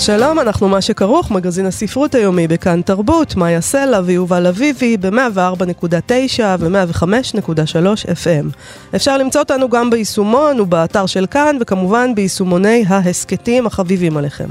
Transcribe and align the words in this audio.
שלום, 0.00 0.38
אנחנו 0.40 0.68
מה 0.68 0.80
שכרוך, 0.80 1.30
מגזין 1.30 1.66
הספרות 1.66 2.14
היומי 2.14 2.48
בכאן 2.48 2.82
תרבות, 2.82 3.36
מאיה 3.36 3.60
סלע 3.60 4.00
ויובל 4.04 4.46
אביבי 4.46 4.96
ב-104.9 4.96 6.42
ו-105.3 6.58 8.06
FM. 8.06 8.46
אפשר 8.96 9.18
למצוא 9.18 9.40
אותנו 9.40 9.68
גם 9.68 9.90
ביישומון 9.90 10.60
ובאתר 10.60 11.06
של 11.06 11.26
כאן, 11.30 11.56
וכמובן 11.60 12.14
ביישומוני 12.14 12.84
ההסכתים 12.88 13.66
החביבים 13.66 14.16
עליכם. 14.16 14.48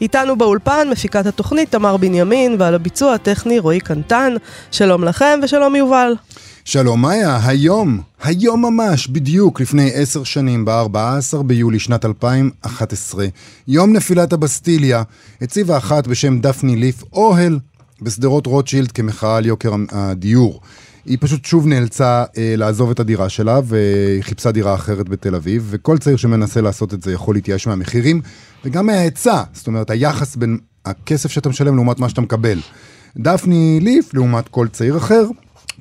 איתנו 0.00 0.38
באולפן 0.38 0.88
מפיקת 0.90 1.26
התוכנית 1.26 1.70
תמר 1.70 1.96
בנימין, 1.96 2.56
ועל 2.58 2.74
הביצוע 2.74 3.14
הטכני 3.14 3.58
רועי 3.58 3.80
קנטן. 3.80 4.34
שלום 4.70 5.04
לכם 5.04 5.40
ושלום 5.42 5.76
יובל. 5.76 6.14
שלום 6.64 7.02
מאיה, 7.02 7.40
היום, 7.46 8.00
היום 8.22 8.64
ממש, 8.64 9.08
בדיוק 9.08 9.60
לפני 9.60 9.90
עשר 9.94 10.24
שנים, 10.24 10.64
ב-14 10.64 11.42
ביולי 11.42 11.78
שנת 11.78 12.04
2011, 12.04 13.26
יום 13.68 13.92
נפילת 13.92 14.32
הבסטיליה, 14.32 15.02
הציבה 15.42 15.76
אחת 15.76 16.06
בשם 16.06 16.40
דפני 16.40 16.76
ליף 16.76 17.04
אוהל 17.12 17.58
בשדרות 18.02 18.46
רוטשילד 18.46 18.92
כמחאה 18.92 19.36
על 19.36 19.46
יוקר 19.46 19.74
הדיור. 19.90 20.60
היא 21.04 21.18
פשוט 21.20 21.44
שוב 21.44 21.66
נאלצה 21.66 22.24
אה, 22.38 22.54
לעזוב 22.56 22.90
את 22.90 23.00
הדירה 23.00 23.28
שלה 23.28 23.60
והיא 23.64 24.22
חיפשה 24.22 24.52
דירה 24.52 24.74
אחרת 24.74 25.08
בתל 25.08 25.34
אביב, 25.34 25.66
וכל 25.70 25.98
צעיר 25.98 26.16
שמנסה 26.16 26.60
לעשות 26.60 26.94
את 26.94 27.02
זה 27.02 27.12
יכול 27.12 27.34
להתייאש 27.34 27.66
מהמחירים 27.66 28.20
וגם 28.64 28.86
מההיצע, 28.86 29.42
זאת 29.52 29.66
אומרת 29.66 29.90
היחס 29.90 30.36
בין 30.36 30.58
הכסף 30.84 31.30
שאתה 31.30 31.48
משלם 31.48 31.74
לעומת 31.74 31.98
מה 31.98 32.08
שאתה 32.08 32.20
מקבל. 32.20 32.58
דפני 33.16 33.78
ליף, 33.80 34.14
לעומת 34.14 34.48
כל 34.48 34.68
צעיר 34.68 34.96
אחר, 34.96 35.24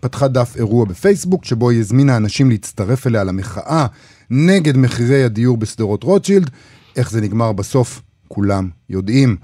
פתחה 0.01 0.27
דף 0.27 0.53
אירוע 0.55 0.85
בפייסבוק, 0.85 1.45
שבו 1.45 1.69
היא 1.69 1.79
הזמינה 1.79 2.17
אנשים 2.17 2.49
להצטרף 2.49 3.07
אליה 3.07 3.23
למחאה 3.23 3.85
נגד 4.29 4.77
מחירי 4.77 5.23
הדיור 5.23 5.57
בשדרות 5.57 6.03
רוטשילד. 6.03 6.49
איך 6.95 7.11
זה 7.11 7.21
נגמר 7.21 7.51
בסוף, 7.51 8.01
כולם 8.27 8.69
יודעים. 8.89 9.35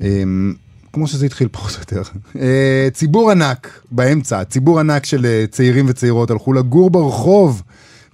אמ, 0.00 0.54
כמו 0.92 1.06
שזה 1.06 1.26
התחיל 1.26 1.48
פחות 1.52 1.74
או 1.74 1.78
יותר. 1.80 2.02
אה, 2.40 2.88
ציבור 2.92 3.30
ענק 3.30 3.80
באמצע, 3.90 4.44
ציבור 4.44 4.80
ענק 4.80 5.04
של 5.04 5.26
אה, 5.26 5.44
צעירים 5.50 5.86
וצעירות 5.88 6.30
הלכו 6.30 6.52
לגור 6.52 6.90
ברחוב 6.90 7.62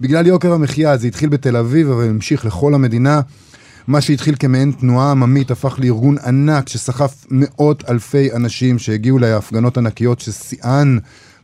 בגלל 0.01 0.27
יוקר 0.27 0.53
המחיה, 0.53 0.97
זה 0.97 1.07
התחיל 1.07 1.29
בתל 1.29 1.57
אביב 1.57 1.91
אבל 1.91 2.05
המשיך 2.09 2.45
לכל 2.45 2.75
המדינה. 2.75 3.21
מה 3.87 4.01
שהתחיל 4.01 4.35
כמעין 4.39 4.73
תנועה 4.73 5.11
עממית 5.11 5.51
הפך 5.51 5.79
לארגון 5.79 6.19
ענק 6.19 6.69
שסחף 6.69 7.27
מאות 7.31 7.85
אלפי 7.91 8.33
אנשים 8.33 8.79
שהגיעו 8.79 9.19
להפגנות 9.19 9.79
ענקיות 9.79 10.21
ששיאן 10.21 10.99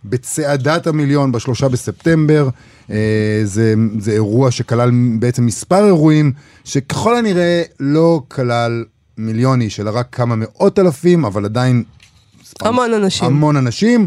בצעדת 0.05 0.87
המיליון 0.87 1.33
בשלושה 1.33 1.69
בספטמבר. 1.69 2.49
אה, 2.91 3.41
זה, 3.45 3.75
זה 3.99 4.13
אירוע 4.13 4.51
שכלל 4.51 4.91
בעצם 5.19 5.47
מספר 5.47 5.87
אירועים 5.87 6.33
שככל 6.65 7.17
הנראה 7.17 7.63
לא 7.81 8.23
כלל 8.29 8.85
מיליון 9.19 9.61
איש, 9.61 9.81
אלא 9.81 9.91
רק 9.95 10.07
כמה 10.13 10.37
מאות 10.37 10.79
אלפים, 10.79 11.25
אבל 11.25 11.45
עדיין... 11.45 11.83
המון 12.61 12.95
אנשים. 12.95 13.27
המון 13.27 13.57
אנשים. 13.57 14.07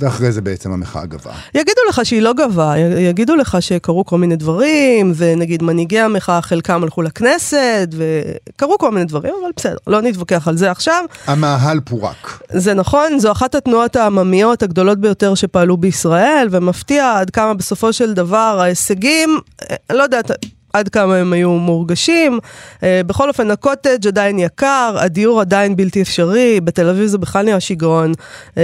ואחרי 0.00 0.32
זה 0.32 0.40
בעצם 0.40 0.72
המחאה 0.72 1.06
גבה. 1.06 1.32
יגידו 1.54 1.80
לך 1.88 2.00
שהיא 2.04 2.22
לא 2.22 2.32
גבה, 2.32 2.78
יגידו 2.78 3.36
לך 3.36 3.56
שקרו 3.60 4.04
כל 4.04 4.18
מיני 4.18 4.36
דברים, 4.36 5.12
ונגיד 5.16 5.62
מנהיגי 5.62 6.00
המחאה 6.00 6.42
חלקם 6.42 6.82
הלכו 6.82 7.02
לכנסת, 7.02 7.88
וקרו 7.96 8.78
כל 8.78 8.90
מיני 8.90 9.04
דברים, 9.04 9.34
אבל 9.42 9.50
בסדר, 9.56 9.76
לא 9.86 10.02
נתווכח 10.02 10.48
על 10.48 10.56
זה 10.56 10.70
עכשיו. 10.70 11.04
המאהל 11.26 11.80
פורק. 11.80 12.42
זה 12.52 12.74
נכון, 12.74 13.18
זו 13.18 13.32
אחת 13.32 13.54
התנועות 13.54 13.96
העממיות 13.96 14.62
הגדולות 14.62 14.98
ביותר 14.98 15.34
שפעלו 15.34 15.76
בישראל, 15.76 16.48
ומפתיע 16.50 17.18
עד 17.18 17.30
כמה 17.30 17.54
בסופו 17.54 17.92
של 17.92 18.14
דבר 18.14 18.58
ההישגים, 18.60 19.40
אה, 19.70 19.76
לא 19.90 20.02
יודעת, 20.02 20.30
עד 20.78 20.88
כמה 20.88 21.16
הם 21.16 21.32
היו 21.32 21.50
מורגשים. 21.50 22.38
אה, 22.82 23.00
בכל 23.06 23.28
אופן, 23.28 23.50
הקוטג' 23.50 24.06
עדיין 24.06 24.38
יקר, 24.38 24.96
הדיור 24.98 25.40
עדיין 25.40 25.76
בלתי 25.76 26.02
אפשרי, 26.02 26.60
בתל 26.60 26.88
אביב 26.88 27.06
זה 27.06 27.18
בכלל 27.18 27.44
נהיה 27.44 27.60
שיגעון. 27.60 28.12
אה, 28.58 28.62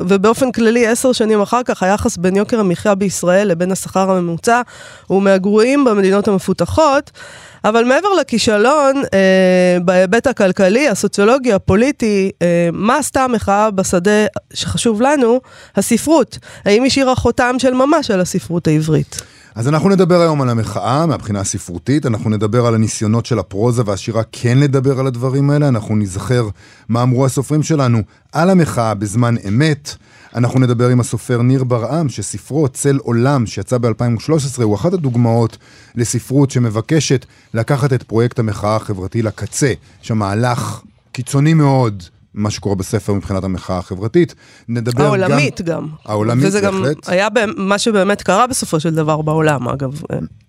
ובאופן 0.00 0.52
כללי, 0.52 0.86
עשר 0.86 1.12
שנים 1.12 1.40
אחר 1.40 1.62
כך, 1.62 1.82
היחס 1.82 2.16
בין 2.16 2.36
יוקר 2.36 2.60
המחיה 2.60 2.94
בישראל 2.94 3.48
לבין 3.48 3.72
השכר 3.72 4.10
הממוצע 4.10 4.62
הוא 5.06 5.22
מהגרועים 5.22 5.84
במדינות 5.84 6.28
המפותחות. 6.28 7.10
אבל 7.64 7.84
מעבר 7.84 8.08
לכישלון, 8.20 9.02
אה, 9.14 9.76
בהיבט 9.84 10.26
הכלכלי, 10.26 10.88
הסוציולוגי, 10.88 11.52
הפוליטי, 11.52 12.30
אה, 12.42 12.68
מה 12.72 12.96
עשתה 12.96 13.24
המחאה 13.24 13.70
בשדה 13.70 14.26
שחשוב 14.52 15.02
לנו? 15.02 15.40
הספרות. 15.76 16.38
האם 16.64 16.84
השאירה 16.84 17.14
חותם 17.14 17.56
של 17.58 17.74
ממש 17.74 18.10
על 18.10 18.20
הספרות 18.20 18.66
העברית? 18.66 19.22
אז 19.54 19.68
אנחנו 19.68 19.88
נדבר 19.88 20.20
היום 20.20 20.42
על 20.42 20.48
המחאה 20.48 21.06
מהבחינה 21.06 21.40
הספרותית, 21.40 22.06
אנחנו 22.06 22.30
נדבר 22.30 22.66
על 22.66 22.74
הניסיונות 22.74 23.26
של 23.26 23.38
הפרוזה 23.38 23.82
והשירה 23.86 24.22
כן 24.32 24.58
לדבר 24.58 25.00
על 25.00 25.06
הדברים 25.06 25.50
האלה, 25.50 25.68
אנחנו 25.68 25.96
נזכר 25.96 26.48
מה 26.88 27.02
אמרו 27.02 27.26
הסופרים 27.26 27.62
שלנו 27.62 28.02
על 28.32 28.50
המחאה 28.50 28.94
בזמן 28.94 29.34
אמת. 29.48 29.94
אנחנו 30.34 30.60
נדבר 30.60 30.88
עם 30.88 31.00
הסופר 31.00 31.42
ניר 31.42 31.64
ברעם, 31.64 32.08
שספרו 32.08 32.68
צל 32.68 32.98
עולם, 33.02 33.46
שיצא 33.46 33.78
ב-2013, 33.78 34.62
הוא 34.62 34.74
אחת 34.74 34.92
הדוגמאות 34.92 35.56
לספרות 35.94 36.50
שמבקשת 36.50 37.26
לקחת 37.54 37.92
את 37.92 38.02
פרויקט 38.02 38.38
המחאה 38.38 38.76
החברתי 38.76 39.22
לקצה, 39.22 39.72
שמהלך 40.02 40.80
קיצוני 41.12 41.54
מאוד 41.54 42.02
מה 42.34 42.50
שקורה 42.50 42.74
בספר 42.74 43.12
מבחינת 43.12 43.44
המחאה 43.44 43.78
החברתית. 43.78 44.34
נדבר 44.68 45.04
העולמית 45.04 45.60
גם. 45.60 45.76
גם. 45.76 45.88
העולמית, 46.04 46.46
וזה 46.46 46.60
בהחלט. 46.60 46.80
וזה 46.80 46.94
גם 46.94 47.12
היה 47.12 47.28
מה 47.56 47.78
שבאמת 47.78 48.22
קרה 48.22 48.46
בסופו 48.46 48.80
של 48.80 48.94
דבר 48.94 49.22
בעולם, 49.22 49.68
אגב. 49.68 50.02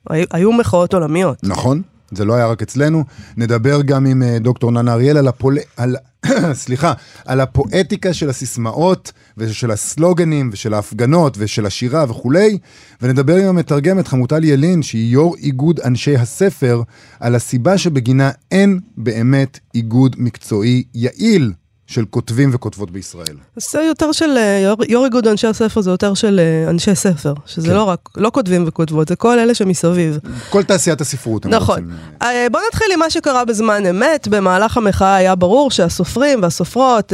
היו 0.09 0.51
מחאות 0.51 0.93
עולמיות. 0.93 1.37
נכון, 1.43 1.81
זה 2.11 2.25
לא 2.25 2.33
היה 2.33 2.47
רק 2.47 2.61
אצלנו. 2.61 3.03
נדבר 3.37 3.81
גם 3.81 4.05
עם 4.05 4.23
אה, 4.23 4.39
דוקטור 4.39 4.71
ננה 4.71 4.93
אריאל 4.93 5.17
על, 5.17 5.27
הפול... 5.27 5.57
על... 5.77 5.95
סליחה, 6.53 6.93
על 7.25 7.39
הפואטיקה 7.39 8.13
של 8.13 8.29
הסיסמאות 8.29 9.11
ושל 9.37 9.71
הסלוגנים 9.71 10.49
ושל 10.53 10.73
ההפגנות 10.73 11.35
ושל 11.37 11.65
השירה 11.65 12.05
וכולי, 12.09 12.57
ונדבר 13.01 13.35
עם 13.35 13.45
המתרגמת 13.45 14.07
חמוטל 14.07 14.43
ילין, 14.43 14.81
שהיא 14.81 15.11
יו"ר 15.11 15.35
איגוד 15.37 15.79
אנשי 15.79 16.15
הספר, 16.15 16.81
על 17.19 17.35
הסיבה 17.35 17.77
שבגינה 17.77 18.31
אין 18.51 18.79
באמת 18.97 19.59
איגוד 19.75 20.15
מקצועי 20.19 20.83
יעיל 20.93 21.51
של 21.91 22.05
כותבים 22.09 22.49
וכותבות 22.53 22.91
בישראל. 22.91 23.35
זה 23.55 23.81
יותר 23.81 24.11
של, 24.11 24.37
אה, 24.37 24.75
יו"ר 24.89 25.05
איגוד 25.05 25.27
אנשי 25.27 25.47
הספר 25.47 25.81
זה 25.81 25.91
יותר 25.91 26.13
של 26.13 26.39
אה, 26.39 26.69
אנשי 26.69 26.95
ספר, 26.95 27.33
שזה 27.45 27.67
כן. 27.67 27.73
לא 27.73 27.83
רק, 27.83 28.09
לא 28.17 28.29
כותבים 28.33 28.63
וכותבות, 28.67 29.07
זה 29.07 29.15
כל 29.15 29.39
אלה 29.39 29.55
שמסביב. 29.55 30.19
כל 30.49 30.63
תעשיית 30.63 31.01
הספרות. 31.01 31.45
נכון. 31.45 31.89
אה, 32.21 32.47
בוא 32.51 32.59
נתחיל 32.67 32.87
עם 32.93 32.99
מה 32.99 33.09
שקרה 33.09 33.45
בזמן 33.45 33.85
אמת, 33.85 34.27
במהלך 34.27 34.77
המחאה 34.77 35.15
היה 35.15 35.35
ברור 35.35 35.71
שהסופרים 35.71 36.41
והסופרות 36.41 37.13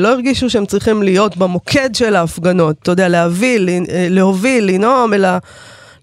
לא 0.00 0.08
הרגישו 0.08 0.50
שהם 0.50 0.66
צריכים 0.66 1.02
להיות 1.02 1.36
במוקד 1.36 1.94
של 1.94 2.16
ההפגנות, 2.16 2.76
אתה 2.82 2.90
יודע, 2.90 3.08
להביא, 3.08 3.58
להוביל, 4.10 4.64
לנאום, 4.64 5.14
אלא... 5.14 5.28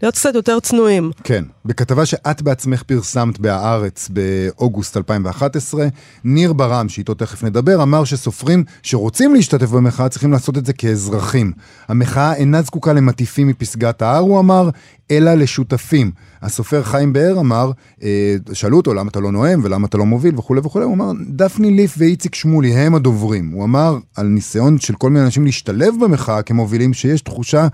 להיות 0.02 0.16
קצת 0.16 0.36
יותר 0.36 0.60
צנועים. 0.60 1.12
כן, 1.24 1.44
בכתבה 1.66 2.06
שאת 2.06 2.42
בעצמך 2.42 2.84
פרסמת 2.84 3.40
בהארץ 3.40 4.10
באוגוסט 4.10 4.98
2011, 4.98 5.88
ניר 6.24 6.54
ברם, 6.54 6.90
שאיתו 6.90 7.14
תכף 7.14 7.44
נדבר, 7.44 7.84
אמר 7.84 8.04
שסופרים 8.04 8.64
שרוצים 8.84 9.34
להשתתף 9.34 9.70
במחאה 9.70 10.10
צריכים 10.10 10.32
לעשות 10.32 10.58
את 10.58 10.66
זה 10.66 10.74
כאזרחים. 10.74 11.52
המחאה 11.88 12.34
אינה 12.34 12.62
זקוקה 12.62 12.94
למטיפים 12.94 13.48
מפסגת 13.48 14.02
ההר, 14.02 14.20
הוא 14.20 14.40
אמר, 14.40 14.70
אלא 15.12 15.34
לשותפים. 15.34 16.12
הסופר 16.42 16.84
חיים 16.84 17.14
באר 17.14 17.40
אמר, 17.40 17.72
אה, 18.04 18.36
שאלו 18.54 18.78
אותו 18.78 18.94
למה 18.94 19.10
אתה 19.10 19.20
לא 19.20 19.32
נואם 19.32 19.60
ולמה 19.64 19.88
אתה 19.88 19.98
לא 19.98 20.06
מוביל 20.06 20.36
וכולי 20.38 20.62
וכולי, 20.64 20.86
הוא 20.86 20.94
אמר, 20.94 21.12
דפני 21.30 21.72
ליף 21.72 21.96
ואיציק 21.98 22.36
שמולי 22.36 22.74
הם 22.74 22.96
הדוברים. 22.96 23.50
הוא 23.50 23.64
אמר 23.64 23.98
על 24.16 24.28
ניסיון 24.28 24.80
של 24.80 24.94
כל 24.94 25.10
מיני 25.10 25.26
אנשים 25.26 25.46
להשתלב 25.46 25.94
במחאה 26.02 26.42
כמובילים, 26.42 26.94
שיש 26.94 27.22
תחושה 27.22 27.68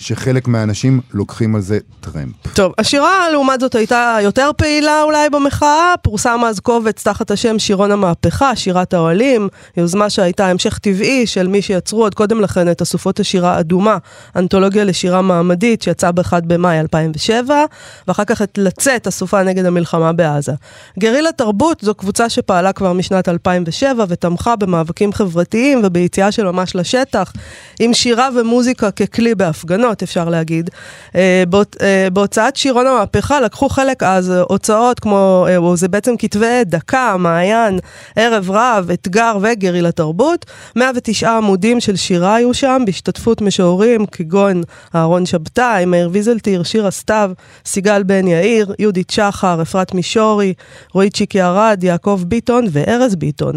שחלק 0.00 0.48
מהאנשים 0.48 1.00
לוקחים 1.12 1.54
על 1.54 1.60
זה 1.60 1.78
טרמפ. 2.00 2.34
טוב, 2.54 2.72
השירה 2.78 3.30
לעומת 3.30 3.60
זאת 3.60 3.74
הייתה 3.74 4.18
יותר 4.22 4.50
פעילה 4.56 5.02
אולי 5.02 5.30
במחאה, 5.30 5.94
פורסם 6.02 6.40
אז 6.46 6.60
קובץ 6.60 7.02
תחת 7.02 7.30
השם 7.30 7.58
שירון 7.58 7.92
המהפכה, 7.92 8.56
שירת 8.56 8.94
האוהלים, 8.94 9.48
יוזמה 9.76 10.10
שהייתה 10.10 10.46
המשך 10.46 10.78
טבעי 10.78 11.26
של 11.26 11.48
מי 11.48 11.62
שיצרו 11.62 12.02
עוד 12.02 12.14
קודם 12.14 12.40
לכן 12.40 12.70
את 12.70 12.82
אסופות 12.82 13.20
השירה 13.20 13.56
האדומה, 13.56 13.96
אנתולוגיה 14.36 14.84
לשירה 14.84 15.22
מעמדית 15.22 15.82
שיצאה 15.82 16.12
ב-1 16.12 16.32
במאי 16.44 16.80
2007, 16.80 17.64
ואחר 18.08 18.24
כך 18.24 18.42
את 18.42 18.58
לצאת, 18.58 19.06
אסופה 19.06 19.42
נגד 19.42 19.64
המלחמה 19.64 20.12
בעזה. 20.12 20.52
גרילה 20.98 21.32
תרבות 21.32 21.80
זו 21.80 21.94
קבוצה 21.94 22.28
שפעלה 22.28 22.72
כבר 22.72 22.92
משנת 22.92 23.28
2007 23.28 24.04
ותמכה 24.08 24.56
במאבקים 24.56 25.12
חברתיים 25.12 25.80
וביציאה 25.84 26.32
של 26.32 26.44
ממש 26.44 26.76
לשטח, 26.76 27.32
עם 27.80 27.94
שירה 27.94 28.28
ומוזיקה 28.36 28.90
ככלי 28.90 29.34
בהפגנות, 29.34 29.89
אפשר 30.02 30.28
להגיד. 30.28 30.70
אה, 31.14 31.44
אה, 31.82 32.08
בהוצאת 32.12 32.56
שירון 32.56 32.86
המהפכה 32.86 33.40
לקחו 33.40 33.68
חלק 33.68 34.02
אז 34.02 34.32
הוצאות 34.48 35.00
כמו, 35.00 35.46
אה, 35.48 35.76
זה 35.76 35.88
בעצם 35.88 36.16
כתבי 36.18 36.64
דקה, 36.64 37.16
מעיין, 37.18 37.78
ערב 38.16 38.50
רב, 38.50 38.90
אתגר 38.92 39.38
וגרילה 39.42 39.92
תרבות. 39.92 40.46
109 40.76 41.30
עמודים 41.30 41.80
של 41.80 41.96
שירה 41.96 42.34
היו 42.34 42.54
שם, 42.54 42.82
בהשתתפות 42.86 43.40
משוררים 43.40 44.06
כגון 44.06 44.62
אהרון 44.94 45.26
שבתאי, 45.26 45.84
מאיר 45.84 46.08
ויזלטיר, 46.12 46.62
שירה 46.62 46.90
סתיו, 46.90 47.30
סיגל 47.66 48.02
בן 48.02 48.28
יאיר, 48.28 48.74
יהודית 48.78 49.10
שחר, 49.10 49.62
אפרת 49.62 49.94
מישורי, 49.94 50.54
רועי 50.94 51.10
צ'יקי 51.10 51.42
ארד, 51.42 51.84
יעקב 51.84 52.22
ביטון 52.26 52.66
וארז 52.70 53.14
ביטון, 53.14 53.54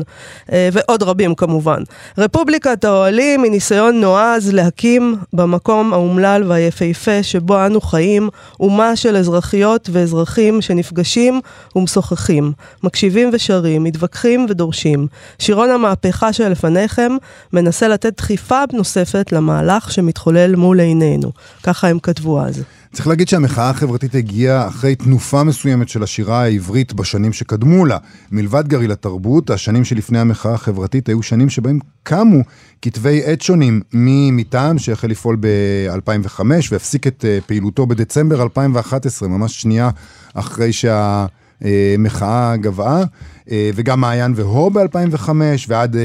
ועוד 0.50 1.04
רבים 1.04 1.36
כמובן. 1.36 1.84
רפובליקת 2.18 2.84
האוהלים 2.84 3.44
היא 3.44 3.52
ניסיון 3.52 4.02
נועז 4.02 4.54
להקים 4.54 5.16
במקום 5.34 5.94
האומלל 5.94 6.23
והיפהפה 6.48 7.24
שבו 7.24 7.66
אנו 7.66 7.82
חיים 7.82 8.30
אומה 8.60 8.96
של 8.96 9.16
אזרחיות 9.16 9.90
ואזרחים 9.92 10.62
שנפגשים 10.62 11.42
ומשוחחים, 11.76 12.54
מקשיבים 12.84 13.30
ושרים, 13.34 13.84
מתווכחים 13.84 14.46
ודורשים. 14.50 15.08
שירון 15.40 15.70
המהפכה 15.70 16.34
שלפניכם 16.34 17.12
מנסה 17.54 17.88
לתת 17.88 18.18
דחיפה 18.18 18.60
נוספת 18.74 19.32
למהלך 19.32 19.92
שמתחולל 19.92 20.56
מול 20.56 20.80
עינינו. 20.80 21.32
ככה 21.64 21.88
הם 21.88 22.00
כתבו 22.00 22.42
אז. 22.42 22.64
צריך 22.94 23.08
להגיד 23.08 23.28
שהמחאה 23.28 23.70
החברתית 23.70 24.16
הגיעה 24.16 24.68
אחרי 24.68 24.96
תנופה 24.96 25.44
מסוימת 25.44 25.90
של 25.90 26.04
השירה 26.04 26.44
העברית 26.44 26.94
בשנים 26.94 27.34
שקדמו 27.34 27.86
לה. 27.86 27.98
מלבד 28.32 28.68
גריל 28.68 28.92
התרבות, 28.92 29.50
השנים 29.50 29.86
שלפני 29.86 30.20
המחאה 30.20 30.54
החברתית 30.54 31.10
היו 31.10 31.24
שנים 31.24 31.50
שבהם 31.50 31.80
קמו 32.04 32.40
כתבי 32.82 33.22
עת 33.26 33.42
שונים, 33.42 33.82
ממטעם 33.94 34.78
שהחל 34.78 35.08
לפעול 35.08 35.38
ב-2005 35.40 36.42
והפסיק 36.72 37.08
את 37.08 37.26
אה, 37.28 37.40
פעילותו 37.46 37.86
בדצמבר 37.86 38.44
2011, 38.44 39.30
ממש 39.30 39.62
שנייה 39.62 39.90
אחרי 40.34 40.72
שהמחאה 40.74 42.58
גבעה, 42.58 43.04
אה, 43.52 43.70
וגם 43.76 44.02
מעיין 44.02 44.34
והו 44.36 44.70
ב-2005, 44.70 45.30
ועד... 45.68 45.96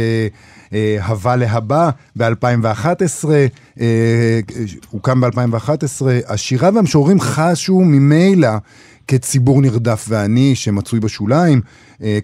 אה, 0.73 0.99
הווה 1.07 1.37
להבא 1.37 1.91
ב-2011, 2.17 3.29
הוקם 4.91 5.21
ב-2011. 5.21 6.07
השירה 6.29 6.71
והמשוררים 6.75 7.21
חשו 7.21 7.81
ממילא 7.81 8.51
כציבור 9.09 9.63
נרדף 9.63 10.07
ועני 10.09 10.55
שמצוי 10.55 11.01
בשוליים, 11.01 11.61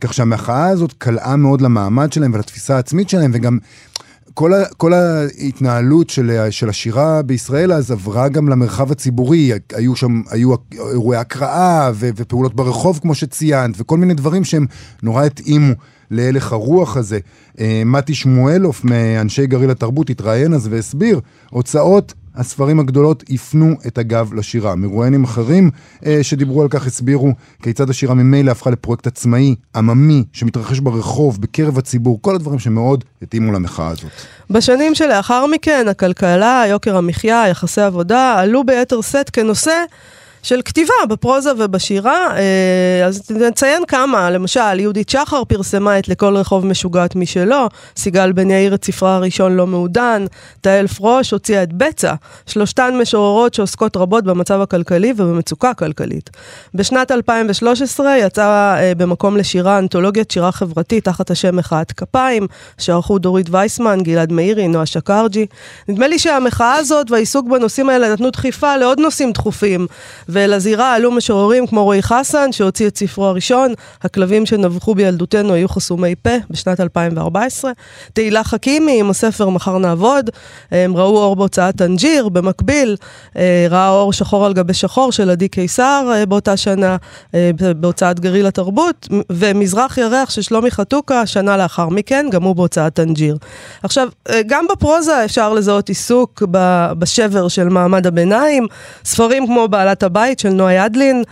כך 0.01 0.15
שהמחאה 0.15 0.69
הזאת 0.69 0.93
קלעה 0.99 1.37
מאוד 1.37 1.61
למעמד 1.61 2.13
שלהם 2.13 2.35
ולתפיסה 2.35 2.77
העצמית 2.77 3.09
שלהם, 3.09 3.31
וגם 3.35 3.59
כל, 4.35 4.55
ה, 4.55 4.65
כל 4.77 4.93
ההתנהלות 4.93 6.11
של, 6.11 6.47
של 6.51 6.69
השירה 6.69 7.23
בישראל 7.23 7.73
אז 7.73 7.91
עברה 7.91 8.29
גם 8.29 8.49
למרחב 8.49 8.93
הציבורי, 8.93 9.53
היו 9.73 9.97
שם, 9.97 10.23
היו 10.31 10.55
אירועי 10.73 11.19
הקראה 11.19 11.91
ו, 11.95 12.09
ופעולות 12.17 12.55
ברחוב 12.55 12.99
כמו 13.03 13.15
שציינת, 13.15 13.75
וכל 13.79 13.99
מיני 13.99 14.15
דברים 14.15 14.45
שהם 14.45 14.67
נורא 15.03 15.25
התאימו 15.25 15.75
להלך 16.11 16.53
הרוח 16.53 16.97
הזה. 16.97 17.19
אה, 17.61 17.83
מתי 17.87 18.15
שמואלוף 18.15 18.85
מאנשי 18.85 19.47
גריל 19.47 19.71
התרבות 19.71 20.11
התראיין 20.11 20.55
אז 20.55 20.69
והסביר, 20.71 21.21
הוצאות 21.51 22.15
הספרים 22.37 22.81
הגדולות 22.81 23.25
הפנו 23.31 23.75
את 23.87 23.99
הגב 23.99 24.35
לשירה. 24.35 24.75
מרואיינים 24.75 25.25
אחרים 25.25 25.71
אה, 26.07 26.19
שדיברו 26.23 26.63
על 26.63 26.69
כך 26.69 26.87
הסבירו 26.87 27.33
כיצד 27.63 27.91
השירה 27.91 28.15
ממילא 28.15 28.51
הפכה 28.51 28.71
לפרויקט 28.71 29.07
עצמאי, 29.07 29.55
עממי, 29.77 30.25
שמתרחש 30.33 30.79
ברחוב, 30.79 31.41
בקרב 31.41 31.79
הציבור, 31.79 32.19
כל 32.23 32.35
הדברים 32.35 32.59
שמאוד 32.59 33.05
התאימו 33.23 33.53
למחאה 33.53 33.89
הזאת. 33.89 34.11
בשנים 34.51 34.95
שלאחר 34.95 35.47
מכן, 35.47 35.87
הכלכלה, 35.89 36.65
יוקר 36.69 36.97
המחיה, 36.97 37.49
יחסי 37.49 37.81
עבודה, 37.81 38.35
עלו 38.39 38.65
ביתר 38.65 39.01
שאת 39.01 39.31
כנושא 39.31 39.85
של 40.45 40.61
כתיבה 40.65 40.93
בפרוזה 41.09 41.51
ובשירה. 41.59 42.37
אה, 42.37 43.07
אז 43.07 43.31
נציין 43.31 43.83
כמה, 43.89 44.31
למשל, 44.31 44.81
יהודית 44.81 45.09
שחר 45.09 45.45
פרסמה 45.45 45.99
את 45.99 46.09
לכל 46.09 46.37
רחוב 46.37 46.67
משוגעת 46.67 47.17
משלו, 47.17 47.69
סיגל 47.97 48.33
בן 48.33 48.51
יאיר 48.51 48.75
את 48.75 48.85
ספרה 48.85 49.17
הראשון 49.17 49.57
לא 49.57 49.67
מעודן, 49.67 50.25
תהל 50.61 50.87
פרוש 50.87 51.31
הוציאה 51.31 51.63
את 51.63 51.73
בצע, 51.73 52.15
שלושתן 52.47 52.95
משוררות 53.01 53.55
שעוסקות 53.55 53.97
רבות 53.97 54.25
במצב 54.25 54.61
הכלכלי 54.61 55.13
ובמצוקה 55.17 55.75
כלכלית. 55.75 56.31
בשנת 56.75 57.11
2013 57.11 58.17
יצאה 58.17 58.81
אה, 58.81 58.95
במקום 58.95 59.37
לשירה 59.37 59.79
אנתולוגיית 59.79 60.31
שירה 60.31 60.53
חברתית 60.53 61.05
תחת 61.05 61.31
השם 61.31 61.57
מחאת 61.57 61.93
כפיים, 61.93 62.47
שערכו 62.79 63.19
דורית 63.19 63.47
וייסמן, 63.51 63.99
גלעד 64.03 64.33
מאירי, 64.33 64.69
נועה 64.69 64.87
שקרג'י. 64.87 65.47
נדמה 65.89 66.09
לי 66.09 66.19
שהמחאה 66.19 66.75
הזאת 66.75 67.11
והעיסוק 67.11 67.49
בנושאים 67.49 67.89
האלה 67.89 68.13
נתנו 68.13 68.31
דחיפה 68.31 68.77
לעוד 68.77 69.01
נושאים 69.01 69.33
דחופים. 69.33 69.87
ולזירה 70.35 70.95
עלו 70.95 71.11
משוררים 71.11 71.67
כמו 71.67 71.85
רועי 71.85 72.03
חסן, 72.03 72.53
שהוציא 72.53 72.87
את 72.87 72.99
ספרו 72.99 73.27
הראשון, 73.27 73.75
הכלבים 74.03 74.47
שנבחו 74.47 74.95
בילדותנו 74.95 75.53
היו 75.53 75.69
חסומי 75.69 76.15
פה, 76.23 76.31
בשנת 76.51 76.81
2014. 76.81 77.73
תהילה 78.13 78.45
חכימי 78.45 79.01
עם 79.01 79.11
הספר 79.11 79.49
מחר 79.49 79.79
נעבוד, 79.79 80.31
הם 80.71 80.97
ראו 80.97 81.19
אור 81.19 81.37
בהוצאת 81.37 81.77
טנג'יר, 81.77 82.29
במקביל 82.29 82.97
אה, 83.37 83.67
ראה 83.71 83.89
אור 83.89 84.13
שחור 84.13 84.47
על 84.47 84.53
גבי 84.53 84.75
שחור 84.75 85.13
של 85.13 85.31
עדי 85.31 85.49
קיסר 85.49 86.13
אה, 86.15 86.27
באותה 86.27 86.57
שנה, 86.57 86.97
אה, 87.35 87.51
בהוצאת 87.77 88.21
גריל 88.21 88.47
התרבות, 88.47 89.09
ומזרח 89.33 89.99
ירח 89.99 90.31
של 90.31 90.43
שלומי 90.43 90.71
חתוקה, 90.71 91.27
שנה 91.27 91.57
לאחר 91.57 91.89
מכן, 91.89 92.27
גם 92.31 92.43
הוא 92.43 92.57
בהוצאת 92.57 92.95
טנג'יר. 92.95 93.37
עכשיו, 93.83 94.09
גם 94.47 94.67
בפרוזה 94.73 95.25
אפשר 95.25 95.53
לזהות 95.53 95.89
עיסוק 95.89 96.43
בשבר 96.99 97.49
של 97.49 97.69
מעמד 97.69 98.07
הביניים, 98.07 98.67
ספרים 99.05 99.47
כמו 99.47 99.69
בעלת 99.69 100.03
הבית, 100.03 100.24
הבית 100.25 100.39
של 100.39 100.49
נועה 100.49 100.73
ידלין, 100.75 101.23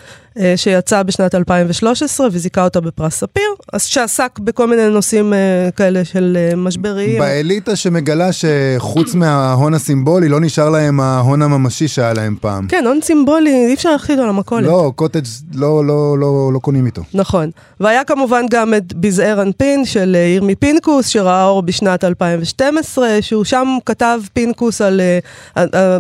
שיצא 0.57 1.03
בשנת 1.03 1.35
2013 1.35 2.27
וזיכה 2.33 2.65
אותה 2.65 2.81
בפרס 2.81 3.15
ספיר, 3.15 3.49
אז 3.73 3.85
שעסק 3.85 4.39
בכל 4.39 4.67
מיני 4.67 4.89
נושאים 4.89 5.33
אה, 5.33 5.69
כאלה 5.77 6.05
של 6.05 6.39
אה, 6.41 6.57
משבריים. 6.57 7.19
באליטה 7.19 7.77
שמגלה 7.77 8.29
שחוץ 8.33 9.15
מההון 9.15 9.75
הסימבולי 9.75 10.29
לא 10.29 10.41
נשאר 10.41 10.71
להם 10.71 11.01
ההון 11.01 11.43
הממשי 11.43 11.89
שהיה 11.89 12.13
להם 12.13 12.37
פעם. 12.41 12.67
כן, 12.69 12.85
הון 12.87 13.01
סימבולי, 13.03 13.67
אי 13.67 13.75
אפשר 13.75 13.91
להחליט 13.91 14.19
על 14.19 14.29
המכולת. 14.29 14.67
לא, 14.67 14.93
קוטג' 14.97 15.23
לא, 15.55 15.85
לא, 15.85 16.19
לא, 16.19 16.51
לא 16.53 16.59
קונים 16.59 16.87
איתו. 16.87 17.03
נכון. 17.15 17.51
והיה 17.81 18.05
כמובן 18.05 18.47
גם 18.51 18.75
את 18.75 18.95
בזעיר 18.95 19.43
אנפין 19.43 19.85
של 19.85 20.17
ירמי 20.35 20.55
פינקוס, 20.55 21.09
שראה 21.09 21.45
אור 21.45 21.63
בשנת 21.63 22.05
2012, 22.05 23.09
שהוא 23.21 23.45
שם 23.45 23.79
כתב 23.87 24.21
פינקוס 24.33 24.81
על, 24.81 25.01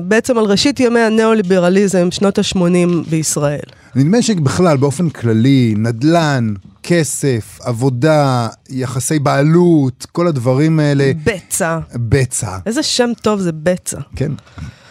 בעצם 0.02 0.38
על 0.38 0.44
ראשית 0.44 0.80
ימי 0.80 1.00
הניאו-ליברליזם, 1.00 2.10
שנות 2.10 2.38
ה-80 2.38 3.10
בישראל. 3.10 3.81
נדמה 3.94 4.22
שבכלל, 4.22 4.76
באופן 4.76 5.08
כללי, 5.10 5.74
נדל"ן, 5.76 6.54
כסף, 6.82 7.58
עבודה, 7.62 8.48
יחסי 8.70 9.18
בעלות, 9.18 10.06
כל 10.12 10.26
הדברים 10.26 10.80
האלה... 10.80 11.12
בצע. 11.24 11.78
בצע. 11.94 12.58
איזה 12.66 12.82
שם 12.82 13.10
טוב 13.22 13.40
זה 13.40 13.52
בצע. 13.52 14.00
כן. 14.16 14.32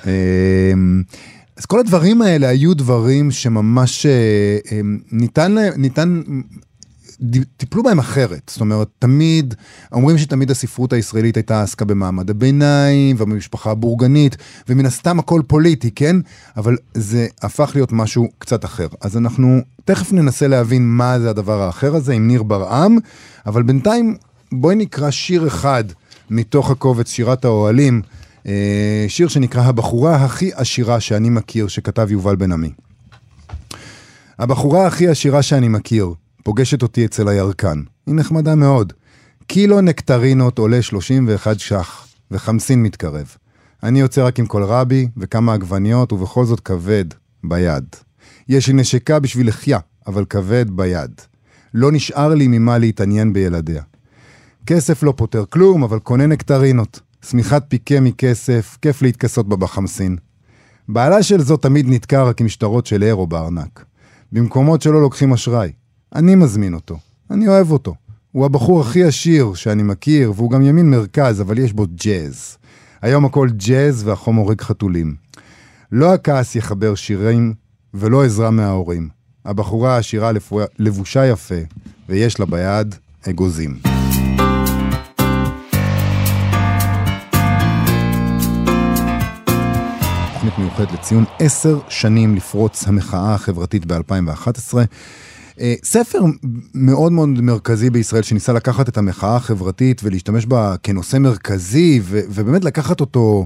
אמ, 0.06 1.04
אז 1.58 1.66
כל 1.66 1.80
הדברים 1.80 2.22
האלה 2.22 2.48
היו 2.50 2.74
דברים 2.74 3.32
שממש 3.32 4.06
אה, 4.06 4.58
אמ, 4.72 5.00
ניתן, 5.12 5.56
ניתן 5.78 6.22
טיפלו 7.58 7.84
בהם 7.84 8.00
אחרת. 8.00 8.42
זאת 8.54 8.62
אומרת, 8.62 8.88
תמיד, 9.00 9.54
אומרים 9.92 10.18
שתמיד 10.18 10.52
הספרות 10.52 10.94
הישראלית 10.94 11.38
הייתה 11.38 11.64
עסקה 11.64 11.86
במעמד 11.86 12.30
הביניים 12.30 13.16
ובמשפחה 13.20 13.72
הבורגנית, 13.72 14.38
ומן 14.70 14.86
הסתם 14.86 15.20
הכל 15.20 15.42
פוליטי, 15.48 15.92
כן? 15.92 16.16
אבל 16.58 16.78
זה 16.94 17.28
הפך 17.42 17.72
להיות 17.76 17.92
משהו 17.92 18.30
קצת 18.38 18.66
אחר. 18.66 18.88
אז 19.02 19.18
אנחנו 19.18 19.60
תכף 19.86 20.12
ננסה 20.14 20.48
להבין 20.48 20.88
מה 20.88 21.20
זה 21.20 21.30
הדבר 21.30 21.62
האחר 21.62 21.96
הזה 21.96 22.14
עם 22.14 22.28
ניר 22.28 22.44
ברעם, 22.44 22.98
אבל 23.46 23.64
בינתיים 23.64 24.18
בואי 24.52 24.76
נקרא 24.76 25.12
שיר 25.12 25.48
אחד 25.48 25.84
מתוך 26.30 26.72
הקובץ 26.72 27.10
שירת 27.10 27.46
האוהלים, 27.46 28.02
אה, 28.48 29.06
שיר 29.08 29.28
שנקרא 29.28 29.62
הבחורה 29.62 30.16
הכי 30.16 30.52
עשירה 30.54 31.00
שאני 31.00 31.30
מכיר, 31.30 31.68
שכתב 31.68 32.12
יובל 32.12 32.36
בן 32.36 32.52
עמי. 32.52 32.72
הבחורה 34.40 34.88
הכי 34.88 35.08
עשירה 35.08 35.42
שאני 35.42 35.68
מכיר, 35.68 36.14
פוגשת 36.44 36.82
אותי 36.82 37.06
אצל 37.06 37.28
הירקן. 37.28 37.82
היא 38.08 38.16
נחמדה 38.16 38.56
מאוד. 38.56 38.94
קילו 39.48 39.82
נקטרינות 39.82 40.58
עולה 40.58 40.82
31 40.82 41.60
ש"ח, 41.60 42.08
וחמסין 42.32 42.84
מתקרב. 42.84 43.36
אני 43.84 44.00
יוצא 44.00 44.26
רק 44.26 44.40
עם 44.40 44.46
קולרבי 44.46 45.08
וכמה 45.18 45.54
עגבניות, 45.54 46.14
ובכל 46.14 46.46
זאת 46.46 46.60
כבד 46.60 47.06
ביד. 47.44 47.86
יש 48.50 48.68
לי 48.68 48.74
נשיקה 48.74 49.20
בשביל 49.20 49.48
לחייה, 49.48 49.80
אבל 50.08 50.26
כבד 50.26 50.66
ביד. 50.70 51.12
לא 51.74 51.92
נשאר 51.92 52.34
לי 52.34 52.48
ממה 52.48 52.78
להתעניין 52.78 53.34
בילדיה. 53.34 53.84
כסף 54.66 55.04
לא 55.04 55.14
פותר 55.18 55.44
כלום, 55.50 55.84
אבל 55.84 56.00
קונה 56.00 56.28
נקטרינות. 56.28 57.00
שמיכת 57.26 57.64
פיקה 57.68 58.00
מכסף, 58.00 58.78
כיף 58.82 59.02
להתכסות 59.02 59.50
בה 59.50 59.56
בחמסין. 59.56 60.18
בעלה 60.90 61.24
של 61.24 61.42
זו 61.42 61.58
תמיד 61.58 61.86
נתקע 61.90 62.24
רק 62.24 62.42
עם 62.42 62.50
שטרות 62.50 62.86
של 62.86 63.04
אירו 63.04 63.28
בארנק. 63.28 63.86
במקומות 64.32 64.82
שלא 64.82 65.02
לוקחים 65.02 65.34
אשראי. 65.34 65.72
אני 66.16 66.36
מזמין 66.36 66.74
אותו. 66.74 66.98
אני 67.32 67.48
אוהב 67.48 67.72
אותו. 67.72 67.96
הוא 68.32 68.46
הבחור 68.46 68.82
הכי 68.82 69.04
עשיר 69.04 69.54
שאני 69.54 69.84
מכיר, 69.84 70.34
והוא 70.36 70.52
גם 70.52 70.62
ימין 70.62 70.90
מרכז, 70.90 71.42
אבל 71.42 71.60
יש 71.60 71.74
בו 71.74 71.86
ג'אז. 72.06 72.58
היום 73.02 73.26
הכל 73.26 73.50
ג'אז 73.50 74.08
והחום 74.08 74.36
הורג 74.36 74.62
חתולים. 74.62 75.16
לא 75.92 76.14
הכעס 76.14 76.56
יחבר 76.56 76.96
שירים 76.96 77.54
ולא 77.94 78.24
עזרה 78.24 78.52
מההורים. 78.52 79.10
הבחורה 79.46 79.96
העשירה 79.96 80.32
לבושה 80.80 81.26
יפה, 81.26 81.56
ויש 82.10 82.40
לה 82.40 82.46
ביד 82.46 82.96
אגוזים. 83.30 83.80
תוכנית 90.34 90.58
מיוחדת 90.58 90.92
לציון 90.92 91.26
עשר 91.40 91.80
שנים 91.90 92.36
לפרוץ 92.36 92.88
המחאה 92.88 93.34
החברתית 93.34 93.86
ב-2011. 93.86 94.74
אה, 95.60 95.74
ספר 95.84 96.20
מאוד 96.74 97.12
מאוד 97.12 97.30
מרכזי 97.30 97.90
בישראל 97.90 98.22
שניסה 98.22 98.54
לקחת 98.54 98.90
את 98.90 98.98
המחאה 98.98 99.36
החברתית 99.36 100.02
ולהשתמש 100.04 100.46
בה 100.46 100.76
כנושא 100.84 101.18
מרכזי 101.18 102.00
ו- 102.04 102.20
ובאמת 102.30 102.64
לקחת 102.64 103.00
אותו 103.00 103.46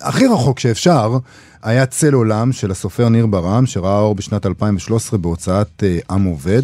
הכי 0.00 0.26
רחוק 0.26 0.58
שאפשר, 0.58 1.18
היה 1.62 1.86
צל 1.86 2.14
עולם 2.14 2.52
של 2.52 2.70
הסופר 2.70 3.08
ניר 3.08 3.26
ברם 3.26 3.66
שראה 3.66 3.98
אור 3.98 4.14
בשנת 4.14 4.46
2013 4.46 5.18
בהוצאת 5.18 5.84
אה, 5.86 5.98
עם 6.10 6.24
עובד. 6.24 6.62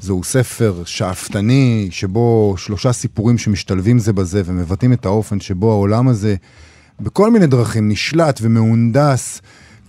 זהו 0.00 0.24
ספר 0.24 0.82
שאפתני 0.84 1.88
שבו 1.90 2.54
שלושה 2.58 2.92
סיפורים 2.92 3.38
שמשתלבים 3.38 3.98
זה 3.98 4.12
בזה 4.12 4.42
ומבטאים 4.44 4.92
את 4.92 5.06
האופן 5.06 5.40
שבו 5.40 5.70
העולם 5.70 6.08
הזה 6.08 6.34
בכל 7.00 7.30
מיני 7.30 7.46
דרכים 7.46 7.88
נשלט 7.88 8.38
ומהונדס. 8.42 9.40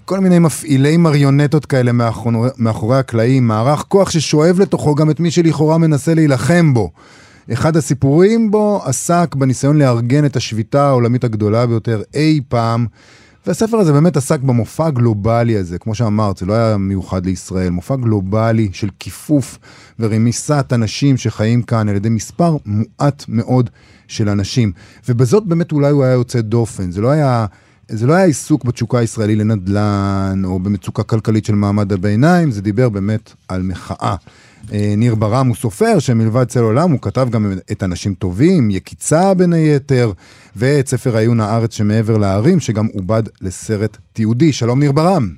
כל 0.06 0.20
מיני 0.20 0.40
מפעילי 0.40 0.98
מריונטות 0.98 1.66
כאלה 1.66 1.92
מאחורי, 1.92 2.50
מאחורי 2.58 2.98
הקלעים, 2.98 3.48
מערך 3.48 3.86
כוח 3.88 4.10
ששואב 4.10 4.60
לתוכו 4.60 4.96
גם 4.96 5.10
את 5.10 5.20
מי 5.20 5.32
שלכאורה 5.32 5.78
מנסה 5.78 6.14
להילחם 6.14 6.74
בו. 6.74 6.92
אחד 7.54 7.78
הסיפורים 7.78 8.52
בו 8.52 8.82
עסק 8.86 9.36
בניסיון 9.36 9.78
לארגן 9.78 10.26
את 10.26 10.36
השביתה 10.36 10.88
העולמית 10.88 11.24
הגדולה 11.24 11.66
ביותר 11.66 12.02
אי 12.14 12.42
פעם. 12.48 12.86
והספר 13.48 13.78
הזה 13.78 13.94
באמת 13.94 14.18
עסק 14.18 14.40
במופע 14.40 14.86
הגלובלי 14.86 15.58
הזה, 15.58 15.80
כמו 15.80 15.96
שאמרת, 15.96 16.38
זה 16.38 16.46
לא 16.46 16.54
היה 16.54 16.78
מיוחד 16.78 17.26
לישראל, 17.26 17.70
מופע 17.70 17.96
גלובלי 17.96 18.70
של 18.74 18.90
כיפוף 19.00 19.60
ורמיסת 20.00 20.66
אנשים 20.72 21.18
שחיים 21.18 21.62
כאן 21.62 21.90
על 21.90 21.96
ידי 21.96 22.10
מספר 22.10 22.58
מועט 22.66 23.26
מאוד 23.28 23.70
של 24.08 24.30
אנשים. 24.30 24.72
ובזאת 25.10 25.46
באמת 25.46 25.72
אולי 25.72 25.92
הוא 25.92 26.04
היה 26.04 26.14
יוצא 26.14 26.42
דופן, 26.42 26.92
זה 26.92 27.02
לא 27.02 27.10
היה 27.10 27.46
זה 27.94 28.08
לא 28.08 28.14
היה 28.14 28.26
עיסוק 28.26 28.66
בתשוקה 28.66 29.00
הישראלי 29.00 29.36
לנדל"ן, 29.36 30.42
או 30.46 30.60
במצוקה 30.60 31.04
כלכלית 31.04 31.46
של 31.46 31.56
מעמד 31.56 31.94
הביניים, 31.94 32.52
זה 32.52 32.62
דיבר 32.62 32.90
באמת 32.90 33.34
על 33.48 33.62
מחאה. 33.62 34.16
אה, 34.74 34.94
ניר 34.98 35.16
ברם 35.16 35.48
הוא 35.48 35.56
סופר 35.56 36.00
שמלבד 36.00 36.44
צל 36.44 36.60
עולם 36.60 36.92
הוא 36.92 37.00
כתב 37.02 37.28
גם 37.30 37.54
את 37.72 37.84
אנשים 37.84 38.14
טובים, 38.14 38.72
יקיצה 38.72 39.34
בין 39.34 39.54
היתר, 39.54 40.12
ואת 40.56 40.88
ספר 40.88 41.18
עיון 41.18 41.40
הארץ 41.40 41.74
שמעבר 41.78 42.18
להרים, 42.18 42.60
שגם 42.60 42.88
עובד 42.94 43.24
לסרט 43.42 43.98
תיעודי. 44.14 44.54
שלום 44.54 44.80
ניר 44.80 44.92
ברם. 44.92 45.30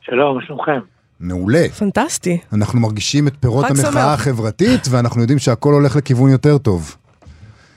שלום, 0.00 0.36
מה 0.36 0.44
שלומכם? 0.46 0.80
מעולה. 1.20 1.68
פנטסטי. 1.78 2.38
אנחנו 2.52 2.80
מרגישים 2.80 3.28
את 3.28 3.32
פירות 3.40 3.66
המחאה. 3.70 4.12
החברתית, 4.12 4.80
ואנחנו 4.90 5.20
יודעים 5.20 5.38
שהכל 5.38 5.72
הולך 5.72 5.96
לכיוון 5.96 6.30
יותר 6.30 6.58
טוב. 6.58 6.96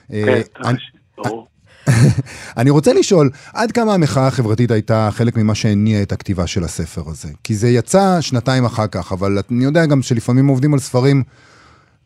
כן, 0.09 0.15
אה, 0.15 0.41
אני, 0.65 0.77
ברור. 1.17 1.48
אני 2.59 2.69
רוצה 2.69 2.91
לשאול, 2.93 3.29
עד 3.53 3.71
כמה 3.71 3.93
המחאה 3.93 4.27
החברתית 4.27 4.71
הייתה 4.71 5.09
חלק 5.11 5.37
ממה 5.37 5.55
שהניע 5.55 6.03
את 6.03 6.11
הכתיבה 6.11 6.47
של 6.47 6.63
הספר 6.63 7.01
הזה? 7.01 7.29
כי 7.43 7.53
זה 7.53 7.67
יצא 7.67 8.21
שנתיים 8.21 8.65
אחר 8.65 8.87
כך, 8.87 9.11
אבל 9.11 9.31
אני 9.51 9.63
יודע 9.63 9.85
גם 9.85 10.01
שלפעמים 10.01 10.47
עובדים 10.47 10.73
על 10.73 10.79
ספרים 10.79 11.23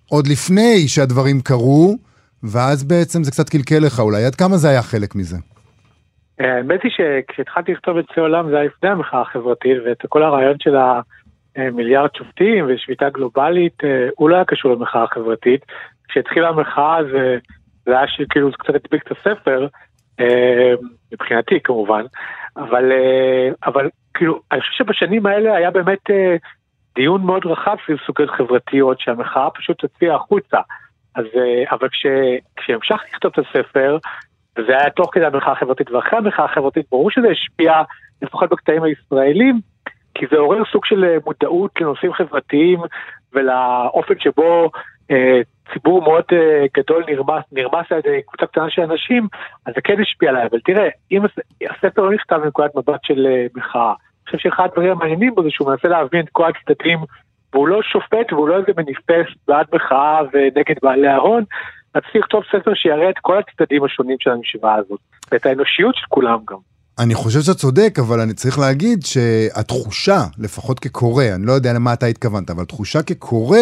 עוד 0.09 0.27
לפני 0.27 0.87
שהדברים 0.87 1.41
קרו, 1.41 1.95
ואז 2.43 2.83
בעצם 2.83 3.23
זה 3.23 3.31
קצת 3.31 3.49
קלקל 3.49 3.79
לך 3.85 3.99
אולי. 3.99 4.25
עד 4.25 4.35
כמה 4.35 4.57
זה 4.57 4.69
היה 4.69 4.81
חלק 4.81 5.15
מזה? 5.15 5.37
האמת 6.39 6.79
היא 6.83 6.91
שכשהתחלתי 6.91 7.71
לכתוב 7.71 7.97
את 7.97 8.05
צי 8.13 8.19
עולם 8.19 8.49
זה 8.49 8.55
היה 8.55 8.65
לפני 8.65 8.89
המחאה 8.89 9.21
החברתית, 9.21 9.77
ואת 9.85 9.97
כל 10.09 10.23
הרעיון 10.23 10.55
של 10.59 10.75
המיליארד 11.55 12.09
שופטים 12.17 12.65
ושביתה 12.67 13.09
גלובלית, 13.09 13.83
אה, 13.83 14.07
הוא 14.15 14.29
לא 14.29 14.35
היה 14.35 14.45
קשור 14.45 14.71
למחאה 14.71 15.03
החברתית. 15.03 15.61
כשהתחילה 16.07 16.49
המחאה 16.49 16.97
זה... 17.11 17.37
זה 17.85 17.97
היה 17.97 18.07
שכאילו 18.07 18.51
זה 18.51 18.57
קצת 18.57 18.75
הדביק 18.75 19.03
את 19.07 19.11
הספר, 19.11 19.67
אה, 20.19 20.73
מבחינתי 21.13 21.59
כמובן, 21.63 22.03
אבל, 22.57 22.91
אה, 22.91 23.49
אבל 23.65 23.89
כאילו, 24.13 24.39
אני 24.51 24.61
חושב 24.61 24.83
שבשנים 24.83 25.25
האלה 25.25 25.55
היה 25.55 25.71
באמת 25.71 26.09
אה, 26.09 26.35
דיון 26.95 27.25
מאוד 27.25 27.45
רחב 27.45 27.75
סביב 27.85 27.97
סוגיות 28.05 28.29
חברתיות 28.29 28.99
שהמחאה 28.99 29.49
פשוט 29.49 29.81
הוציאה 29.81 30.15
החוצה. 30.15 30.57
אז, 31.15 31.25
אבל 31.71 31.89
כש, 31.89 32.05
כשהמשכתי 32.55 33.09
לכתוב 33.13 33.31
את 33.35 33.45
הספר, 33.45 33.97
וזה 34.57 34.77
היה 34.77 34.89
תוך 34.89 35.09
כדי 35.13 35.25
המחאה 35.25 35.51
החברתית 35.51 35.91
ואחרי 35.91 36.19
המחאה 36.19 36.45
החברתית, 36.45 36.85
ברור 36.91 37.11
שזה 37.11 37.27
השפיע, 37.27 37.73
לפחות 38.21 38.49
בקטעים 38.49 38.83
הישראלים, 38.83 39.59
כי 40.15 40.25
זה 40.31 40.37
עורר 40.37 40.65
סוג 40.71 40.85
של 40.85 41.17
מודעות 41.25 41.71
לנושאים 41.81 42.13
חברתיים 42.13 42.79
ולאופן 43.33 44.13
שבו 44.19 44.71
ציבור 45.73 46.01
מאוד 46.01 46.23
uh, 46.31 46.35
גדול 46.77 47.03
נרמס, 47.07 47.43
נרמס 47.51 47.85
על 47.89 47.97
ידי 47.97 48.21
קבוצה 48.27 48.45
קטנה 48.45 48.69
של 48.69 48.81
אנשים, 48.81 49.27
אז 49.65 49.73
זה 49.75 49.81
כן 49.83 50.01
השפיע 50.01 50.29
עליי. 50.29 50.47
אבל 50.51 50.59
תראה, 50.65 50.87
אם 51.11 51.21
הספר 51.69 52.01
לא 52.01 52.13
נכתב 52.13 52.37
מנקודת 52.43 52.75
מבט 52.75 52.99
של 53.03 53.27
uh, 53.27 53.59
מחאה, 53.59 53.93
אני 54.23 54.25
חושב 54.25 54.49
שאחד 54.49 54.63
הדברים 54.63 54.91
המעניינים 54.91 55.35
בו 55.35 55.43
זה 55.43 55.49
שהוא 55.51 55.69
מנסה 55.69 55.87
להבין 55.87 56.19
את 56.19 56.29
כל 56.31 56.49
הצדדים, 56.49 56.99
והוא 57.53 57.67
לא 57.67 57.79
שופט 57.81 58.33
והוא 58.33 58.47
לא 58.47 58.57
איזה 58.57 58.71
מניפסט 58.77 59.37
בעד 59.47 59.65
מחאה 59.73 60.19
ונגד 60.33 60.75
בעלי 60.83 61.07
ההון. 61.07 61.43
רציתי 61.95 62.19
לכתוב 62.19 62.43
ספר 62.51 62.73
שיראה 62.73 63.09
את 63.09 63.15
כל 63.21 63.37
הצדדים 63.37 63.83
השונים 63.83 64.17
של 64.19 64.29
המשוואה 64.29 64.75
הזאת, 64.75 64.99
ואת 65.31 65.45
האנושיות 65.45 65.95
של 65.95 66.05
כולם 66.09 66.39
גם. 66.49 66.57
אני 66.99 67.13
חושב 67.13 67.39
שאתה 67.39 67.53
צודק, 67.53 67.99
אבל 67.99 68.19
אני 68.19 68.33
צריך 68.33 68.59
להגיד 68.59 68.99
שהתחושה, 69.05 70.19
לפחות 70.39 70.79
כקורא, 70.79 71.23
אני 71.35 71.45
לא 71.45 71.51
יודע 71.51 71.73
למה 71.73 71.93
אתה 71.93 72.05
התכוונת, 72.05 72.49
אבל 72.49 72.65
תחושה 72.65 73.03
כקורא, 73.03 73.57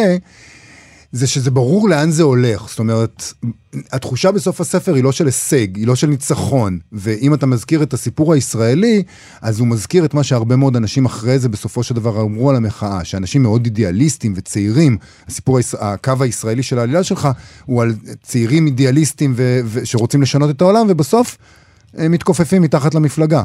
זה 1.11 1.27
שזה 1.27 1.51
ברור 1.51 1.89
לאן 1.89 2.09
זה 2.09 2.23
הולך. 2.23 2.67
זאת 2.69 2.79
אומרת, 2.79 3.23
התחושה 3.93 4.31
בסוף 4.31 4.61
הספר 4.61 4.93
היא 4.93 5.03
לא 5.03 5.11
של 5.11 5.25
הישג, 5.25 5.75
היא 5.75 5.87
לא 5.87 5.95
של 5.95 6.07
ניצחון. 6.07 6.79
ואם 6.91 7.33
אתה 7.33 7.45
מזכיר 7.45 7.83
את 7.83 7.93
הסיפור 7.93 8.33
הישראלי, 8.33 9.03
אז 9.41 9.59
הוא 9.59 9.67
מזכיר 9.67 10.05
את 10.05 10.13
מה 10.13 10.23
שהרבה 10.23 10.55
מאוד 10.55 10.75
אנשים 10.75 11.05
אחרי 11.05 11.39
זה 11.39 11.49
בסופו 11.49 11.83
של 11.83 11.95
דבר 11.95 12.21
אמרו 12.21 12.49
על 12.49 12.55
המחאה, 12.55 13.05
שאנשים 13.05 13.43
מאוד 13.43 13.65
אידיאליסטים 13.65 14.33
וצעירים, 14.35 14.97
הסיפור, 15.27 15.59
הקו 15.79 16.13
הישראלי 16.21 16.63
של 16.63 16.79
העלילה 16.79 17.03
שלך, 17.03 17.27
הוא 17.65 17.81
על 17.81 17.89
צעירים 18.21 18.65
אידיאליסטים 18.65 19.33
ו- 19.35 19.59
ו- 19.65 19.85
שרוצים 19.85 20.21
לשנות 20.21 20.49
את 20.49 20.61
העולם, 20.61 20.85
ובסוף 20.89 21.37
הם 21.97 22.11
מתכופפים 22.11 22.61
מתחת 22.61 22.95
למפלגה. 22.95 23.43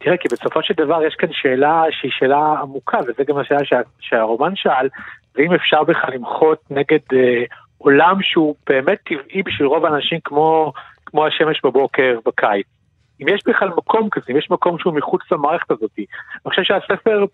תראה, 0.00 0.16
כי 0.16 0.28
בסופו 0.32 0.60
של 0.62 0.74
דבר 0.76 1.04
יש 1.06 1.14
כאן 1.18 1.28
שאלה 1.32 1.82
שהיא 1.90 2.12
שאלה 2.18 2.54
עמוקה, 2.62 2.98
וזה 2.98 3.22
גם 3.28 3.38
השאלה 3.38 3.64
שה, 3.64 3.76
שהרומן 4.00 4.52
שאל, 4.54 4.88
ואם 5.36 5.54
אפשר 5.54 5.84
בכלל 5.84 6.14
למחות 6.14 6.58
נגד 6.70 6.98
אה, 7.12 7.44
עולם 7.78 8.22
שהוא 8.22 8.54
באמת 8.66 8.98
טבעי 9.04 9.42
בשביל 9.42 9.68
רוב 9.68 9.84
האנשים 9.84 10.18
כמו, 10.24 10.72
כמו 11.06 11.26
השמש 11.26 11.60
בבוקר 11.64 12.18
בקיץ. 12.26 12.66
אם 13.20 13.28
יש 13.28 13.42
בכלל 13.46 13.68
מקום 13.68 14.08
כזה, 14.10 14.26
אם 14.30 14.36
יש 14.36 14.50
מקום 14.50 14.78
שהוא 14.78 14.94
מחוץ 14.94 15.22
למערכת 15.32 15.70
הזאת. 15.70 15.90
אני 15.98 16.06
חושב 16.48 16.62
שהספר 16.62 17.24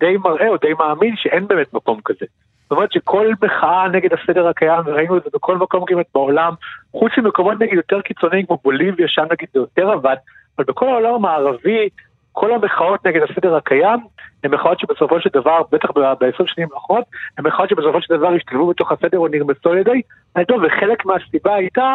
די 0.00 0.16
מראה 0.16 0.48
או 0.48 0.56
די 0.56 0.72
מאמין 0.78 1.14
שאין 1.16 1.48
באמת 1.48 1.74
מקום 1.74 2.00
כזה. 2.04 2.26
זאת 2.62 2.70
אומרת 2.70 2.92
שכל 2.92 3.32
מחאה 3.42 3.88
נגד 3.88 4.10
הסדר 4.12 4.48
הקיים, 4.48 4.80
וראינו 4.86 5.16
את 5.16 5.24
זה 5.24 5.30
בכל 5.34 5.56
מקום 5.56 5.84
כמעט 5.86 6.06
בעולם, 6.14 6.52
חוץ 6.92 7.12
ממקומות 7.18 7.60
נגיד 7.60 7.74
יותר 7.74 8.00
קיצוניים 8.00 8.46
כמו 8.46 8.58
בוליביה, 8.64 9.08
שם 9.08 9.24
נגיד 9.30 9.48
זה 9.52 9.60
יותר 9.60 9.90
עבד, 9.90 10.16
אבל 10.58 10.64
בכל 10.68 10.88
העולם 10.88 11.14
המערבי, 11.14 11.88
כל 12.32 12.52
המחאות 12.52 13.06
נגד 13.06 13.20
הסדר 13.30 13.56
הקיים 13.56 13.98
הן 14.44 14.54
מחאות 14.54 14.80
שבסופו 14.80 15.20
של 15.20 15.30
דבר, 15.32 15.62
בטח 15.72 15.90
ב-20 15.90 16.46
שנים 16.46 16.68
האחרונות, 16.74 17.04
הן 17.38 17.46
מחאות 17.46 17.68
שבסופו 17.68 18.02
של 18.02 18.16
דבר 18.16 18.28
השתלבו 18.32 18.66
בתוך 18.66 18.92
הסדר 18.92 19.18
או 19.18 19.28
נרמסו 19.28 19.70
על 19.70 19.78
ידי, 19.78 20.02
וחלק 20.36 21.04
מהסיבה 21.04 21.54
הייתה 21.54 21.94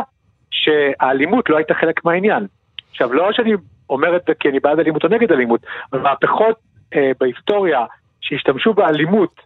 שהאלימות 0.51 1.49
לא 1.49 1.57
הייתה 1.57 1.73
חלק 1.73 2.05
מהעניין. 2.05 2.47
עכשיו, 2.91 3.13
לא 3.13 3.31
שאני 3.31 3.53
אומר 3.89 4.15
את 4.15 4.21
זה 4.27 4.33
כי 4.39 4.49
אני 4.49 4.59
בעד 4.59 4.79
אלימות 4.79 5.03
או 5.03 5.09
נגד 5.09 5.31
אלימות, 5.31 5.61
אבל 5.93 6.01
מהפכות 6.01 6.59
אה, 6.95 7.11
בהיסטוריה 7.19 7.85
שהשתמשו 8.21 8.73
באלימות 8.73 9.41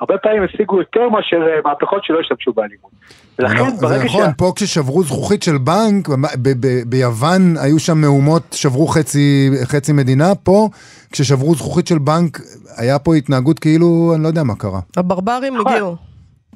הרבה 0.00 0.18
פעמים 0.18 0.42
השיגו 0.42 0.78
יותר 0.78 1.08
מאשר 1.08 1.36
אה, 1.36 1.60
מהפכות 1.64 2.04
שלא 2.04 2.20
השתמשו 2.20 2.52
באלימות. 2.52 2.90
ולכן 3.38 3.54
נכון, 3.54 3.70
זה 3.70 3.86
ברגע 3.86 4.04
נכון, 4.04 4.32
פה 4.38 4.52
כששברו 4.56 5.02
זכוכית 5.02 5.42
של 5.42 5.58
בנק, 5.58 6.08
ב- 6.42 6.66
ב- 6.66 6.82
ביוון 6.86 7.40
היו 7.64 7.78
שם 7.78 7.98
מהומות, 8.00 8.42
שברו 8.52 8.86
חצי, 8.86 9.50
חצי 9.64 9.92
מדינה, 9.92 10.34
פה 10.44 10.68
כששברו 11.12 11.54
זכוכית 11.54 11.86
של 11.86 11.98
בנק, 11.98 12.38
היה 12.78 12.98
פה 12.98 13.14
התנהגות 13.14 13.58
כאילו, 13.58 14.12
אני 14.14 14.22
לא 14.22 14.28
יודע 14.28 14.42
מה 14.42 14.54
קרה. 14.58 14.80
הברברים 14.96 15.56
נכון. 15.56 15.72
הגיעו. 15.72 15.96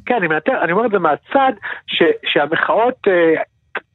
כן, 0.06 0.14
אני, 0.14 0.28
מנתר, 0.28 0.64
אני 0.64 0.72
אומר 0.72 0.86
את 0.86 0.90
זה 0.90 0.98
מהצד, 0.98 1.52
ש, 1.86 2.02
שהמחאות, 2.24 2.94
אה, 3.08 3.42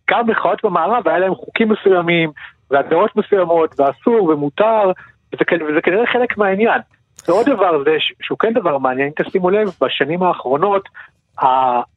גם 0.10 0.28
מחאות 0.28 0.60
במערב, 0.64 1.08
היה 1.08 1.20
להם 1.20 1.36
חוקים 1.36 1.70
מסוימים, 1.70 2.32
והגדרות 2.72 3.16
מסוימות, 3.16 3.80
ואסור 3.80 4.24
ומותר, 4.24 4.92
וזה 5.34 5.82
כנראה 5.84 6.08
חלק 6.14 6.38
מהעניין. 6.38 6.82
ועוד 7.28 7.50
דבר, 7.50 7.84
זה 7.84 7.98
שהוא 8.22 8.38
כן 8.38 8.54
דבר 8.54 8.78
מעניין, 8.78 9.08
אם 9.08 9.26
תשימו 9.26 9.50
לב, 9.50 9.70
בשנים 9.82 10.24
האחרונות, 10.24 10.90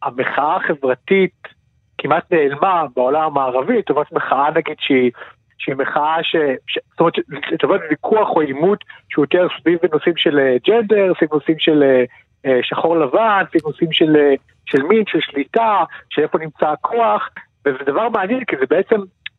המחאה 0.02 0.56
החברתית 0.56 1.48
כמעט 1.98 2.32
נעלמה 2.32 2.84
בעולם 2.96 3.22
המערבי, 3.22 3.78
לטובת 3.78 4.12
מחאה 4.12 4.50
נגיד 4.50 4.76
שהיא... 4.78 5.10
שהיא 5.58 5.76
מחאה 5.76 6.16
ש... 6.22 6.36
ש... 6.66 6.78
זאת 6.90 7.00
אומרת, 7.00 7.14
לטובת 7.52 7.80
ויכוח 7.90 8.28
או 8.28 8.40
עימות 8.40 8.84
שהוא 9.08 9.24
יותר 9.24 9.46
סביב 9.60 9.78
נושאים 9.92 10.16
של 10.16 10.38
אה, 10.38 10.56
ג'נדר, 10.66 11.12
סביב 11.18 11.34
נושאים 11.34 11.58
של 11.58 11.82
אה, 11.82 12.04
אה, 12.46 12.58
שחור 12.62 12.96
לבן, 12.96 13.44
סביב 13.50 13.62
נושאים 13.66 13.92
של, 13.92 14.16
של 14.66 14.82
מין, 14.82 15.04
של 15.06 15.18
שליטה, 15.20 15.84
של 16.10 16.22
איפה 16.22 16.38
נמצא 16.38 16.68
הכוח, 16.68 17.28
וזה 17.66 17.78
דבר 17.86 18.08
מעניין 18.08 18.44
כי 18.44 18.56
זה 18.56 18.64
בעצם 18.70 18.96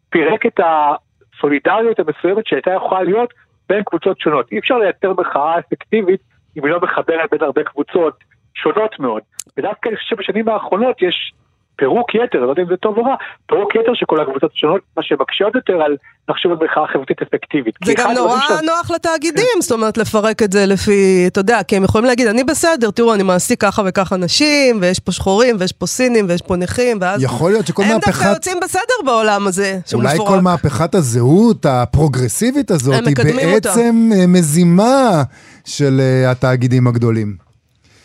פירק 0.10 0.46
את 0.46 0.60
הסולידריות 0.60 2.00
המסוימת 2.00 2.48
שהייתה 2.48 2.72
יכולה 2.72 3.04
להיות 3.04 3.34
בין 3.70 3.84
קבוצות 3.84 4.20
שונות. 4.20 4.52
אי 4.52 4.60
אפשר 4.60 4.78
לייצר 4.78 5.14
מחאה 5.14 5.60
אפקטיבית 5.60 6.22
אם 6.58 6.66
היא 6.66 6.72
לא 6.72 6.80
מחברת 6.82 7.30
בין 7.32 7.42
הרבה 7.42 7.64
קבוצות 7.64 8.24
שונות 8.54 9.00
מאוד. 9.00 9.22
ודווקא 9.58 9.90
אני 9.90 9.98
חושב 9.98 10.16
שבשנים 10.16 10.50
האחרונות 10.50 11.02
יש 11.02 11.34
פירוק 11.78 12.16
יתר, 12.16 12.40
לא 12.40 12.50
יודע 12.50 12.62
אם 12.62 12.68
זה 12.70 12.78
טוב 12.78 12.98
או 12.98 13.04
רע, 13.04 13.16
פירוק 13.46 13.76
יתר 13.76 13.92
של 13.94 14.06
כל 14.06 14.22
הקבוצות 14.22 14.52
השונות, 14.56 14.82
מה 14.98 15.04
שמקשה 15.04 15.46
עוד 15.46 15.56
יותר 15.56 15.74
על 15.74 15.96
לחשוב 16.30 16.52
על 16.52 16.58
מחאה 16.66 16.88
חברתית 16.94 17.22
אפקטיבית. 17.22 17.76
זה 17.86 17.94
גם 17.98 18.12
נורא 18.12 18.34
הדברים 18.34 18.60
שה- 18.60 18.66
נוח 18.66 18.92
לתאגידים, 18.92 19.62
זאת 19.62 19.72
אומרת, 19.72 19.98
לפרק 19.98 20.44
את 20.44 20.52
זה 20.52 20.66
לפי, 20.66 21.24
אתה 21.28 21.40
יודע, 21.40 21.64
כי 21.64 21.78
הם 21.78 21.84
יכולים 21.84 22.08
להגיד, 22.08 22.28
אני 22.28 22.44
בסדר, 22.44 22.92
תראו, 22.92 23.14
אני 23.14 23.24
מעסיק 23.24 23.62
ככה 23.62 23.82
וככה 23.86 24.18
נשים, 24.18 24.78
ויש 24.82 25.00
פה 25.00 25.12
שחורים, 25.12 25.56
ויש 25.60 25.72
פה 25.72 25.86
סינים, 25.86 26.26
ויש 26.30 26.42
פה 26.42 26.56
נכים, 26.56 26.98
ואז... 27.02 27.24
יכול 27.24 27.52
להיות 27.52 27.68
שכל 27.68 27.84
הם 27.84 27.92
דווקא 27.92 28.10
מהפכת... 28.10 28.30
יוצאים 28.34 28.58
בסדר 28.64 28.98
בעולם 29.06 29.48
הזה, 29.48 29.80
שהוא 29.86 30.02
אולי 30.02 30.14
מפורק. 30.14 30.30
כל 30.30 30.40
מהפכת 30.40 30.96
הזהות 30.96 31.66
הפרוגרסיבית 31.66 32.72
הזאת 32.72 32.94
היא 33.08 33.16
אותה. 33.56 33.70
בעצם 33.70 34.10
אה, 34.16 34.28
מזימה 34.28 35.24
של 35.66 36.00
אה, 36.00 36.32
התאגידים 36.32 36.88
הגדולים. 36.88 37.47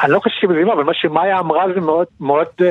אני 0.03 0.13
לא 0.13 0.21
חושב 0.21 0.47
מבינה, 0.51 0.73
אבל 0.73 0.85
מה 0.85 0.95
שמאיה 0.95 1.39
אמרה 1.39 1.65
זה 1.75 1.81
מאוד, 1.81 2.07
מאוד 2.21 2.47
uh, 2.61 2.65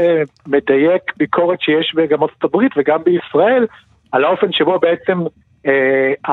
מדייק 0.48 1.02
ביקורת 1.18 1.62
שיש 1.62 1.96
גם 2.10 2.24
ארצות 2.24 2.44
הברית 2.44 2.72
וגם 2.78 3.04
בישראל, 3.04 3.66
על 4.12 4.24
האופן 4.26 4.52
שבו 4.52 4.80
בעצם 4.80 5.20
uh, 5.68 6.32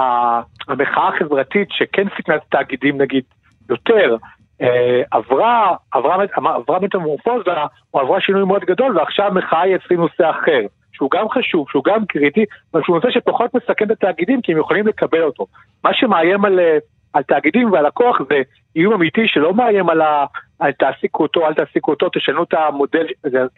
המחאה 0.69 1.09
החברתית 1.09 1.69
שכן 1.71 2.07
סיכנה 2.17 2.37
את 2.37 2.43
התאגידים 2.47 3.01
נגיד 3.01 3.25
יותר, 3.71 4.17
uh, 4.63 4.65
עברה, 5.11 5.77
עברה, 5.93 6.17
עברה 6.35 6.81
מטמורפוזה, 6.81 7.51
או 7.95 8.01
עברה 8.01 8.21
שינוי 8.21 8.45
מאוד 8.45 8.65
גדול, 8.65 8.99
ועכשיו 8.99 9.27
המחאה 9.27 9.61
היא 9.61 9.77
אצלי 9.77 9.97
נושא 9.97 10.31
אחר. 10.31 10.61
שהוא 10.93 11.11
גם 11.11 11.29
חשוב, 11.29 11.67
שהוא 11.71 11.85
גם 11.85 12.07
קריטי, 12.07 12.45
אבל 12.75 12.83
שהוא 12.85 12.97
נושא 12.97 13.11
שפחות 13.11 13.55
מסכן 13.55 13.85
את 13.85 13.91
התאגידים 13.91 14.43
כי 14.43 14.53
הם 14.53 14.59
יכולים 14.59 14.87
לקבל 14.87 15.23
אותו. 15.23 15.47
מה 15.85 15.95
שמאיים 15.95 16.45
על, 16.45 16.61
אה, 16.61 16.79
על 17.13 17.23
תאגידים 17.23 17.73
ועל 17.73 17.87
הכוח 17.87 18.19
זה 18.31 18.43
איום 18.77 18.95
אמיתי 18.95 19.29
שלא 19.29 19.55
מאיים 19.55 19.89
על, 19.89 20.01
ה, 20.01 20.25
על 20.59 20.73
תעסיקו 20.73 21.23
אותו, 21.23 21.47
אל 21.47 21.55
תעסיקו 21.55 21.91
אותו, 21.91 22.09
תשנו 22.09 22.43
את 22.43 22.55
המודל, 22.55 23.07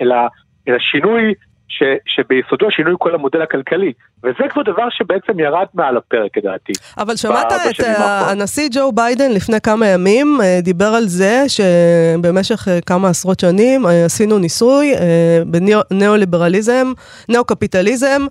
אלא, 0.01 0.17
אלא 0.69 0.79
שינוי 0.79 1.35
ש, 1.71 1.83
שביסודו 2.07 2.71
שינוי 2.71 2.95
כל 2.99 3.15
המודל 3.15 3.43
הכלכלי. 3.43 3.93
וזה 4.25 4.49
כבר 4.51 4.63
דבר 4.63 4.91
שבעצם 4.91 5.41
ירד 5.41 5.67
מעל 5.75 5.97
הפרק 5.97 6.37
לדעתי. 6.37 6.73
אבל 6.99 7.17
שמעת 7.17 7.53
את 7.53 7.81
אה. 7.81 8.31
הנשיא 8.31 8.69
ג'ו 8.73 8.93
ביידן 8.93 9.31
לפני 9.31 9.61
כמה 9.61 9.87
ימים, 9.87 10.39
אה, 10.43 10.59
דיבר 10.63 10.85
על 10.87 11.09
זה 11.09 11.45
שבמשך 11.49 12.69
אה, 12.69 12.79
כמה 12.87 13.09
עשרות 13.09 13.41
שנים 13.41 13.87
עשינו 14.05 14.39
ניסוי 14.39 14.93
בניאו-ליברליזם, 15.91 16.93
ניאו-קפיטליזם, 17.29 18.27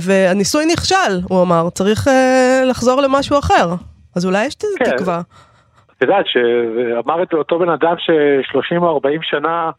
והניסוי 0.00 0.66
נכשל, 0.66 1.20
הוא 1.28 1.42
אמר, 1.42 1.70
צריך 1.70 2.08
לחזור 2.66 3.00
למשהו 3.00 3.38
אחר. 3.38 3.74
אז 4.16 4.26
אולי 4.26 4.46
יש 4.46 4.54
כן. 4.78 4.96
תקווה. 4.96 5.20
את 5.96 6.02
יודעת 6.02 6.26
שאמר 6.26 7.22
את 7.22 7.28
זה 7.32 7.36
אותו 7.36 7.58
בן 7.58 7.68
אדם 7.68 7.94
ש-30 7.98 8.76
או 8.78 8.88
40 8.88 9.20
שנה 9.22 9.70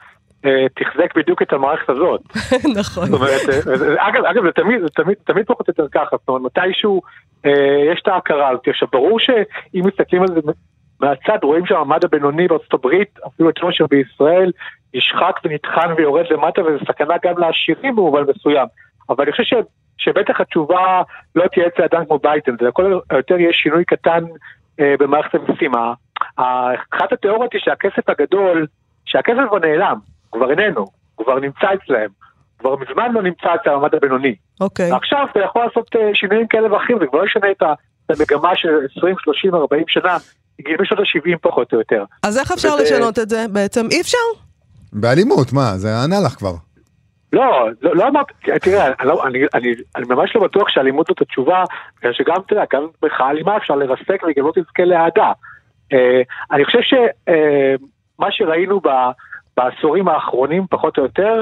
אה, 0.46 0.66
תחזק 0.76 1.16
בדיוק 1.16 1.42
את 1.42 1.54
המערכת 1.54 1.90
הזאת. 1.90 2.22
נכון. 2.80 3.06
זאת 3.06 3.14
אומרת, 3.20 3.42
אה, 3.50 3.78
זה- 3.78 3.96
אגב, 4.00 4.26
אגב, 4.26 4.44
זה 4.46 4.52
תמיד, 4.52 4.82
זה 4.82 4.88
תמיד, 4.96 5.16
תמיד 5.24 5.46
פחות 5.46 5.68
או 5.68 5.74
יותר 5.78 5.88
ככה, 5.92 6.16
זאת 6.20 6.30
אומרת, 6.30 6.42
מתישהו 6.42 7.02
אה, 7.46 7.52
יש 7.94 8.00
את 8.02 8.08
ההכרה 8.08 8.50
הזאת. 8.50 8.68
עכשיו, 8.68 8.88
ברור 8.92 9.20
שאם 9.20 9.82
מסתכלים 9.86 10.22
על 10.22 10.28
זה 10.28 10.40
מהצד, 11.00 11.38
רואים 11.44 11.66
שהמעמד 11.66 12.06
הבינוני 12.06 12.48
בארצות 12.48 12.74
הברית, 12.74 13.20
אפילו 13.28 13.50
יותר 13.50 13.66
מאשר 13.66 13.86
בישראל, 13.90 14.52
נשחק 14.94 15.40
ונטחן 15.44 15.94
ויורד 15.98 16.26
למטה, 16.30 16.62
וזו 16.62 16.86
סכנה 16.88 17.16
גם 17.26 17.38
לעשירים 17.38 17.96
במובן 17.96 18.22
מסוים. 18.36 18.68
אבל 19.10 19.24
אני 19.24 19.32
חושב 19.32 19.44
ש, 19.44 19.54
שבטח 20.04 20.42
התשובה 20.42 21.02
לא 21.36 21.46
תהיה 21.54 21.68
אצל 21.68 21.84
אדם 21.84 22.06
כמו 22.06 22.20
ביידן, 22.20 22.56
זה 22.62 22.68
לכל 22.68 23.00
היותר 23.10 23.40
יהיה 23.40 23.54
שינוי 23.54 23.86
קטן 23.86 24.24
אה, 24.80 24.94
במערכת 25.00 25.36
המיסים. 25.36 25.72
אחת 26.94 27.12
התיאוריות 27.14 27.54
היא 27.54 27.62
שהכסף 27.64 28.10
הגדול, 28.10 28.68
שהכסף 29.06 29.38
כבר 29.50 29.60
נעלם, 29.60 29.98
כבר 30.32 30.52
איננו, 30.52 30.86
כבר 31.18 31.40
נמצא 31.40 31.68
אצלהם. 31.74 32.10
כבר 32.60 32.76
מזמן 32.76 33.12
לא 33.14 33.22
נמצא 33.24 33.48
אצל 33.56 33.70
המעמד 33.70 33.96
הבינוני. 33.96 34.36
אוקיי. 34.62 34.92
עכשיו 34.92 35.26
אתה 35.32 35.40
יכול 35.40 35.62
לעשות 35.66 35.96
אה, 35.96 36.10
שינויים 36.14 36.48
כאלה 36.48 36.74
ואחרים, 36.74 37.00
זה 37.00 37.06
כבר 37.08 37.20
לא 37.20 37.26
ישנה 37.26 37.52
את 37.52 37.64
המגמה 38.10 38.56
של 38.56 38.70
20, 38.98 39.16
30, 39.20 39.56
40 39.56 39.84
שנה, 39.88 40.18
הגיע 40.60 40.76
משנות 40.82 41.00
ה-70 41.00 41.38
פחות 41.42 41.74
או 41.74 41.78
יותר. 41.78 42.04
אז 42.24 42.38
איך 42.38 42.52
אפשר 42.52 42.70
וזה- 42.74 42.84
לשנות 42.84 43.20
את 43.20 43.30
זה 43.30 43.46
בעצם? 43.54 43.86
אי 43.92 44.02
אפשר? 44.02 44.18
באלימות, 44.94 45.54
מה? 45.54 45.78
זה 45.78 45.88
ענה 46.04 46.16
לך 46.26 46.32
כבר. 46.32 46.54
לא, 47.34 47.70
לא, 47.82 47.96
לא 47.96 48.08
אמרתי, 48.08 48.34
תראה, 48.62 48.88
אני, 48.88 49.08
לא, 49.08 49.28
אני, 49.28 49.40
אני, 49.54 49.74
אני 49.96 50.06
ממש 50.10 50.36
לא 50.36 50.42
בטוח 50.42 50.70
שאלימות 50.70 51.08
זאת 51.08 51.22
התשובה, 51.22 51.64
בגלל 52.00 52.14
שגם, 52.14 52.36
אתה 52.46 52.54
יודע, 52.54 52.64
גם 52.74 52.88
מחאה 53.04 53.30
אלימה 53.30 53.58
אפשר 53.58 53.76
לרסק 53.76 54.24
וגם 54.24 54.46
לא 54.46 54.52
תזכה 54.56 54.86
לאהדה. 54.86 55.32
אה, 55.94 56.22
אני 56.52 56.66
חושב 56.66 56.80
שמה 56.82 58.32
שראינו 58.32 58.80
ב, 58.80 58.90
בעשורים 59.58 60.08
האחרונים, 60.08 60.68
פחות 60.70 60.98
או 60.98 61.04
יותר, 61.04 61.42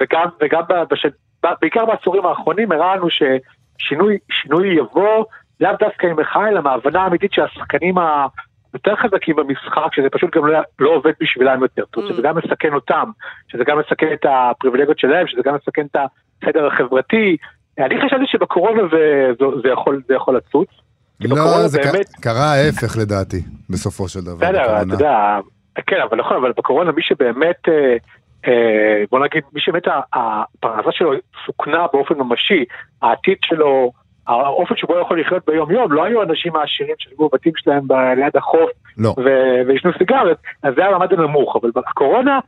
וגם, 0.00 0.28
וגם 0.40 0.62
בש, 0.90 1.06
בעיקר 1.60 1.84
בעשורים 1.84 2.26
האחרונים, 2.26 2.72
הראה 2.72 2.96
לנו 2.96 3.06
ששינוי 3.10 4.18
שינוי 4.30 4.68
יבוא 4.68 5.24
לאו 5.60 5.70
דווקא 5.80 6.06
עם 6.06 6.20
מחאה, 6.20 6.48
אלא 6.48 6.60
מההבנה 6.60 7.02
האמיתית 7.02 7.32
שהשחקנים. 7.32 7.94
יותר 8.74 8.96
חזקים 8.96 9.36
במשחק, 9.36 9.94
שזה 9.94 10.08
פשוט 10.10 10.36
גם 10.36 10.46
לא, 10.46 10.58
לא 10.78 10.90
עובד 10.90 11.12
בשבילם 11.20 11.62
יותר, 11.62 11.82
אומרת, 11.96 12.12
שזה 12.12 12.22
גם 12.22 12.36
מסכן 12.36 12.74
אותם, 12.74 13.10
שזה 13.48 13.64
גם 13.64 13.78
מסכן 13.78 14.12
את 14.12 14.26
הפריבילגיות 14.28 14.98
שלהם, 14.98 15.26
שזה 15.26 15.40
גם 15.44 15.54
מסכן 15.54 15.86
את 15.86 15.96
הסדר 16.42 16.66
החברתי. 16.66 17.36
אני 17.78 17.94
חשבתי 18.06 18.24
שבקורונה 18.26 18.82
זה, 18.90 19.26
זה, 19.38 19.44
זה, 19.62 19.68
יכול, 19.68 20.02
זה 20.08 20.14
יכול 20.14 20.36
לצוץ. 20.36 20.68
לא, 21.20 21.66
זה 21.66 21.78
באמת- 21.78 22.14
קרה 22.20 22.52
ההפך 22.54 22.96
לדעתי, 22.98 23.42
בסופו 23.70 24.08
של 24.08 24.20
דבר. 24.20 24.36
בסדר. 24.36 24.82
אתה 24.82 24.92
יודע, 24.94 25.38
כן, 25.86 25.96
אבל 26.10 26.18
נכון, 26.18 26.36
אבל 26.36 26.52
בקורונה 26.56 26.92
מי 26.92 27.02
שבאמת, 27.02 27.68
אה, 27.68 27.96
אה, 28.46 29.04
בוא 29.10 29.18
נגיד, 29.24 29.42
מי 29.52 29.60
שבאמת 29.60 29.84
הפרנסה 30.12 30.92
שלו 30.92 31.12
סוכנה 31.46 31.86
באופן 31.92 32.14
ממשי, 32.14 32.64
העתיד 33.02 33.36
שלו, 33.44 33.92
האופן 34.28 34.76
שבו 34.76 34.92
הוא 34.94 35.00
יכול 35.02 35.20
לחיות 35.20 35.42
ביום 35.46 35.70
יום, 35.70 35.92
לא 35.92 36.04
היו 36.04 36.22
אנשים 36.22 36.56
העשירים 36.56 36.94
שישבו 36.98 37.28
בבתים 37.28 37.52
שלהם 37.56 37.88
ב- 37.88 38.12
ליד 38.16 38.36
החוף 38.36 38.70
לא. 38.98 39.08
ו- 39.24 39.60
וישנו 39.66 39.90
סיגרת, 39.98 40.36
אז 40.62 40.74
זה 40.74 40.80
היה 40.80 40.90
המעמד 40.90 41.12
הנמוך, 41.12 41.56
אבל 41.56 41.70
בקורונה 41.74 42.38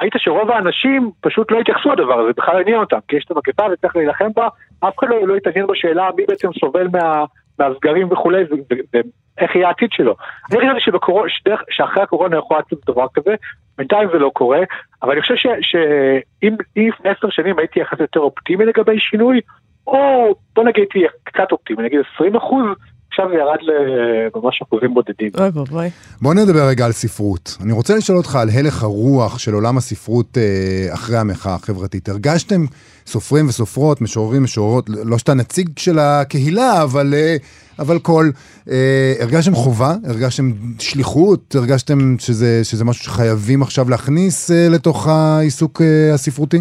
ראית 0.00 0.12
שרוב 0.16 0.50
האנשים 0.50 1.10
פשוט 1.20 1.50
לא 1.50 1.60
התייחסו 1.60 1.92
לדבר 1.92 2.18
הזה, 2.20 2.30
בכלל 2.36 2.60
עניין 2.60 2.80
אותם, 2.80 2.98
כי 3.08 3.16
יש 3.16 3.24
את 3.24 3.30
המגפה 3.30 3.64
וצריך 3.72 3.96
להילחם 3.96 4.28
בה, 4.36 4.48
אף 4.80 4.98
אחד 4.98 5.08
לא, 5.08 5.26
לא 5.28 5.36
התעניין 5.36 5.66
בשאלה 5.66 6.08
מי 6.16 6.24
בעצם 6.28 6.48
סובל 6.60 6.88
מה, 6.92 7.24
מהסגרים 7.58 8.12
וכולי, 8.12 8.42
ו- 8.42 8.54
ו- 8.72 9.00
ואיך 9.38 9.54
יהיה 9.56 9.66
העתיד 9.68 9.88
שלו. 9.92 10.14
אני 10.52 10.60
חשבתי 10.60 10.80
שבקורונה, 10.80 11.28
שדרך- 11.30 11.62
שאחרי 11.70 12.02
הקורונה 12.02 12.36
יכול 12.38 12.58
לצאת 12.58 12.78
דבר 12.86 13.06
כזה, 13.14 13.34
בינתיים 13.78 14.08
זה 14.12 14.18
לא 14.18 14.30
קורה, 14.34 14.60
אבל 15.02 15.12
אני 15.12 15.20
חושב 15.20 15.34
שאם 15.60 16.54
לפני 16.76 17.10
עשר 17.10 17.30
שנים 17.30 17.58
הייתי 17.58 17.80
יחסית 17.80 18.00
יותר 18.00 18.20
אופטימי 18.20 18.64
לגבי 18.64 19.00
שינוי, 19.00 19.40
או 19.86 20.34
בוא 20.56 20.64
נגיד 20.64 20.84
הייתי 20.94 20.98
קצת 21.24 21.52
אופטימי, 21.52 21.82
נגיד 21.82 21.98
20 22.14 22.36
אחוז, 22.36 22.64
עכשיו 23.10 23.28
זה 23.28 23.34
ירד 23.34 23.58
לממש 23.62 24.62
אחוזים 24.62 24.94
בודדים. 24.94 25.30
אוי 25.38 25.48
ואבוי. 25.54 25.88
בוא 26.22 26.34
נדבר 26.34 26.68
רגע 26.68 26.86
על 26.86 26.92
ספרות. 26.92 27.56
אני 27.62 27.72
רוצה 27.72 27.96
לשאול 27.96 28.18
אותך 28.18 28.36
על 28.36 28.48
הלך 28.54 28.82
הרוח 28.82 29.38
של 29.38 29.54
עולם 29.54 29.76
הספרות 29.76 30.38
אה, 30.38 30.94
אחרי 30.94 31.16
המחאה 31.18 31.54
החברתית. 31.54 32.08
הרגשתם 32.08 32.64
סופרים 33.06 33.48
וסופרות, 33.48 34.00
משוררים, 34.00 34.42
משוררות, 34.42 34.90
לא 35.04 35.18
שאתה 35.18 35.34
נציג 35.34 35.70
של 35.78 35.98
הקהילה, 35.98 36.82
אבל, 36.82 37.14
אה, 37.14 37.36
אבל 37.78 37.98
כל, 37.98 38.30
אה, 38.70 39.14
הרגשתם 39.20 39.54
חובה? 39.54 39.94
הרגשתם 40.04 40.52
שליחות? 40.78 41.54
הרגשתם 41.54 42.16
שזה, 42.18 42.64
שזה 42.64 42.84
משהו 42.84 43.04
שחייבים 43.04 43.62
עכשיו 43.62 43.90
להכניס 43.90 44.50
אה, 44.50 44.68
לתוך 44.70 45.08
העיסוק 45.08 45.82
אה, 45.82 46.14
הספרותי? 46.14 46.58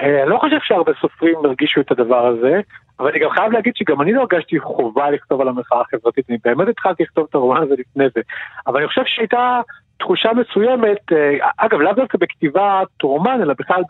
אה, 0.00 0.22
אני 0.22 0.30
לא 0.30 0.38
חושב 0.38 0.56
שהרבה 0.62 0.92
סופרים 1.00 1.36
הרגישו 1.44 1.80
את 1.80 1.90
הדבר 1.90 2.26
הזה, 2.26 2.60
אבל 3.00 3.10
אני 3.10 3.18
גם 3.18 3.30
חייב 3.30 3.52
להגיד 3.52 3.76
שגם 3.76 4.02
אני 4.02 4.12
לא 4.12 4.20
הרגשתי 4.20 4.58
חובה 4.60 5.10
לכתוב 5.10 5.40
על 5.40 5.48
המחאה 5.48 5.80
החברתית, 5.80 6.30
אני 6.30 6.38
באמת 6.44 6.68
התחלתי 6.68 7.02
לכתוב 7.02 7.26
את 7.30 7.34
הרומן 7.34 7.62
הזה 7.62 7.74
לפני 7.78 8.04
זה. 8.14 8.20
אבל 8.66 8.78
אני 8.78 8.88
חושב 8.88 9.02
שהייתה 9.06 9.60
תחושה 9.98 10.30
מסוימת, 10.32 11.12
אה, 11.12 11.48
אגב, 11.56 11.80
לאו 11.80 11.92
דווקא 11.92 12.18
בכתיבת 12.18 13.02
רומן, 13.02 13.38
אלא 13.42 13.54
בכלל 13.58 13.82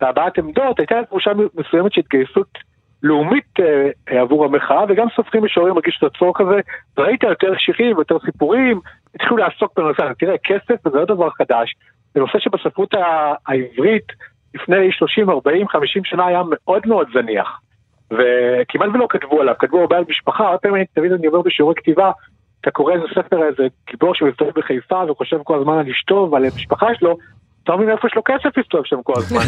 בהבעת 0.00 0.38
עמדות, 0.38 0.78
הייתה 0.78 0.94
תחושה 1.08 1.30
מסוימת 1.54 1.92
של 1.92 2.00
התגייסות 2.00 2.58
לאומית 3.02 3.60
אה, 3.60 4.20
עבור 4.20 4.44
המחאה, 4.44 4.84
וגם 4.88 5.06
סופרים 5.16 5.44
משוררים 5.44 5.74
מרגישו 5.74 6.06
את 6.06 6.14
הצורך 6.14 6.40
הזה, 6.40 6.60
וראית 6.98 7.22
יותר 7.22 7.52
שירים 7.58 7.96
ויותר 7.96 8.16
סיפורים, 8.24 8.80
התחילו 9.14 9.36
לעסוק 9.36 9.78
בנושא. 9.78 10.12
תראה, 10.18 10.38
כסף 10.38 10.88
זה 10.88 10.98
לא 10.98 11.04
דבר 11.04 11.30
חדש, 11.30 11.74
זה 12.14 12.20
נושא 12.20 12.38
שבספרות 12.38 12.94
העברית 13.46 14.06
לפני 14.54 14.92
30, 14.92 15.30
40, 15.30 15.68
50 15.68 16.04
שנה 16.04 16.26
היה 16.26 16.42
מאוד 16.50 16.82
מאוד 16.86 17.06
זניח. 17.12 17.60
וכמעט 18.10 18.88
ולא 18.94 19.06
כתבו 19.10 19.40
עליו, 19.40 19.54
כתבו 19.58 19.80
הרבה 19.80 19.96
על 19.96 20.04
משפחה, 20.08 20.44
הרבה 20.44 20.58
פעמים 20.58 20.84
תמיד 20.94 21.12
אני 21.12 21.28
אומר 21.28 21.40
בשיעורי 21.42 21.74
כתיבה, 21.74 22.10
אתה 22.60 22.70
קורא 22.70 22.94
איזה 22.94 23.04
ספר, 23.14 23.48
איזה 23.48 23.62
גיבור 23.90 24.14
שמסתובב 24.14 24.52
בחיפה 24.58 25.10
וחושב 25.10 25.36
כל 25.44 25.58
הזמן 25.58 25.78
על 25.78 25.88
אשתו 25.90 26.28
ועל 26.32 26.44
המשפחה 26.44 26.86
שלו, 26.98 27.16
אתה 27.62 27.72
לא 27.72 27.78
מבין 27.78 27.90
איפה 27.90 28.08
יש 28.08 28.14
לו 28.16 28.22
כסף 28.24 28.56
להסתובב 28.56 28.84
שם 28.84 29.02
כל 29.02 29.12
הזמן? 29.16 29.40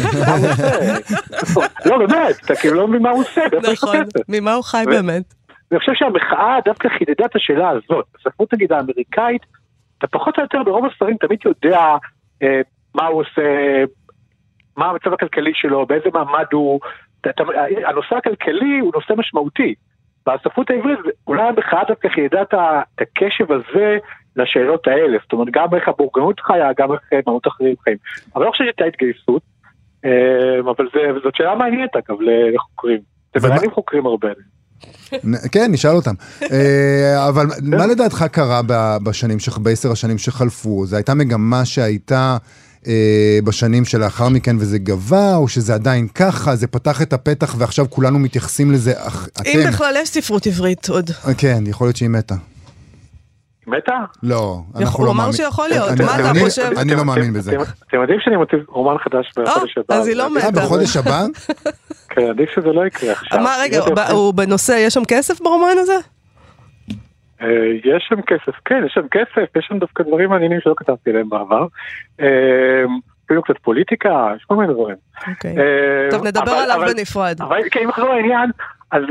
לא 1.89 1.97
באמת, 1.97 2.35
אתה 2.45 2.55
כאילו 2.55 2.75
לא 2.75 2.87
מבין 2.87 3.01
מה 3.01 3.09
הוא 3.09 3.19
עושה, 3.19 3.41
איפה 3.43 3.57
יש 3.57 3.83
לו 3.83 3.89
נכון, 3.89 4.03
כסף. 4.03 4.19
ממה 4.29 4.53
הוא 4.53 4.63
חי 4.63 4.83
באמת? 4.85 5.33
אני 5.71 5.79
חושב 5.79 5.91
שהמחאה 5.95 6.57
דווקא 6.65 6.89
חידדה 6.89 7.25
את 7.25 7.35
השאלה 7.35 7.69
הזאת. 7.69 8.05
בספרות 8.15 8.53
נגיד 8.53 8.71
האמריקאית, 8.71 9.41
אתה 9.97 10.07
פחות 10.07 10.37
או 10.37 10.43
יותר 10.43 10.63
ברוב 10.65 10.85
הספרים 10.85 11.17
תמיד 11.17 11.39
יודע 11.45 11.79
אה, 12.43 12.61
מה 12.95 13.05
הוא 13.05 13.21
עושה, 13.21 13.41
מה 14.77 14.85
המצב 14.85 15.13
הכלכלי 15.13 15.51
שלו, 15.53 15.85
באיזה 15.85 16.09
מעמד 16.13 16.45
הוא. 16.51 16.79
הנושא 17.85 18.15
הכלכלי 18.15 18.79
הוא 18.81 18.91
נושא 18.95 19.13
משמעותי. 19.17 19.73
בספרות 20.27 20.69
העברית 20.69 20.99
אולי 21.27 21.41
המחאה 21.41 21.83
דווקא 21.87 22.09
חידדה 22.09 22.41
את 22.41 22.53
הקשב 23.01 23.51
הזה 23.51 23.97
לשאלות 24.35 24.87
האלה. 24.87 25.17
זאת 25.23 25.33
אומרת, 25.33 25.47
גם 25.51 25.67
איך 25.75 25.87
הבורגנות 25.87 26.39
חיה, 26.39 26.69
גם 26.77 26.91
איך 26.91 27.01
מעונות 27.25 27.47
אחרים 27.47 27.75
חיים. 27.83 27.97
אבל 28.35 28.41
אני 28.41 28.45
לא 28.45 28.51
חושב 28.51 28.63
שהייתה 28.63 28.85
התגייסות, 28.85 29.41
אה, 30.05 30.59
אבל 30.59 30.87
זה, 30.93 31.19
זאת 31.23 31.35
שאלה 31.35 31.55
מעניינת 31.55 31.95
אגב 31.95 32.17
לחוקרים. 32.53 32.99
זה 33.37 33.47
מעניינים 33.47 33.71
חוקרים 33.71 34.05
הרבה. 34.05 34.29
כן, 35.51 35.67
נשאל 35.71 35.91
אותם. 35.91 36.13
אה, 36.51 37.29
אבל 37.29 37.45
מה 37.63 37.87
לדעתך 37.87 38.23
קרה 38.31 38.61
בשנים, 39.05 39.37
בעשר 39.63 39.91
השנים 39.91 40.17
שחלפו? 40.17 40.85
זו 40.85 40.95
הייתה 40.95 41.13
מגמה 41.13 41.65
שהייתה 41.65 42.37
אה, 42.87 42.93
בשנים 43.43 43.85
שלאחר 43.85 44.29
מכן 44.29 44.55
וזה 44.59 44.77
גבה, 44.77 45.35
או 45.35 45.47
שזה 45.47 45.73
עדיין 45.73 46.07
ככה, 46.07 46.55
זה 46.55 46.67
פתח 46.67 47.01
את 47.01 47.13
הפתח 47.13 47.55
ועכשיו 47.57 47.85
כולנו 47.89 48.19
מתייחסים 48.19 48.71
לזה, 48.71 48.93
אך 48.97 49.27
אם 49.45 49.59
אתם... 49.61 49.69
בכלל 49.71 49.93
יש 49.97 50.09
ספרות 50.09 50.47
עברית 50.47 50.89
עוד. 50.89 51.09
אה, 51.27 51.33
כן, 51.33 51.63
יכול 51.67 51.87
להיות 51.87 51.97
שהיא 51.97 52.09
מתה. 52.09 52.35
מתה? 53.67 53.93
לא, 54.23 54.61
אנחנו 54.69 54.81
יכול- 54.83 55.05
לא 55.05 55.11
הוא 55.11 55.15
אמר. 55.15 55.31
שיכול 55.31 55.67
להיות, 55.69 55.89
אני- 55.89 56.05
מה 56.05 56.15
אתה 56.19 56.29
אני- 56.29 56.39
חושב? 56.39 56.69
אני 56.77 56.95
לא 56.95 57.05
מאמין 57.05 57.33
בזה. 57.33 57.51
אתם- 57.51 57.61
אתם 57.89 57.97
יודעים 58.01 58.19
שאני 58.23 58.35
מוציא 58.35 58.57
רומן 58.67 58.95
חדש 59.03 59.31
בחודש 59.37 59.77
הבא. 59.77 59.95
אז 59.95 60.07
היא 60.07 60.15
לא 60.15 60.25
עדיף- 60.25 60.37
מתה. 60.37 60.59
אה, 60.59 60.65
בחודש 60.65 60.97
הבא? 60.97 61.25
כן, 62.09 62.21
עדיף 62.29 62.49
שזה 62.55 62.67
לא 62.67 62.85
יקרה 62.87 63.11
עכשיו. 63.11 63.39
מה, 63.39 63.55
רגע, 63.59 63.79
אם 63.87 64.11
הוא 64.11 64.33
בנושא, 64.33 64.71
יש 64.71 64.93
שם 64.93 65.05
כסף 65.07 65.41
ברומן 65.41 65.75
הזה? 65.79 65.93
אה, 67.41 67.47
יש 67.85 68.05
שם 68.09 68.21
כסף, 68.21 68.59
כן, 68.65 68.83
יש 68.85 68.93
שם 68.93 69.07
כסף, 69.11 69.55
יש 69.55 69.65
שם 69.69 69.79
דווקא 69.79 70.03
דברים 70.03 70.29
מעניינים 70.29 70.59
שלא 70.61 70.73
כתבתי 70.77 71.09
עליהם 71.09 71.29
בעבר. 71.29 71.65
אה, 72.21 72.83
אפילו 73.25 73.43
קצת 73.43 73.57
פוליטיקה, 73.61 74.29
יש 74.35 74.43
כל 74.43 74.55
מיני 74.55 74.73
דברים. 74.73 74.95
אוקיי. 75.27 75.57
אה, 75.57 76.11
טוב, 76.11 76.27
נדבר 76.27 76.51
עליו 76.51 76.81
בנפרד. 76.95 77.41
אבל 77.41 77.57
אם 77.83 77.87
נחזור 77.87 78.09
לעניין, 78.09 78.51
אז 78.91 79.03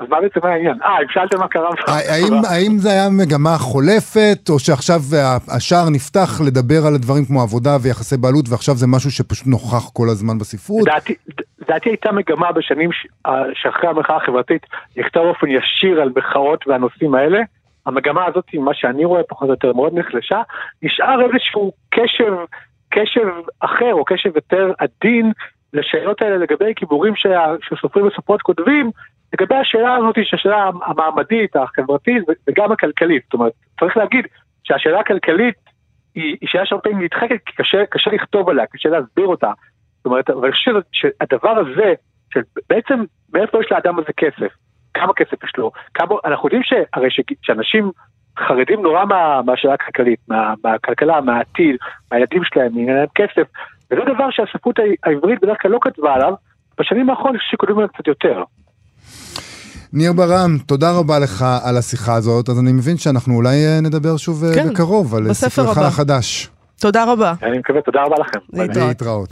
אז 0.00 0.06
מה 0.08 0.20
בעצם 0.20 0.46
העניין? 0.46 0.78
אה, 0.82 1.02
אם 1.02 1.06
שאלתם 1.10 1.38
מה 1.38 1.48
קרה... 1.48 1.70
האם, 1.86 2.34
האם 2.48 2.78
זה 2.78 2.90
היה 2.90 3.08
מגמה 3.10 3.58
חולפת, 3.58 4.38
או 4.50 4.58
שעכשיו 4.58 5.00
השער 5.48 5.90
נפתח 5.90 6.40
לדבר 6.46 6.86
על 6.86 6.94
הדברים 6.94 7.24
כמו 7.24 7.42
עבודה 7.42 7.76
ויחסי 7.82 8.16
בעלות, 8.16 8.48
ועכשיו 8.48 8.74
זה 8.74 8.86
משהו 8.86 9.10
שפשוט 9.10 9.46
נוכח 9.46 9.90
כל 9.92 10.08
הזמן 10.08 10.38
בספרות? 10.38 10.84
דעתי, 10.84 11.14
דעתי 11.68 11.88
הייתה 11.88 12.12
מגמה 12.12 12.52
בשנים 12.52 12.90
אה, 13.26 13.42
שאחרי 13.54 13.90
המחאה 13.90 14.16
החברתית 14.16 14.66
נכתב 14.96 15.20
באופן 15.20 15.46
ישיר 15.48 16.00
על 16.00 16.12
מחאות 16.16 16.68
והנושאים 16.68 17.14
האלה. 17.14 17.40
המגמה 17.86 18.26
הזאת, 18.26 18.44
מה 18.54 18.74
שאני 18.74 19.04
רואה 19.04 19.22
פחות 19.28 19.48
או 19.48 19.52
יותר 19.52 19.72
מאוד 19.72 19.94
נחלשה, 19.94 20.42
נשאר 20.82 21.20
איזשהו 21.22 21.72
קשב, 21.90 22.32
קשב 22.90 23.28
אחר 23.60 23.92
או 23.92 24.04
קשב 24.04 24.36
יותר 24.36 24.72
עדין 24.78 25.32
לשאלות 25.72 26.22
האלה 26.22 26.36
לגבי 26.36 26.72
גיבורים 26.72 27.12
שסופרים 27.16 28.06
וסופרות 28.06 28.42
כותבים, 28.42 28.90
לגבי 29.34 29.54
השאלה 29.54 29.96
הזאת, 29.96 30.16
שהשאלה 30.22 30.70
המעמדית, 30.86 31.56
החברתית 31.56 32.22
וגם 32.48 32.72
הכלכלית. 32.72 33.22
זאת 33.24 33.34
אומרת, 33.34 33.52
צריך 33.80 33.96
להגיד 33.96 34.26
שהשאלה 34.64 35.00
הכלכלית 35.00 35.54
היא, 36.14 36.36
היא 36.40 36.48
שאלה 36.48 36.66
שהרבה 36.66 36.82
פעמים 36.82 37.02
נדחקת, 37.02 37.38
כי 37.46 37.52
קשה, 37.52 37.86
קשה 37.86 38.10
לכתוב 38.10 38.48
עליה, 38.48 38.66
קשה 38.66 38.88
להסביר 38.88 39.26
אותה. 39.26 39.50
זאת 40.06 40.10
אומרת, 40.10 40.30
אבל 40.30 40.44
אני 40.44 40.52
חושב 40.52 40.72
שהדבר 40.92 41.50
הזה, 41.50 41.94
של 42.32 42.40
בעצם 42.70 43.04
מאיפה 43.34 43.58
יש 43.60 43.72
לאדם 43.72 43.98
הזה 43.98 44.12
כסף, 44.16 44.52
כמה 44.94 45.12
כסף 45.16 45.44
יש 45.44 45.52
לו, 45.58 45.70
כמה, 45.94 46.14
אנחנו 46.24 46.48
יודעים 46.48 46.62
שהרי 46.64 47.10
ש- 47.10 47.20
שאנשים 47.42 47.90
חרדים 48.38 48.82
נורא 48.82 49.04
מה, 49.04 49.42
מהשאלה 49.46 49.74
הכלכלית, 49.74 50.20
מה, 50.28 50.54
מהכלכלה, 50.64 51.20
מהעתיד, 51.20 51.76
מהילדים 52.12 52.42
שלהם, 52.44 52.74
מעניין 52.74 53.06
כסף, 53.14 53.46
וזה 53.90 54.00
דבר 54.14 54.28
שהספרות 54.30 54.76
העברית 55.04 55.40
בדרך 55.42 55.56
כלל 55.62 55.70
לא 55.70 55.78
כתבה 55.82 56.14
עליו, 56.14 56.32
בשנים 56.80 57.10
האחרונות 57.10 57.40
שכותבים 57.50 57.78
עליו 57.78 57.88
קצת 57.88 58.06
יותר. 58.06 58.42
ניר 59.92 60.12
ברם, 60.12 60.58
תודה 60.66 60.90
רבה 60.98 61.18
לך 61.18 61.44
על 61.64 61.76
השיחה 61.76 62.14
הזאת, 62.14 62.48
אז 62.48 62.60
אני 62.60 62.72
מבין 62.72 62.96
שאנחנו 62.96 63.34
אולי 63.34 63.56
אה, 63.66 63.80
נדבר 63.82 64.16
שוב 64.16 64.44
אה, 64.44 64.54
כן, 64.54 64.68
בקרוב 64.72 65.14
על 65.14 65.32
ספרך. 65.32 65.78
החדש. 65.78 66.50
תודה 66.80 67.12
רבה. 67.12 67.32
אני 67.42 67.58
מקווה, 67.58 67.82
תודה 67.82 68.02
רבה 68.02 68.16
לכם. 68.20 68.38
להתראות. 68.86 69.28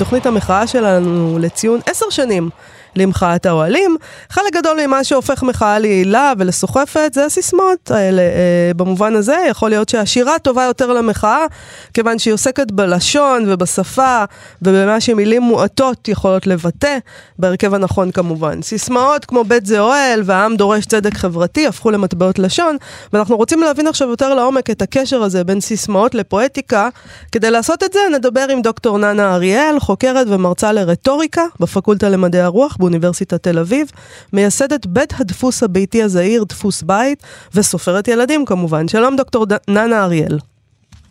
תוכנית 0.00 0.26
המחאה 0.26 0.66
שלנו 0.66 1.38
לציון 1.38 1.80
עשר 1.86 2.10
שנים 2.10 2.50
למחאת 2.96 3.46
האוהלים. 3.46 3.96
חלק 4.30 4.52
גדול 4.54 4.86
ממה 4.86 5.04
שהופך 5.04 5.42
מחאה 5.42 5.78
ליעילה 5.78 6.32
ולסוחפת 6.38 7.10
זה 7.14 7.24
הסיסמאות 7.24 7.90
האלה. 7.90 8.22
אה, 8.22 8.72
במובן 8.76 9.14
הזה 9.14 9.36
יכול 9.48 9.70
להיות 9.70 9.88
שהשירה 9.88 10.38
טובה 10.38 10.64
יותר 10.64 10.92
למחאה, 10.92 11.46
כיוון 11.94 12.18
שהיא 12.18 12.34
עוסקת 12.34 12.70
בלשון 12.70 13.44
ובשפה 13.48 14.24
ובמה 14.62 15.00
שמילים 15.00 15.42
מועטות 15.42 16.08
יכולות 16.08 16.46
לבטא, 16.46 16.98
בהרכב 17.38 17.74
הנכון 17.74 18.10
כמובן. 18.10 18.62
סיסמאות 18.62 19.24
כמו 19.24 19.44
בית 19.44 19.66
זה 19.66 19.80
אוהל 19.80 20.22
והעם 20.24 20.56
דורש 20.56 20.86
צדק 20.86 21.14
חברתי 21.14 21.66
הפכו 21.66 21.90
למטבעות 21.90 22.38
לשון, 22.38 22.76
ואנחנו 23.12 23.36
רוצים 23.36 23.60
להבין 23.60 23.86
עכשיו 23.86 24.08
יותר 24.08 24.34
לעומק 24.34 24.70
את 24.70 24.82
הקשר 24.82 25.22
הזה 25.22 25.44
בין 25.44 25.60
סיסמאות 25.60 26.14
לפואטיקה. 26.14 26.88
כדי 27.32 27.50
לעשות 27.50 27.82
את 27.82 27.92
זה 27.92 28.00
נדבר 28.12 28.46
עם 28.50 28.62
דוקטור 28.62 28.98
ננה 28.98 29.34
אריאל, 29.34 29.80
חוקרת 29.80 30.26
ומרצה 30.30 30.72
לרטוריקה 30.72 31.42
בפקולטה 31.60 32.08
למדעי 32.08 32.40
הרוח 32.40 32.76
באוניברסיטת 32.80 33.42
תל 33.42 33.58
אביב, 33.58 33.90
מייסדת 34.32 34.86
בית 34.86 35.12
הדפוס 35.20 35.62
הביתי 35.62 36.02
הזעיר 36.02 36.44
דפוס 36.48 36.82
בית, 36.82 37.22
וסופרת 37.54 38.08
ילדים 38.08 38.44
כמובן. 38.44 38.88
שלום 38.88 39.16
דוקטור 39.16 39.46
ד... 39.46 39.52
ננה 39.68 40.04
אריאל. 40.04 40.38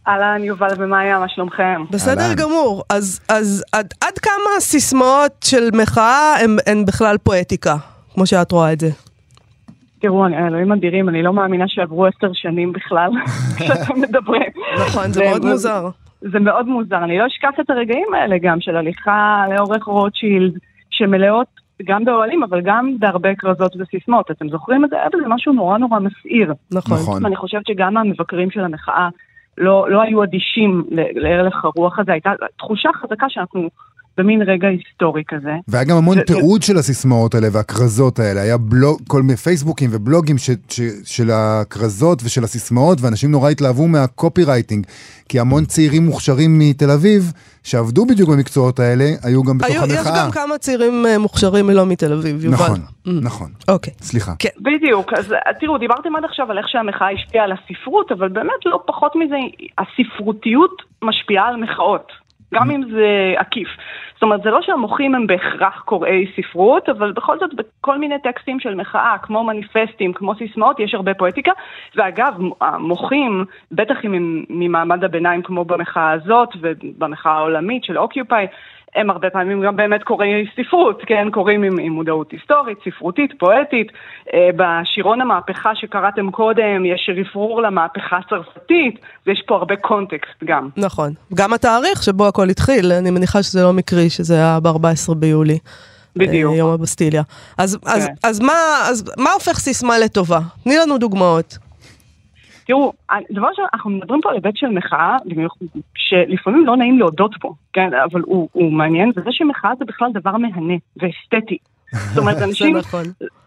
אהלן, 0.08 0.44
יובל 0.44 0.68
ומאיה, 0.78 1.20
מה 1.20 1.30
שלומכם? 1.30 1.82
בסדר 1.92 2.22
אהלן. 2.22 2.36
גמור. 2.36 2.84
אז, 2.90 3.20
אז 3.30 3.64
עד, 3.72 3.94
עד 4.02 4.18
כמה 4.18 4.60
סיסמאות 4.60 5.32
של 5.44 5.70
מחאה 5.74 6.36
הן, 6.44 6.58
הן 6.68 6.86
בכלל 6.86 7.18
פואטיקה, 7.18 7.76
כמו 8.14 8.26
שאת 8.26 8.52
רואה 8.52 8.74
את 8.74 8.80
זה? 8.80 8.90
תראו, 10.02 10.26
אני- 10.26 10.48
אלוהים 10.48 10.72
אדירים, 10.72 11.10
אני 11.10 11.24
לא 11.24 11.34
מאמינה 11.34 11.66
שעברו 11.68 12.06
עשר 12.06 12.28
שנים 12.34 12.74
בכלל 12.74 13.10
כשאתם 13.58 14.02
מדברים. 14.02 14.50
נכון, 14.88 15.14
זה 15.14 15.22
מאוד 15.24 15.46
מוזר. 15.46 15.90
זה 16.32 16.40
מאוד 16.40 16.68
מוזר, 16.68 17.04
אני 17.04 17.18
לא 17.18 17.28
אשכח 17.28 17.60
את 17.62 17.70
הרגעים 17.70 18.08
האלה 18.14 18.36
גם 18.44 18.58
של 18.62 18.76
הליכה 18.76 19.44
לאורך 19.56 19.84
רוטשילד, 19.84 20.54
שמלאות 21.00 21.48
גם 21.84 22.06
באוהלים, 22.06 22.44
אבל 22.44 22.62
גם 22.62 22.96
בהרבה 23.00 23.36
כרזות 23.36 23.76
וסיסמאות. 23.80 24.32
אתם 24.32 24.50
זוכרים 24.50 24.86
את 24.86 24.90
זה? 24.90 24.96
היה 24.96 25.10
בזה 25.14 25.28
משהו 25.28 25.54
נורא 25.54 25.78
נורא 25.78 26.00
מסעיר. 26.00 26.54
נכון. 26.74 26.98
נכון. 26.98 27.24
ואני 27.24 27.36
חושבת 27.36 27.68
שגם 27.68 27.98
המבקרים 27.98 28.52
של 28.52 28.60
המחאה 28.60 29.10
לא, 29.58 29.90
לא 29.90 30.02
היו 30.02 30.24
אדישים 30.24 30.84
ל- 30.92 31.20
להלך 31.20 31.66
הרוח 31.66 32.00
הזה, 32.00 32.12
הייתה 32.12 32.32
תחושה 32.58 32.90
חזקה 32.94 33.26
שאנחנו 33.30 33.70
במין 34.20 34.42
רגע 34.42 34.68
היסטורי 34.68 35.24
כזה. 35.28 35.52
והיה 35.68 35.84
גם 35.84 35.98
המון 35.98 36.18
ו- 36.20 36.24
תיעוד 36.26 36.62
של 36.62 36.78
הסיסמאות 36.78 37.36
האלה 37.36 37.48
והכרזות 37.52 38.20
האלה. 38.20 38.42
היה 38.42 38.58
בלוג, 38.58 39.00
כל 39.08 39.22
מיני 39.22 39.36
פייסבוקים 39.38 39.90
ובלוגים 39.94 40.38
ש, 40.38 40.50
ש, 40.70 40.82
של 41.06 41.30
הכרזות 41.34 42.22
ושל 42.26 42.44
הסיסמאות, 42.44 42.98
ואנשים 43.02 43.32
נורא 43.32 43.50
התלהבו 43.50 43.88
מהקופי 43.88 44.44
רייטינג. 44.44 44.86
כי 45.30 45.40
המון 45.40 45.66
צעירים 45.66 46.06
מוכשרים 46.06 46.60
מתל 46.60 46.92
אביב, 46.92 47.32
שעבדו 47.64 48.06
בדיוק 48.06 48.30
במקצועות 48.30 48.80
האלה, 48.80 49.06
היו 49.24 49.44
גם 49.44 49.58
בתוך 49.58 49.70
היו, 49.70 49.86
יש 49.86 49.98
המחאה. 49.98 50.26
גם 50.26 50.32
כמה 50.32 50.58
צעירים 50.58 51.06
אה, 51.06 51.18
מוכשרים 51.18 51.68
מלא 51.68 51.86
מתל 51.86 52.14
אביב, 52.14 52.46
יובל. 52.46 52.56
נכון, 52.58 52.80
Mm. 53.08 53.12
נכון. 53.22 53.50
אוקיי. 53.68 53.94
סליחה. 54.02 54.32
כן. 54.40 54.50
בדיוק, 54.62 55.14
אז 55.14 55.34
אה, 55.34 55.38
תראו, 55.60 55.78
דיברתם 55.78 56.16
עד 56.16 56.24
עכשיו 56.26 56.52
על 56.52 56.58
איך 56.58 56.68
שהמחאה 56.70 57.08
השפיעה 57.12 57.44
על 57.44 57.52
הספרות, 57.52 58.12
אבל 58.12 58.28
באמת 58.30 58.62
לא 58.66 58.80
פחות 58.88 59.12
מזה, 59.16 59.36
הספרותיות 59.78 60.72
משפיעה 61.04 61.48
על 61.48 61.56
מחאות, 61.56 62.08
גם 62.54 62.72
אם 62.72 62.84
זה 62.92 63.34
עקיף. 63.38 63.68
זאת 64.14 64.24
אומרת, 64.24 64.42
זה 64.44 64.50
לא 64.50 64.62
שהמוחים 64.62 65.16
הם 65.16 65.28
בהכרח 65.28 65.82
קוראי 65.86 66.26
ספרות, 66.36 66.90
אבל 66.90 67.12
בכל 67.12 67.40
זאת 67.40 67.50
בכל 67.54 67.98
מיני 67.98 68.20
טקסטים 68.20 68.60
של 68.60 68.76
מחאה, 68.76 69.16
כמו 69.22 69.44
מניפסטים, 69.44 70.14
כמו 70.14 70.36
סיסמאות, 70.36 70.80
יש 70.80 70.94
הרבה 70.94 71.14
פואטיקה. 71.14 71.52
ואגב, 71.96 72.34
המוחים, 72.62 73.46
בטח 73.72 74.06
אם 74.06 74.14
הם 74.14 74.46
ממעמד 74.50 75.04
הביניים 75.04 75.42
כמו 75.42 75.66
במחאה 75.66 76.12
הזאת, 76.12 76.50
ובמחאה 76.62 77.32
העולמית 77.32 77.84
של 77.84 77.98
אוקיופאי, 77.98 78.48
הם 78.96 79.10
הרבה 79.10 79.30
פעמים 79.30 79.62
גם 79.62 79.76
באמת 79.76 80.04
קוראים 80.04 80.46
ספרות, 80.56 81.02
כן? 81.08 81.28
קוראים 81.32 81.64
עם, 81.64 81.80
עם 81.80 81.94
מודעות 81.94 82.32
היסטורית, 82.32 82.78
ספרותית, 82.86 83.32
פואטית. 83.40 83.88
אה, 84.34 84.50
בשירון 84.56 85.22
המהפכה 85.22 85.76
שקראתם 85.76 86.32
קודם, 86.32 86.86
יש 86.86 87.10
רפרור 87.16 87.62
למהפכה 87.62 88.18
הצרפתית, 88.18 89.00
ויש 89.28 89.44
פה 89.48 89.56
הרבה 89.56 89.76
קונטקסט 89.76 90.44
גם. 90.44 90.70
נכון. 90.78 91.14
גם 91.34 91.54
התאריך 91.54 92.04
שבו 92.04 92.28
הכל 92.28 92.50
התחיל, 92.50 92.92
אני 92.92 93.12
מניחה 93.12 93.44
שזה 93.44 93.64
לא 93.64 93.74
מקרי, 93.74 94.10
שזה 94.10 94.36
היה 94.36 94.60
ב-14 94.60 95.16
ביולי. 95.16 95.58
בדיוק. 96.16 96.54
אה, 96.54 96.58
יום 96.58 96.70
הבסטיליה. 96.70 97.22
אז, 97.58 97.78
אז, 97.86 98.06
כן. 98.06 98.14
אז, 98.24 98.40
מה, 98.40 98.54
אז 98.90 99.14
מה 99.18 99.32
הופך 99.32 99.60
סיסמה 99.60 100.00
לטובה? 100.00 100.40
תני 100.64 100.78
לנו 100.78 100.98
דוגמאות. 100.98 101.58
תראו, 102.70 102.94
דבר 103.32 103.48
ראשון, 103.48 103.66
אנחנו 103.74 103.90
מדברים 103.90 104.22
פה 104.22 104.30
על 104.30 104.36
היבט 104.36 104.58
של 104.58 104.68
מחאה, 104.68 105.18
שלפעמים 105.96 106.66
לא 106.66 106.78
נעים 106.78 107.00
להודות 107.00 107.40
בו, 107.42 107.56
כן, 107.74 107.90
אבל 107.94 108.22
הוא, 108.26 108.50
הוא 108.52 108.72
מעניין, 108.72 109.12
וזה 109.16 109.30
שמחאה 109.32 109.72
זה 109.80 109.86
בכלל 109.86 110.12
דבר 110.14 110.32
מהנה 110.32 110.74
ואסתטי. 110.98 111.58
זאת 111.92 112.18
אומרת, 112.18 112.38
אנשים 112.48 112.78
נכון. 112.78 113.04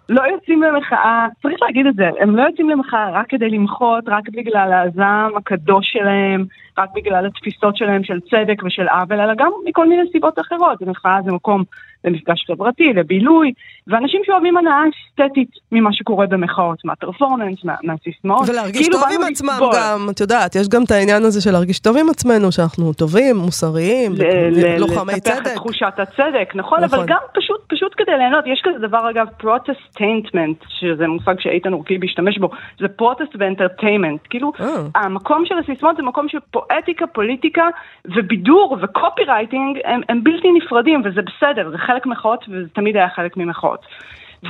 לא 0.09 0.23
יוצאים 0.23 0.63
למחאה, 0.63 1.27
צריך 1.43 1.63
להגיד 1.63 1.87
את 1.87 1.95
זה, 1.95 2.11
הם 2.21 2.37
לא 2.37 2.43
יוצאים 2.43 2.71
למחאה 2.71 3.11
רק 3.11 3.27
כדי 3.29 3.51
למחות, 3.51 4.05
רק 4.07 4.29
בגלל 4.29 4.73
הזעם 4.73 5.37
הקדוש 5.37 5.93
שלהם, 5.93 6.45
רק 6.79 6.89
בגלל 6.95 7.27
התפיסות 7.27 7.77
שלהם 7.77 8.05
של 8.05 8.21
צדק 8.21 8.63
ושל 8.65 8.89
עוול, 8.89 9.21
אלא 9.21 9.35
גם 9.35 9.51
מכל 9.65 9.89
מיני 9.89 10.03
סיבות 10.13 10.39
אחרות. 10.39 10.83
מחאה 10.83 11.19
זה 11.25 11.33
מקום 11.33 11.65
למפגש 12.05 12.45
חברתי, 12.47 12.93
לבילוי, 12.93 13.53
ואנשים 13.87 14.21
שאוהבים 14.25 14.57
הנאה 14.57 14.83
אסתטית 14.88 15.49
ממה 15.73 15.93
שקורה 15.93 16.27
במחאות, 16.27 16.85
מהפרפורמנס, 16.85 17.65
מה, 17.65 17.75
מהסיסמאות. 17.83 18.49
ולהרגיש 18.49 18.88
כאילו 18.88 18.99
טוב 18.99 19.09
עם 19.15 19.23
עצמם 19.33 19.49
לסבול. 19.53 19.71
גם, 19.77 20.07
את 20.11 20.21
יודעת, 20.21 20.57
יש 20.57 20.69
גם 20.69 20.83
את 20.85 20.91
העניין 20.91 21.23
הזה 21.23 21.41
של 21.41 21.51
להרגיש 21.51 21.79
טוב 21.79 21.97
עם 21.97 22.11
עצמנו, 22.11 22.53
שאנחנו 22.53 22.93
טובים, 22.93 23.37
מוסריים, 23.37 24.12
ל- 24.12 24.79
לוחמי 24.79 25.12
לטפח 25.12 25.38
את 25.38 25.43
צדק. 25.43 25.55
תחושת 25.55 25.99
הצדק, 25.99 26.53
נכון, 26.55 26.81
נכון. 26.81 26.99
אבל 26.99 27.09
גם 27.09 27.19
פשוט, 27.35 27.61
פשוט 27.69 27.95
כדי 27.97 28.12
ליהנות, 28.19 28.45
יש 28.47 28.62
כזה 28.65 28.87
דבר 28.87 29.11
אגב, 29.11 29.27
protestainment, 29.38 30.57
שזה 30.69 31.07
מושג 31.07 31.35
שאיתן 31.41 31.73
אורקיבי 31.73 32.07
השתמש 32.07 32.38
בו, 32.38 32.51
זה 32.81 32.88
protest 32.88 33.37
ו 33.38 33.44
entertainment, 33.44 34.21
כאילו, 34.31 34.53
אה. 34.61 34.67
המקום 34.95 35.43
של 35.47 35.55
הסיסמאות 35.59 35.97
זה 35.97 36.03
מקום 36.03 36.29
של 36.29 36.38
פואטיקה, 36.51 37.07
פוליטיקה 37.07 37.69
ובידור 38.05 38.77
וקופירייטינג 38.83 39.79
הם, 39.85 40.01
הם 40.09 40.25
בלתי 40.25 40.49
נפרדים, 40.53 41.03
וזה 41.05 41.21
בסדר, 41.23 41.71
זה 41.71 41.79
חלק 41.93 42.07
מחאות 42.07 42.45
וזה 42.49 42.69
תמיד 42.69 42.97
היה 42.97 43.09
חלק 43.09 43.37
ממחאות. 43.37 43.87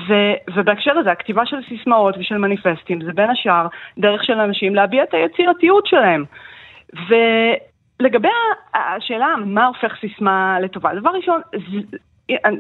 ו- 0.08 0.52
ובהקשר 0.54 0.98
הזה, 0.98 1.10
הכתיבה 1.10 1.46
של 1.46 1.56
סיסמאות 1.68 2.14
ושל 2.18 2.38
מניפסטים 2.38 3.04
זה 3.04 3.12
בין 3.12 3.30
השאר 3.30 3.66
דרך 3.98 4.24
של 4.24 4.40
אנשים 4.40 4.74
להביע 4.74 5.02
את 5.02 5.14
היצירתיות 5.14 5.86
שלהם. 5.86 6.24
ולגבי 8.00 8.28
השאלה 8.74 9.26
מה 9.46 9.66
הופך 9.66 9.96
סיסמה 10.00 10.56
לטובה, 10.60 10.94
דבר 10.94 11.10
ראשון, 11.10 11.40
זה- 11.52 11.96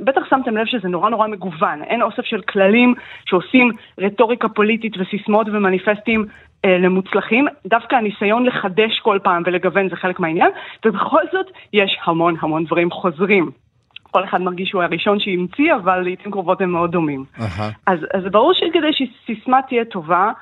בטח 0.04 0.22
שמתם 0.30 0.56
לב 0.56 0.66
שזה 0.66 0.88
נורא 0.88 1.10
נורא 1.10 1.28
מגוון, 1.28 1.82
אין 1.82 2.02
אוסף 2.02 2.24
של 2.24 2.40
כללים 2.40 2.94
שעושים 3.26 3.70
רטוריקה 3.98 4.48
פוליטית 4.48 4.92
וסיסמאות 4.98 5.46
ומניפסטים 5.52 6.26
אה, 6.64 6.78
למוצלחים, 6.78 7.46
דווקא 7.66 7.96
הניסיון 7.96 8.46
לחדש 8.46 9.00
כל 9.00 9.18
פעם 9.22 9.42
ולגוון 9.46 9.88
זה 9.88 9.96
חלק 9.96 10.20
מהעניין, 10.20 10.50
ובכל 10.84 11.22
זאת 11.32 11.46
יש 11.72 11.98
המון 12.04 12.34
המון 12.40 12.64
דברים 12.64 12.90
חוזרים. 12.90 13.50
כל 14.12 14.24
אחד 14.24 14.40
מרגיש 14.40 14.68
שהוא 14.68 14.82
הראשון 14.82 15.20
שהמציא, 15.20 15.74
אבל 15.74 16.00
לעיתים 16.00 16.32
קרובות 16.32 16.60
הם 16.60 16.70
מאוד 16.72 16.92
דומים. 16.92 17.24
אז, 17.86 17.98
אז 18.14 18.24
ברור 18.30 18.52
שכדי 18.54 18.92
שסיסמה 18.92 19.60
תהיה 19.68 19.84
טובה, 19.84 20.32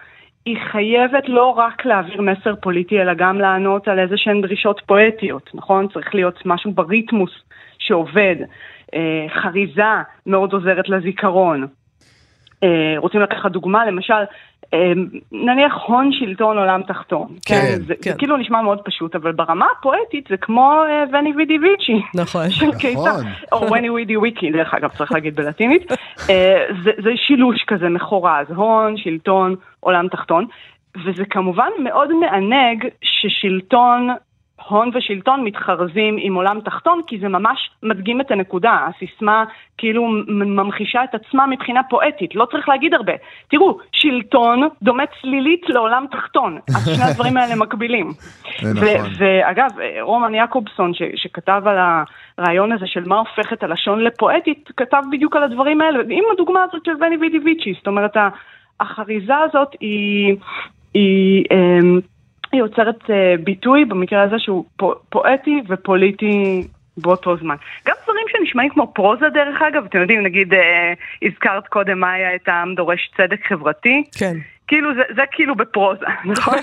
היא 0.46 0.56
חייבת 0.72 1.28
לא 1.28 1.46
רק 1.46 1.86
להעביר 1.86 2.20
מסר 2.22 2.54
פוליטי, 2.62 3.00
אלא 3.00 3.14
גם 3.14 3.38
לענות 3.38 3.88
על 3.88 3.98
איזה 3.98 4.16
שהן 4.16 4.40
דרישות 4.40 4.80
פואטיות, 4.86 5.50
נכון? 5.54 5.88
צריך 5.88 6.14
להיות 6.14 6.46
משהו 6.46 6.72
בריתמוס 6.72 7.32
שעובד. 7.78 8.36
אה, 8.94 9.26
חריזה 9.42 9.82
מאוד 10.26 10.52
עוזרת 10.52 10.88
לזיכרון. 10.88 11.66
אה, 12.62 12.94
רוצים 12.96 13.20
לקחת 13.20 13.50
דוגמה, 13.50 13.86
למשל, 13.86 14.22
נניח 15.32 15.74
הון 15.86 16.12
שלטון 16.12 16.58
עולם 16.58 16.82
תחתון. 16.82 17.28
כן, 17.46 17.76
זה, 17.86 17.94
כן. 18.02 18.10
זה 18.10 18.18
כאילו 18.18 18.36
נשמע 18.36 18.62
מאוד 18.62 18.80
פשוט, 18.84 19.14
אבל 19.14 19.32
ברמה 19.32 19.66
הפואטית 19.78 20.28
זה 20.30 20.36
כמו 20.36 20.82
אה, 20.88 21.04
וני 21.12 21.32
וידי 21.36 21.58
ויצ'י. 21.58 22.02
נכון. 22.14 22.50
של 22.50 22.72
קיסר, 22.78 23.00
נכון. 23.00 23.26
או 23.52 23.72
וני 23.72 23.90
וידי 23.90 24.16
וויקי, 24.16 24.50
דרך 24.50 24.74
אגב, 24.74 24.90
צריך 24.90 25.12
להגיד 25.12 25.36
בלטינית. 25.36 25.92
אה, 26.30 26.66
זה, 26.84 26.90
זה 27.02 27.10
שילוש 27.16 27.64
כזה 27.66 27.88
מחורז, 27.88 28.46
הון, 28.54 28.96
שלטון, 28.96 29.56
עולם 29.80 30.08
תחתון. 30.08 30.46
וזה 31.04 31.24
כמובן 31.30 31.68
מאוד 31.84 32.12
מענג 32.12 32.88
ששלטון, 33.02 34.08
הון 34.70 34.90
ושלטון 34.94 35.44
מתחרזים 35.44 36.16
עם 36.20 36.34
עולם 36.34 36.60
תחתון, 36.60 37.00
כי 37.06 37.18
זה 37.18 37.28
ממש 37.28 37.70
מדגים 37.82 38.20
את 38.20 38.30
הנקודה. 38.30 38.78
הסיסמה 38.88 39.44
כאילו 39.78 40.08
ממחישה 40.28 41.04
את 41.04 41.14
עצמה 41.14 41.46
מבחינה 41.46 41.80
פואטית, 41.90 42.34
לא 42.34 42.46
צריך 42.50 42.68
להגיד 42.68 42.94
הרבה. 42.94 43.12
תראו, 43.48 43.78
שלטון 43.92 44.68
דומה 44.82 45.02
צלילית 45.20 45.62
לעולם 45.68 46.04
תחתון, 46.10 46.58
אז 46.76 46.96
שני 46.96 47.04
הדברים 47.04 47.36
האלה 47.36 47.54
מקבילים. 47.54 48.12
נכון. 48.62 49.10
ואגב, 49.18 49.70
רומן 50.00 50.34
יעקובסון, 50.34 50.94
ש- 50.94 51.02
שכתב 51.14 51.62
על 51.66 51.76
הרעיון 52.38 52.72
הזה 52.72 52.86
של 52.86 53.04
מה 53.04 53.18
הופך 53.18 53.52
את 53.52 53.62
הלשון 53.62 54.00
לפואטית, 54.04 54.70
כתב 54.76 55.02
בדיוק 55.12 55.36
על 55.36 55.42
הדברים 55.42 55.80
האלה, 55.80 55.98
עם 56.10 56.24
הדוגמה 56.32 56.62
הזאת 56.62 56.84
של 56.84 56.94
בני 56.94 57.16
וידי 57.16 57.38
ויצ'י, 57.38 57.72
זאת 57.78 57.86
אומרת, 57.86 58.16
החריזה 58.80 59.36
הזאת 59.36 59.68
היא, 59.80 60.36
היא, 60.94 61.44
אמ, 61.50 62.00
היא 62.52 62.60
יוצרת 62.60 63.10
אה, 63.10 63.34
ביטוי, 63.44 63.84
במקרה 63.84 64.22
הזה 64.22 64.38
שהוא 64.38 64.64
פו- 64.76 64.94
פואטי 65.08 65.62
ופוליטי 65.68 66.66
באותו 66.96 67.36
זמן. 67.36 67.56
גם 67.86 67.94
דברים 68.04 68.24
שנשמעים 68.28 68.70
כמו 68.70 68.92
פרוזה 68.94 69.28
דרך 69.34 69.62
אגב, 69.62 69.84
אתם 69.84 69.98
יודעים, 70.00 70.22
נגיד, 70.22 70.54
אה, 70.54 70.92
הזכרת 71.22 71.68
קודם 71.68 72.00
מאיה 72.00 72.34
את 72.34 72.48
העם 72.48 72.74
דורש 72.74 73.10
צדק 73.16 73.46
חברתי, 73.46 74.02
כן. 74.18 74.36
כאילו 74.70 74.88
זה, 74.94 75.02
זה 75.16 75.22
כאילו 75.32 75.54
בפרוזה, 75.56 76.06
נכון? 76.32 76.58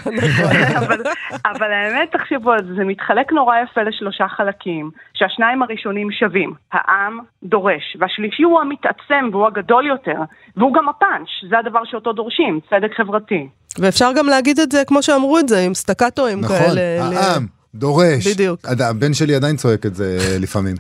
אבל, 0.78 1.00
אבל 1.46 1.72
האמת, 1.72 2.10
תחשבו 2.12 2.52
על 2.52 2.60
זה, 2.68 2.74
זה 2.78 2.84
מתחלק 2.84 3.32
נורא 3.32 3.56
יפה 3.64 3.82
לשלושה 3.84 4.28
חלקים, 4.38 4.92
שהשניים 5.14 5.64
הראשונים 5.64 6.12
שווים, 6.12 6.54
העם 6.72 7.20
דורש, 7.44 7.98
והשלישי 8.00 8.44
הוא 8.44 8.62
המתעצם 8.62 9.30
והוא 9.32 9.48
הגדול 9.48 9.88
יותר, 9.88 10.20
והוא 10.58 10.74
גם 10.74 10.90
הפאנץ', 10.90 11.50
זה 11.50 11.60
הדבר 11.60 11.80
שאותו 11.86 12.14
דורשים, 12.14 12.60
צדק 12.70 12.92
חברתי. 12.98 13.48
ואפשר 13.80 14.10
גם 14.18 14.26
להגיד 14.28 14.60
את 14.60 14.72
זה 14.72 14.84
כמו 14.88 15.04
שאמרו 15.04 15.40
את 15.40 15.50
זה, 15.50 15.60
עם 15.66 15.74
סטקטואים 15.74 16.42
נכון, 16.42 16.58
כאלה. 16.58 17.10
ל- 17.10 17.18
העם. 17.18 17.58
דורש. 17.76 18.28
בדיוק. 18.28 18.60
הבן 18.80 19.14
שלי 19.14 19.36
עדיין 19.36 19.56
צועק 19.56 19.86
את 19.86 19.96
זה 19.96 20.18
אה, 20.22 20.38
לפעמים. 20.40 20.76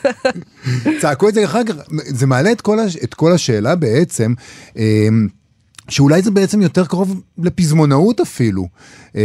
צעקו 1.00 1.28
את 1.28 1.34
זה 1.34 1.44
אחר 1.44 1.64
כך, 1.64 1.74
זה 1.90 2.26
מעלה 2.26 2.52
את 2.52 2.60
כל, 2.60 2.78
הש... 2.78 2.96
את 3.04 3.14
כל 3.14 3.32
השאלה 3.34 3.76
בעצם, 3.76 4.34
אמ, 4.76 5.28
שאולי 5.88 6.22
זה 6.22 6.30
בעצם 6.30 6.60
יותר 6.60 6.84
קרוב 6.84 7.22
לפזמונאות 7.38 8.20
אפילו. 8.20 8.62
אמ, 9.14 9.20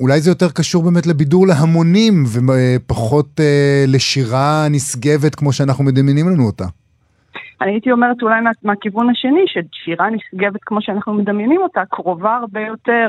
אולי 0.00 0.20
זה 0.20 0.30
יותר 0.30 0.50
קשור 0.50 0.82
באמת 0.82 1.06
לבידור 1.06 1.46
להמונים 1.46 2.24
ופחות 2.24 3.40
אה, 3.40 3.84
לשירה 3.88 4.66
נשגבת 4.70 5.34
כמו 5.34 5.52
שאנחנו 5.52 5.84
מדמיינים 5.84 6.28
לנו 6.28 6.46
אותה. 6.46 6.64
אני 7.62 7.70
הייתי 7.70 7.92
אומרת 7.92 8.22
אולי 8.22 8.40
מה, 8.40 8.50
מהכיוון 8.62 9.10
השני, 9.10 9.44
ששירה 9.46 10.10
נשגבת 10.10 10.60
כמו 10.66 10.82
שאנחנו 10.82 11.14
מדמיינים 11.14 11.60
אותה, 11.62 11.82
קרובה 11.90 12.36
הרבה 12.36 12.60
יותר 12.60 13.08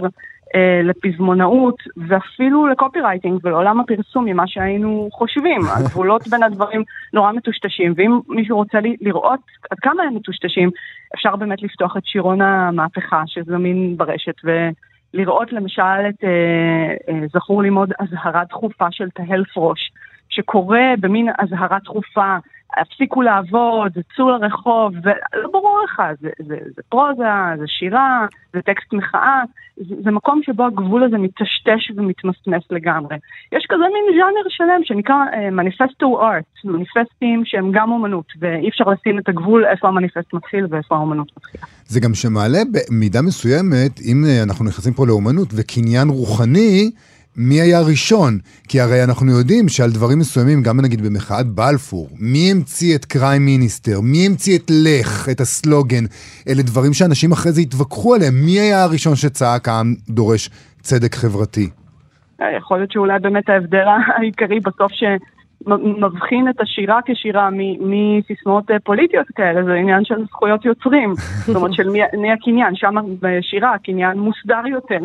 אה, 0.55 0.81
לפזמונאות 0.83 1.75
ואפילו 2.07 2.67
לקופי 2.67 2.99
רייטינג 3.01 3.39
ולעולם 3.43 3.79
הפרסום 3.79 4.25
ממה 4.25 4.43
שהיינו 4.47 5.09
חושבים. 5.11 5.61
הגבולות 5.77 6.27
בין 6.27 6.43
הדברים 6.43 6.83
נורא 7.13 7.31
מטושטשים, 7.31 7.93
ואם 7.97 8.19
מישהו 8.27 8.57
רוצה 8.57 8.77
לראות 9.01 9.39
עד 9.71 9.79
כמה 9.79 10.03
הם 10.03 10.15
מטושטשים, 10.15 10.69
אפשר 11.15 11.35
באמת 11.35 11.61
לפתוח 11.61 11.97
את 11.97 12.05
שירון 12.05 12.41
המהפכה 12.41 13.23
שזמין 13.25 13.97
ברשת 13.97 14.35
ולראות 14.43 15.53
למשל 15.53 15.81
את, 16.09 16.23
אה, 16.23 16.93
אה, 17.09 17.27
זכור 17.33 17.61
לי 17.63 17.69
מאוד, 17.69 17.93
אזהרה 17.99 18.43
דחופה 18.49 18.87
של 18.91 19.09
תהל 19.09 19.43
פרוש. 19.53 19.91
שקורה 20.29 20.93
במין 20.99 21.29
אזהרה 21.39 21.79
תכופה, 21.79 22.37
הפסיקו 22.77 23.21
לעבוד, 23.21 23.91
צאו 24.15 24.29
לרחוב, 24.29 24.93
ולא 25.03 25.49
ברור 25.51 25.81
לך, 25.83 26.01
זה, 26.21 26.29
זה, 26.47 26.55
זה 26.75 26.81
פרוזה, 26.89 27.23
זה 27.59 27.65
שירה, 27.67 28.25
זה 28.53 28.61
טקסט 28.61 28.93
מחאה, 28.93 29.43
זה, 29.77 29.95
זה 30.03 30.11
מקום 30.11 30.41
שבו 30.43 30.65
הגבול 30.65 31.03
הזה 31.03 31.17
מטשטש 31.17 31.91
ומתמסמס 31.95 32.63
לגמרי. 32.69 33.15
יש 33.51 33.65
כזה 33.69 33.83
מין 33.83 34.17
ז'אנר 34.17 34.49
שלם 34.49 34.81
שנקרא 34.83 35.15
מניפסטו 35.51 36.19
uh, 36.19 36.23
ארט, 36.23 36.45
מניפסטים 36.63 37.41
שהם 37.45 37.71
גם 37.73 37.91
אומנות, 37.91 38.25
ואי 38.39 38.69
אפשר 38.69 38.83
לשים 38.83 39.19
את 39.19 39.29
הגבול 39.29 39.65
איפה 39.65 39.87
המניפסט 39.87 40.33
מתחיל 40.33 40.65
ואיפה 40.69 40.95
האומנות 40.95 41.31
מתחילה. 41.37 41.63
זה 41.85 41.99
גם 41.99 42.13
שמעלה 42.13 42.59
במידה 42.71 43.21
מסוימת, 43.21 43.99
אם 44.11 44.23
אה, 44.27 44.43
אנחנו 44.43 44.65
נכנסים 44.65 44.93
פה 44.93 45.07
לאומנות 45.07 45.47
וקניין 45.57 46.07
רוחני, 46.09 46.91
מי 47.37 47.61
היה 47.61 47.81
ראשון? 47.81 48.37
כי 48.67 48.81
הרי 48.81 49.03
אנחנו 49.03 49.31
יודעים 49.31 49.69
שעל 49.69 49.89
דברים 49.91 50.19
מסוימים, 50.19 50.63
גם 50.63 50.81
נגיד 50.81 51.01
במחאת 51.01 51.47
בלפור, 51.47 52.09
מי 52.19 52.51
המציא 52.51 52.95
את 52.95 53.05
קריים 53.05 53.45
מיניסטר? 53.45 54.01
מי 54.01 54.25
המציא 54.25 54.57
את 54.57 54.71
לך, 54.73 55.29
את 55.29 55.39
הסלוגן? 55.39 56.03
אלה 56.47 56.61
דברים 56.61 56.93
שאנשים 56.93 57.31
אחרי 57.31 57.51
זה 57.51 57.61
התווכחו 57.61 58.15
עליהם. 58.15 58.33
מי 58.33 58.59
היה 58.59 58.83
הראשון 58.83 59.15
שצעק 59.15 59.67
העם 59.67 59.95
דורש 60.09 60.49
צדק 60.81 61.15
חברתי? 61.15 61.69
אה, 62.41 62.57
יכול 62.57 62.77
להיות 62.77 62.91
שאולי 62.91 63.19
באמת 63.19 63.49
ההבדל 63.49 63.85
העיקרי 64.17 64.59
בסוף 64.59 64.91
ש... 64.91 65.03
מבחין 65.67 66.49
את 66.49 66.61
השירה 66.61 66.99
כשירה 67.05 67.49
מסיסמאות 67.79 68.71
אה, 68.71 68.79
פוליטיות 68.79 69.27
כאלה, 69.35 69.63
זה 69.63 69.73
עניין 69.73 70.05
של 70.05 70.15
זכויות 70.25 70.65
יוצרים, 70.65 71.13
זאת 71.45 71.55
אומרת 71.55 71.73
של 71.73 71.89
מי 72.17 72.31
הקניין, 72.31 72.75
שם 72.75 72.95
בשירה 73.21 73.73
הקניין 73.73 74.19
מוסדר 74.19 74.67
יותר, 74.67 74.99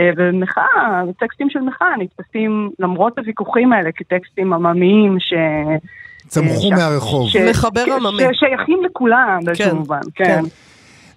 אה, 0.00 0.10
ומחאה, 0.16 1.02
טקסטים 1.18 1.50
של 1.50 1.60
מחאה 1.60 1.96
נתפסים 1.98 2.70
למרות 2.78 3.18
הוויכוחים 3.18 3.72
האלה 3.72 3.92
כטקסטים 3.92 4.52
עממיים 4.52 5.16
ש... 5.20 5.34
צמחו 6.26 6.70
אה, 6.72 6.76
מהרחוב. 6.76 7.28
ש... 7.28 7.36
מחבר 7.36 7.84
עממי. 7.96 8.22
ששייכים 8.32 8.84
לכולם 8.84 9.38
באיזשהו 9.44 9.70
כן, 9.70 9.76
מובן, 9.76 10.00
כן. 10.14 10.40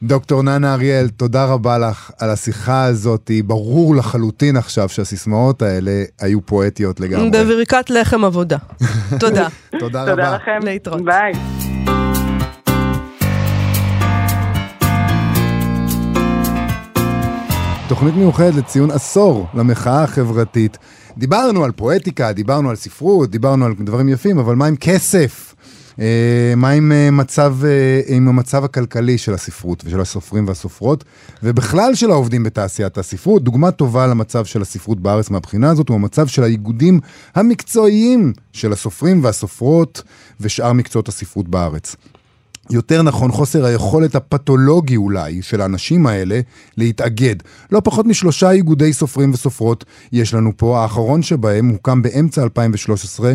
דוקטור 0.04 0.42
ננה 0.44 0.74
אריאל, 0.74 1.10
תודה 1.10 1.46
רבה 1.46 1.78
לך 1.78 2.12
על 2.20 2.30
השיחה 2.30 2.84
הזאת. 2.84 3.32
ברור 3.46 3.96
לחלוטין 3.96 4.58
עכשיו 4.58 4.90
שהסיסמאות 4.90 5.62
האלה 5.62 6.04
היו 6.20 6.46
פואטיות 6.46 7.00
לגמרי. 7.00 7.30
בברכת 7.30 7.90
לחם 7.90 8.26
עבודה. 8.26 8.58
תודה. 9.20 9.48
תודה 9.80 10.04
רבה. 10.04 10.12
תודה 10.12 10.36
לכם. 10.36 10.60
להתראות. 10.64 11.06
ביי. 11.06 11.34
תוכנית 17.88 18.16
מיוחדת 18.16 18.56
לציון 18.56 18.92
עשור 18.92 19.48
למחאה 19.54 20.04
החברתית. 20.04 20.78
דיברנו 21.18 21.64
על 21.64 21.72
פואטיקה, 21.72 22.32
דיברנו 22.32 22.70
על 22.70 22.76
ספרות, 22.76 23.32
דיברנו 23.32 23.66
על 23.66 23.74
דברים 23.80 24.10
יפים, 24.10 24.40
אבל 24.40 24.56
מה 24.56 24.66
עם 24.66 24.76
כסף? 24.76 25.56
אה, 26.00 26.54
מה 26.58 26.70
עם, 26.70 26.92
אה, 26.92 27.12
מצב, 27.12 27.56
אה, 27.66 28.02
עם 28.16 28.28
המצב 28.28 28.64
הכלכלי 28.64 29.18
של 29.18 29.34
הספרות 29.34 29.84
ושל 29.86 30.02
הסופרים 30.02 30.48
והסופרות, 30.48 31.04
ובכלל 31.44 31.96
של 31.96 32.12
העובדים 32.12 32.44
בתעשיית 32.44 32.98
הספרות? 32.98 33.44
דוגמה 33.44 33.72
טובה 33.72 34.08
למצב 34.08 34.46
של 34.46 34.62
הספרות 34.62 35.00
בארץ 35.00 35.30
מהבחינה 35.30 35.70
הזאת 35.70 35.90
הוא 35.90 35.96
המצב 35.96 36.28
של 36.28 36.44
האיגודים 36.44 37.00
המקצועיים 37.36 38.34
של 38.54 38.74
הסופרים 38.74 39.24
והסופרות 39.24 40.02
ושאר 40.40 40.74
מקצועות 40.74 41.08
הספרות 41.08 41.48
בארץ. 41.48 41.96
יותר 42.70 43.02
נכון, 43.02 43.32
חוסר 43.32 43.66
היכולת 43.66 44.16
הפתולוגי 44.16 44.96
אולי 44.96 45.42
של 45.42 45.62
האנשים 45.62 46.08
האלה 46.08 46.40
להתאגד. 46.78 47.36
לא 47.72 47.82
פחות 47.84 48.06
משלושה 48.06 48.52
איגודי 48.52 48.94
סופרים 48.94 49.32
וסופרות 49.34 49.86
יש 50.12 50.34
לנו 50.34 50.52
פה, 50.58 50.82
האחרון 50.82 51.22
שבהם 51.22 51.68
הוקם 51.68 52.02
באמצע 52.02 52.44
2013, 52.44 53.34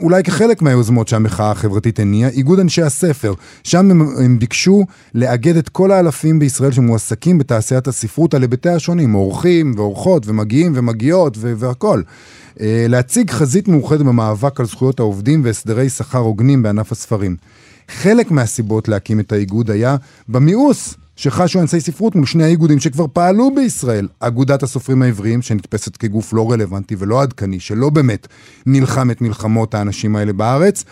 אולי 0.00 0.22
כחלק 0.22 0.62
מהיוזמות 0.62 1.08
שהמחאה 1.08 1.50
החברתית 1.50 1.98
הניעה, 1.98 2.30
איגוד 2.30 2.58
אנשי 2.58 2.82
הספר. 2.82 3.34
שם 3.64 3.90
הם, 3.90 4.02
הם 4.24 4.38
ביקשו 4.38 4.84
לאגד 5.14 5.56
את 5.56 5.68
כל 5.68 5.90
האלפים 5.90 6.38
בישראל 6.38 6.72
שמועסקים 6.72 7.38
בתעשיית 7.38 7.88
הספרות 7.88 8.34
על 8.34 8.42
היבטיה 8.42 8.74
השונים, 8.74 9.12
עורכים 9.12 9.74
ועורכות 9.76 10.26
ומגיעים 10.26 10.72
ומגיעות 10.74 11.38
והכל. 11.40 12.02
אה, 12.60 12.86
להציג 12.88 13.30
חזית 13.30 13.68
מאוחדת 13.68 14.00
במאבק 14.00 14.60
על 14.60 14.66
זכויות 14.66 15.00
העובדים 15.00 15.44
והסדרי 15.44 15.88
שכר 15.88 16.18
הוגנים 16.18 16.62
בענף 16.62 16.92
הספרים. 16.92 17.36
חלק 17.88 18.30
מהסיבות 18.30 18.88
להקים 18.88 19.20
את 19.20 19.32
האיגוד 19.32 19.70
היה 19.70 19.96
במיאוס 20.28 20.94
שחשו 21.16 21.60
אנשי 21.60 21.80
ספרות 21.80 22.14
מול 22.14 22.26
שני 22.26 22.44
האיגודים 22.44 22.80
שכבר 22.80 23.06
פעלו 23.12 23.54
בישראל. 23.54 24.08
אגודת 24.20 24.62
הסופרים 24.62 25.02
העבריים, 25.02 25.42
שנתפסת 25.42 25.96
כגוף 25.96 26.32
לא 26.32 26.52
רלוונטי 26.52 26.96
ולא 26.98 27.22
עדכני, 27.22 27.60
שלא 27.60 27.90
באמת 27.90 28.26
נלחם 28.66 29.10
את 29.10 29.20
מלחמות 29.20 29.74
האנשים 29.74 30.16
האלה 30.16 30.32
בארץ. 30.32 30.84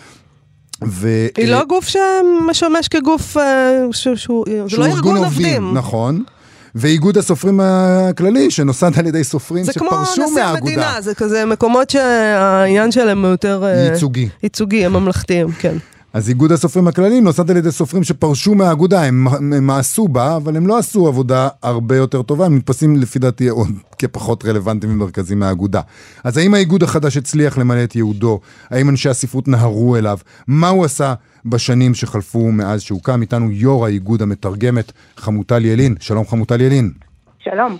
ו... 0.85 1.27
היא 1.37 1.47
לא 1.47 1.65
גוף 1.65 1.87
שמשמש 1.87 2.87
כגוף, 2.87 3.37
אה, 3.37 3.87
שהוא, 3.91 4.45
זה 4.69 4.77
לא 4.77 4.85
ארגון 4.85 5.17
עובדים. 5.17 5.63
עובדים. 5.63 5.77
נכון. 5.77 6.23
ואיגוד 6.75 7.17
הסופרים 7.17 7.59
הכללי, 7.59 8.51
שנוסד 8.51 8.99
על 8.99 9.07
ידי 9.07 9.23
סופרים 9.23 9.65
שפרשו 9.65 9.81
מהאגודה. 9.89 10.01
זה 10.01 10.15
כמו 10.15 10.31
נשיא 10.31 10.43
המדינה, 10.43 11.01
זה 11.01 11.15
כזה 11.15 11.45
מקומות 11.45 11.89
שהעניין 11.89 12.91
שלהם 12.91 13.21
הוא 13.25 13.31
יותר... 13.31 13.63
אה, 13.63 13.69
ייצוגי. 13.69 14.29
ייצוגי, 14.43 14.85
הם 14.85 14.93
ממלכתיים, 14.93 15.51
כן. 15.51 15.77
אז 16.15 16.29
איגוד 16.29 16.51
הסופרים 16.51 16.87
הכלליים 16.87 17.23
נוסד 17.23 17.51
על 17.51 17.57
ידי 17.57 17.71
סופרים 17.71 18.03
שפרשו 18.03 18.55
מהאגודה, 18.55 19.03
הם, 19.03 19.27
הם 19.27 19.67
מעשו 19.67 20.07
בה, 20.07 20.35
אבל 20.35 20.57
הם 20.57 20.67
לא 20.67 20.77
עשו 20.77 21.07
עבודה 21.07 21.47
הרבה 21.63 21.95
יותר 21.95 22.21
טובה, 22.21 22.45
הם 22.45 22.55
נתפסים 22.55 22.95
לפי 22.95 23.19
דעתי 23.19 23.47
עוד 23.47 23.67
כפחות 23.99 24.45
רלוונטיים 24.45 24.93
ומרכזיים 24.93 25.39
מהאגודה. 25.39 25.81
אז 26.23 26.37
האם 26.37 26.53
האיגוד 26.53 26.83
החדש 26.83 27.17
הצליח 27.17 27.57
למלא 27.57 27.83
את 27.83 27.95
ייעודו? 27.95 28.39
האם 28.69 28.89
אנשי 28.89 29.09
הספרות 29.09 29.47
נהרו 29.47 29.95
אליו? 29.95 30.17
מה 30.47 30.67
הוא 30.69 30.85
עשה 30.85 31.13
בשנים 31.45 31.93
שחלפו 31.93 32.51
מאז 32.51 32.81
שהוקם? 32.81 33.21
איתנו 33.21 33.51
יו"ר 33.51 33.85
האיגוד 33.85 34.21
המתרגמת, 34.21 34.91
חמוטל 35.17 35.65
ילין. 35.65 35.95
שלום 35.99 36.27
חמוטל 36.27 36.61
ילין. 36.61 36.91
שלום. 37.39 37.77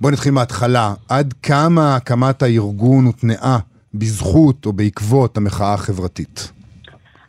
בואו 0.00 0.12
נתחיל 0.12 0.32
מההתחלה. 0.32 0.94
עד 1.08 1.34
כמה 1.42 1.96
הקמת 1.96 2.42
הארגון 2.42 3.04
הותנעה 3.04 3.58
בזכות 3.94 4.66
או 4.66 4.72
בעקבות 4.72 5.36
המחאה 5.36 5.74
החברתית? 5.74 6.55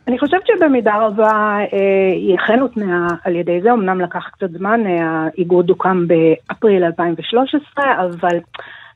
אני 0.08 0.18
חושבת 0.18 0.46
שבמידה 0.46 0.96
רבה 0.96 1.58
אה, 1.72 2.12
היא 2.12 2.34
אכן 2.36 2.60
הותנעה 2.60 3.08
על 3.24 3.36
ידי 3.36 3.60
זה, 3.62 3.72
אמנם 3.72 4.00
לקח 4.00 4.28
קצת 4.28 4.50
זמן, 4.50 4.86
אה, 4.86 5.26
האיגוד 5.26 5.68
הוקם 5.68 6.06
באפריל 6.08 6.84
2013, 6.84 7.84
אבל 8.04 8.38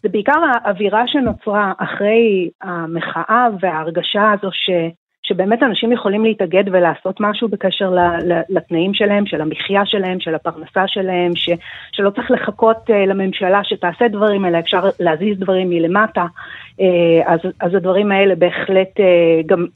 זה 0.02 0.08
בעיקר 0.08 0.40
האווירה 0.52 1.06
שנוצרה 1.06 1.72
אחרי 1.78 2.50
המחאה 2.62 3.48
וההרגשה 3.60 4.32
הזו 4.32 4.48
ש... 4.52 4.70
שבאמת 5.22 5.62
אנשים 5.62 5.92
יכולים 5.92 6.24
להתאגד 6.24 6.64
ולעשות 6.66 7.16
משהו 7.20 7.48
בקשר 7.48 7.94
לתנאים 8.48 8.94
שלהם, 8.94 9.26
של 9.26 9.40
המחיה 9.40 9.86
שלהם, 9.86 10.20
של 10.20 10.34
הפרנסה 10.34 10.84
שלהם, 10.86 11.36
ש, 11.36 11.50
שלא 11.92 12.10
צריך 12.10 12.30
לחכות 12.30 12.90
uh, 12.90 12.92
לממשלה 12.92 13.64
שתעשה 13.64 14.08
דברים, 14.08 14.44
אלא 14.44 14.58
אפשר 14.58 14.82
להזיז 15.00 15.38
דברים 15.38 15.70
מלמטה. 15.70 16.26
אז, 17.26 17.40
אז 17.60 17.74
הדברים 17.74 18.12
האלה 18.12 18.34
בהחלט 18.34 19.00
גם 19.46 19.66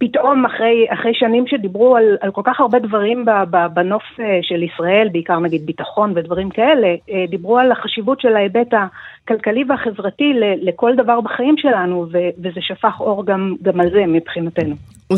פתאום 0.00 0.46
אחרי, 0.46 0.86
אחרי 0.88 1.12
שנים 1.14 1.44
שדיברו 1.46 1.96
על, 1.96 2.16
על 2.20 2.30
כל 2.30 2.42
כך 2.44 2.60
הרבה 2.60 2.78
דברים 2.78 3.24
בנוף 3.74 4.02
אה, 4.20 4.38
של 4.42 4.62
ישראל, 4.62 5.08
בעיקר 5.12 5.38
נגיד 5.38 5.66
ביטחון 5.66 6.12
ודברים 6.16 6.50
כאלה, 6.50 6.86
אה, 7.10 7.24
דיברו 7.30 7.58
על 7.58 7.72
החשיבות 7.72 8.20
של 8.20 8.36
ההיבט 8.36 8.68
הכלכלי 8.72 9.64
והחברתי 9.68 10.32
לכל 10.62 10.92
דבר 10.96 11.20
בחיים 11.20 11.54
שלנו, 11.58 12.06
וזה 12.38 12.60
שפך 12.60 13.00
אור 13.00 13.26
גם, 13.26 13.54
גם 13.62 13.80
על 13.80 13.90
זה 13.90 14.04
מבחינתנו. 14.06 14.74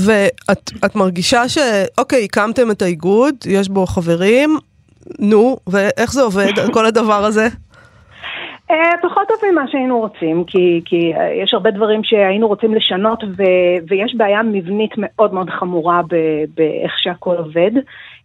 ואת 0.06 0.96
מרגישה 0.96 1.42
שאוקיי, 1.48 2.24
הקמתם 2.24 2.70
את 2.70 2.82
האיגוד, 2.82 3.34
יש 3.46 3.68
בו 3.68 3.86
חברים, 3.86 4.56
נו, 5.18 5.56
ואיך 5.66 6.12
זה 6.12 6.22
עובד, 6.22 6.52
כל 6.72 6.86
הדבר 6.86 7.24
הזה? 7.24 7.48
אה, 8.72 8.92
פחות 9.02 9.28
טוב 9.28 9.36
ממה 9.52 9.68
שהיינו 9.68 10.00
רוצים, 10.00 10.44
כי, 10.44 10.80
כי 10.84 11.14
אה, 11.14 11.32
יש 11.42 11.54
הרבה 11.54 11.70
דברים 11.70 12.04
שהיינו 12.04 12.48
רוצים 12.48 12.74
לשנות 12.74 13.24
ו, 13.24 13.42
ויש 13.88 14.14
בעיה 14.14 14.42
מבנית 14.42 14.90
מאוד 14.96 15.34
מאוד 15.34 15.50
חמורה 15.50 16.00
באיך 16.56 16.98
שהכל 16.98 17.36
עובד. 17.36 17.70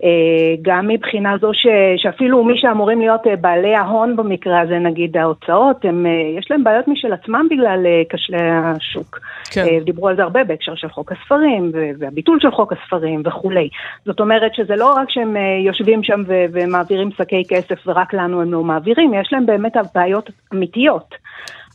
אה, 0.03 0.55
גם 0.62 0.88
מבחינה 0.88 1.38
זו 1.41 1.53
ש, 1.53 1.67
שאפילו 1.97 2.43
מי 2.43 2.53
שאמורים 2.57 2.99
להיות 2.99 3.21
בעלי 3.41 3.75
ההון 3.75 4.15
במקרה 4.15 4.62
הזה, 4.62 4.79
נגיד 4.79 5.17
ההוצאות, 5.17 5.86
הם, 5.86 6.05
יש 6.38 6.51
להם 6.51 6.63
בעיות 6.63 6.88
משל 6.88 7.13
עצמם 7.13 7.47
בגלל 7.51 7.86
כשלי 8.10 8.38
השוק. 8.41 9.19
כן. 9.51 9.65
דיברו 9.83 10.07
על 10.07 10.15
זה 10.15 10.23
הרבה 10.23 10.43
בהקשר 10.43 10.75
של 10.75 10.89
חוק 10.89 11.12
הספרים 11.12 11.71
והביטול 11.99 12.39
של 12.39 12.51
חוק 12.51 12.73
הספרים 12.73 13.21
וכולי. 13.25 13.69
זאת 14.05 14.19
אומרת 14.19 14.55
שזה 14.55 14.75
לא 14.75 14.93
רק 14.93 15.10
שהם 15.10 15.36
יושבים 15.65 16.03
שם 16.03 16.23
ומעבירים 16.27 17.10
שקי 17.17 17.43
כסף 17.49 17.88
ורק 17.88 18.13
לנו 18.13 18.41
הם 18.41 18.53
לא 18.53 18.63
מעבירים, 18.63 19.13
יש 19.13 19.29
להם 19.33 19.45
באמת 19.45 19.73
בעיות 19.95 20.29
אמיתיות. 20.53 21.15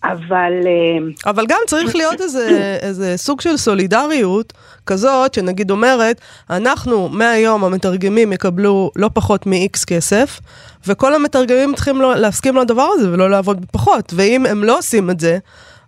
אבל... 0.05 0.53
אה, 0.67 1.31
אבל 1.31 1.47
גם 1.49 1.59
צריך 1.67 1.97
להיות 1.97 2.21
איזה, 2.21 2.79
איזה 2.83 3.17
סוג 3.17 3.41
של 3.41 3.57
סולידריות 3.57 4.53
כזאת, 4.87 5.35
שנגיד 5.35 5.71
אומרת, 5.71 6.21
אנחנו 6.51 7.09
מהיום 7.09 7.65
המתרגמים 7.65 8.33
יקבלו 8.33 8.91
לא 8.97 9.11
פחות 9.15 9.47
מ-X 9.47 9.85
כסף, 9.87 10.41
וכל 10.87 11.15
המתרגמים 11.15 11.75
צריכים 11.75 12.01
לא, 12.01 12.15
להסכים 12.15 12.57
לדבר 12.57 12.89
הזה 12.93 13.13
ולא 13.13 13.31
לעבוד 13.31 13.67
פחות. 13.73 14.13
ואם 14.17 14.47
הם 14.47 14.65
לא 14.65 14.79
עושים 14.79 15.11
את 15.11 15.21
זה, 15.21 15.39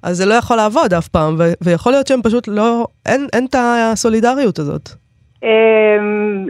אז 0.02 0.16
זה 0.16 0.26
לא 0.26 0.34
יכול 0.34 0.56
לעבוד 0.56 0.94
אף 0.94 1.08
פעם, 1.08 1.36
ו- 1.38 1.52
ויכול 1.60 1.92
להיות 1.92 2.06
שהם 2.06 2.22
פשוט 2.22 2.48
לא, 2.48 2.86
אין, 3.06 3.26
אין 3.32 3.46
את 3.46 3.54
הסולידריות 3.58 4.58
הזאת. 4.58 5.03
אמ, 5.44 6.46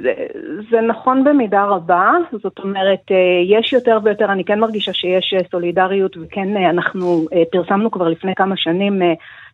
זה 0.70 0.80
נכון 0.80 1.24
במידה 1.24 1.64
רבה, 1.64 2.12
זאת 2.42 2.59
אומרת, 2.59 3.00
אה, 3.11 3.16
יש 3.59 3.72
יותר 3.72 3.98
ויותר, 4.04 4.33
אני 4.33 4.45
כן 4.45 4.61
מרגישה 4.61 4.92
שיש 4.92 5.34
אה, 5.36 5.40
סולידריות 5.51 6.16
וכן 6.16 6.57
אה, 6.57 6.70
אנחנו 6.70 7.26
פרסמנו 7.53 7.90
כבר 7.90 8.09
לפני 8.09 8.34
כמה 8.34 8.57
שנים 8.57 9.03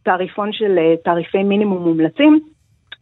תעריפון 0.03 0.53
של 0.53 0.79
תעריפי 1.05 1.43
מינימום 1.43 1.83
מומלצים, 1.83 2.41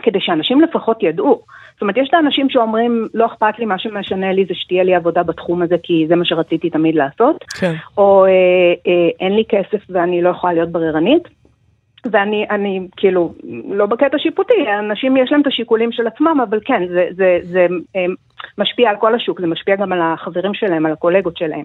כדי 0.02 0.18
שאנשים 0.20 0.60
לפחות 0.60 1.02
ידעו. 1.02 1.42
זאת 1.78 1.82
אומרת, 1.82 1.96
יש 1.96 2.08
את 2.08 2.14
האנשים 2.14 2.50
שאומרים, 2.50 3.08
לא 3.14 3.26
אכפת 3.26 3.58
לי, 3.58 3.64
מה 3.64 3.78
שמשנה 3.78 4.32
לי 4.32 4.44
זה 4.44 4.54
שתהיה 4.54 4.84
לי 4.84 4.94
עבודה 4.94 5.22
בתחום 5.22 5.62
הזה, 5.62 5.76
כי 5.82 6.04
זה 6.08 6.16
מה 6.16 6.24
שרציתי 6.24 6.70
תמיד 6.70 6.94
לעשות. 6.94 7.44
כן. 7.60 7.74
או 7.98 8.24
אה, 8.24 8.30
אה, 8.86 9.08
אין 9.20 9.36
לי 9.36 9.44
כסף 9.48 9.84
ואני 9.90 10.22
לא 10.22 10.28
יכולה 10.28 10.52
להיות 10.52 10.68
בררנית. 10.68 11.28
ואני, 12.06 12.46
אני, 12.50 12.88
כאילו, 12.96 13.34
לא 13.70 13.86
בקטע 13.86 14.18
שיפוטי, 14.18 14.64
אנשים 14.78 15.16
יש 15.16 15.32
להם 15.32 15.40
את 15.40 15.46
השיקולים 15.46 15.92
של 15.92 16.06
עצמם, 16.06 16.40
אבל 16.48 16.60
כן, 16.64 16.88
זה, 16.88 17.08
זה, 17.10 17.38
זה, 17.42 17.66
זה 17.92 18.04
משפיע 18.58 18.90
על 18.90 18.96
כל 18.96 19.14
השוק, 19.14 19.40
זה 19.40 19.46
משפיע 19.46 19.76
גם 19.76 19.92
על 19.92 20.00
החברים 20.02 20.54
שלהם, 20.54 20.86
על 20.86 20.92
הקולגות 20.92 21.36
שלהם. 21.36 21.64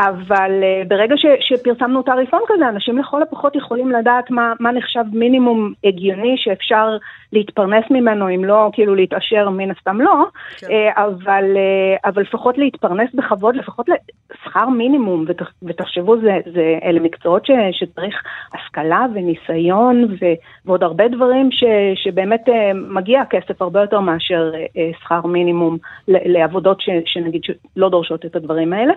אבל 0.00 0.50
uh, 0.62 0.88
ברגע 0.88 1.16
ש, 1.16 1.26
שפרסמנו 1.40 2.02
תעריפון 2.02 2.40
כזה, 2.48 2.68
אנשים 2.68 2.98
לכל 2.98 3.22
הפחות 3.22 3.56
יכולים 3.56 3.90
לדעת 3.90 4.30
מה, 4.30 4.52
מה 4.60 4.72
נחשב 4.72 5.04
מינימום 5.12 5.72
הגיוני 5.84 6.34
שאפשר 6.38 6.96
להתפרנס 7.32 7.84
ממנו, 7.90 8.34
אם 8.34 8.44
לא 8.44 8.70
כאילו 8.72 8.94
להתעשר, 8.94 9.50
מן 9.50 9.70
הסתם 9.70 10.00
לא, 10.00 10.24
כן. 10.58 10.66
uh, 10.66 11.00
אבל, 11.00 11.44
uh, 11.54 12.08
אבל 12.08 12.22
לפחות 12.22 12.58
להתפרנס 12.58 13.14
בכבוד, 13.14 13.56
לפחות 13.56 13.86
לשכר 14.32 14.68
מינימום, 14.68 15.24
ות, 15.28 15.42
ותחשבו, 15.62 16.20
זה, 16.20 16.38
זה, 16.54 16.78
אלה 16.84 17.00
מקצועות 17.00 17.46
ש, 17.46 17.50
שצריך 17.72 18.22
השכלה 18.54 19.06
וניסיון 19.14 20.04
ו, 20.04 20.26
ועוד 20.64 20.82
הרבה 20.82 21.08
דברים 21.08 21.50
ש, 21.52 21.64
שבאמת 21.94 22.48
uh, 22.48 22.52
מגיע 22.74 23.22
כסף 23.30 23.62
הרבה 23.62 23.80
יותר 23.80 24.00
מאשר 24.00 24.52
uh, 24.54 25.00
שכר 25.02 25.26
מינימום 25.26 25.78
לעבודות 26.08 26.80
ש, 26.80 26.88
שנגיד 27.04 27.42
שלא 27.44 27.88
דורשות 27.88 28.26
את 28.26 28.36
הדברים 28.36 28.72
האלה. 28.72 28.92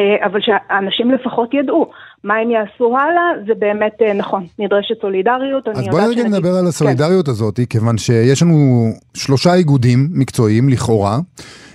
אה, 0.00 0.26
אבל 0.26 0.40
שהאנשים 0.40 1.10
לפחות 1.10 1.54
ידעו 1.54 1.90
מה 2.24 2.34
הם 2.34 2.50
יעשו 2.50 2.96
הלאה, 2.98 3.44
זה 3.46 3.52
באמת 3.58 3.92
אה, 4.02 4.12
נכון, 4.12 4.46
נדרשת 4.58 5.00
סולידריות. 5.00 5.68
אז 5.68 5.88
בואי 5.90 6.06
רגע 6.06 6.24
נדבר 6.24 6.56
על 6.56 6.66
הסולידריות 6.66 7.26
כן. 7.26 7.30
הזאת, 7.30 7.60
כיוון 7.70 7.98
שיש 7.98 8.42
לנו 8.42 8.88
שלושה 9.14 9.54
איגודים 9.54 10.08
מקצועיים 10.12 10.68
לכאורה. 10.68 11.18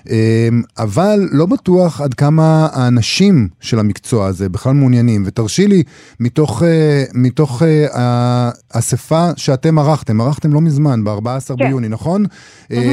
אמ, 0.09 0.61
אבל 0.77 1.29
לא 1.31 1.45
בטוח 1.45 2.01
עד 2.01 2.13
כמה 2.13 2.67
האנשים 2.73 3.47
של 3.61 3.79
המקצוע 3.79 4.27
הזה 4.27 4.49
בכלל 4.49 4.73
מעוניינים. 4.73 5.23
ותרשי 5.25 5.67
לי, 5.67 5.83
מתוך, 6.19 6.63
אה, 6.63 7.03
מתוך 7.13 7.61
האספה 7.93 9.29
שאתם 9.35 9.79
ערכתם, 9.79 10.21
ערכתם 10.21 10.53
לא 10.53 10.61
מזמן, 10.61 11.03
ב-14 11.03 11.47
כן. 11.47 11.67
ביוני, 11.67 11.87
נכון? 11.87 12.25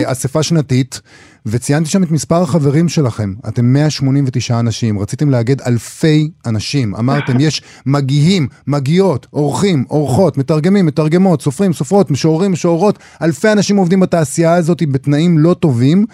אספה 0.04 0.42
שנתית. 0.42 1.00
וציינתי 1.46 1.88
שם 1.90 2.02
את 2.02 2.10
מספר 2.10 2.42
החברים 2.42 2.88
שלכם. 2.88 3.34
אתם 3.48 3.64
189 3.64 4.60
אנשים, 4.60 4.98
רציתם 4.98 5.30
לאגד 5.30 5.60
אלפי 5.60 6.30
אנשים. 6.46 6.94
אמרתם, 6.94 7.40
יש 7.42 7.62
מגיהים, 7.86 8.48
מגיעות, 8.66 9.26
אורחים, 9.32 9.84
אורחות, 9.90 10.38
מתרגמים, 10.38 10.86
מתרגמות, 10.86 11.42
סופרים, 11.42 11.72
סופרות, 11.72 12.10
משוררים, 12.10 12.52
משוררות. 12.52 12.98
אלפי 13.22 13.52
אנשים 13.52 13.76
עובדים 13.76 14.00
בתעשייה 14.00 14.54
הזאת 14.54 14.82
בתנאים 14.92 15.38
לא 15.38 15.54
טובים. 15.54 16.04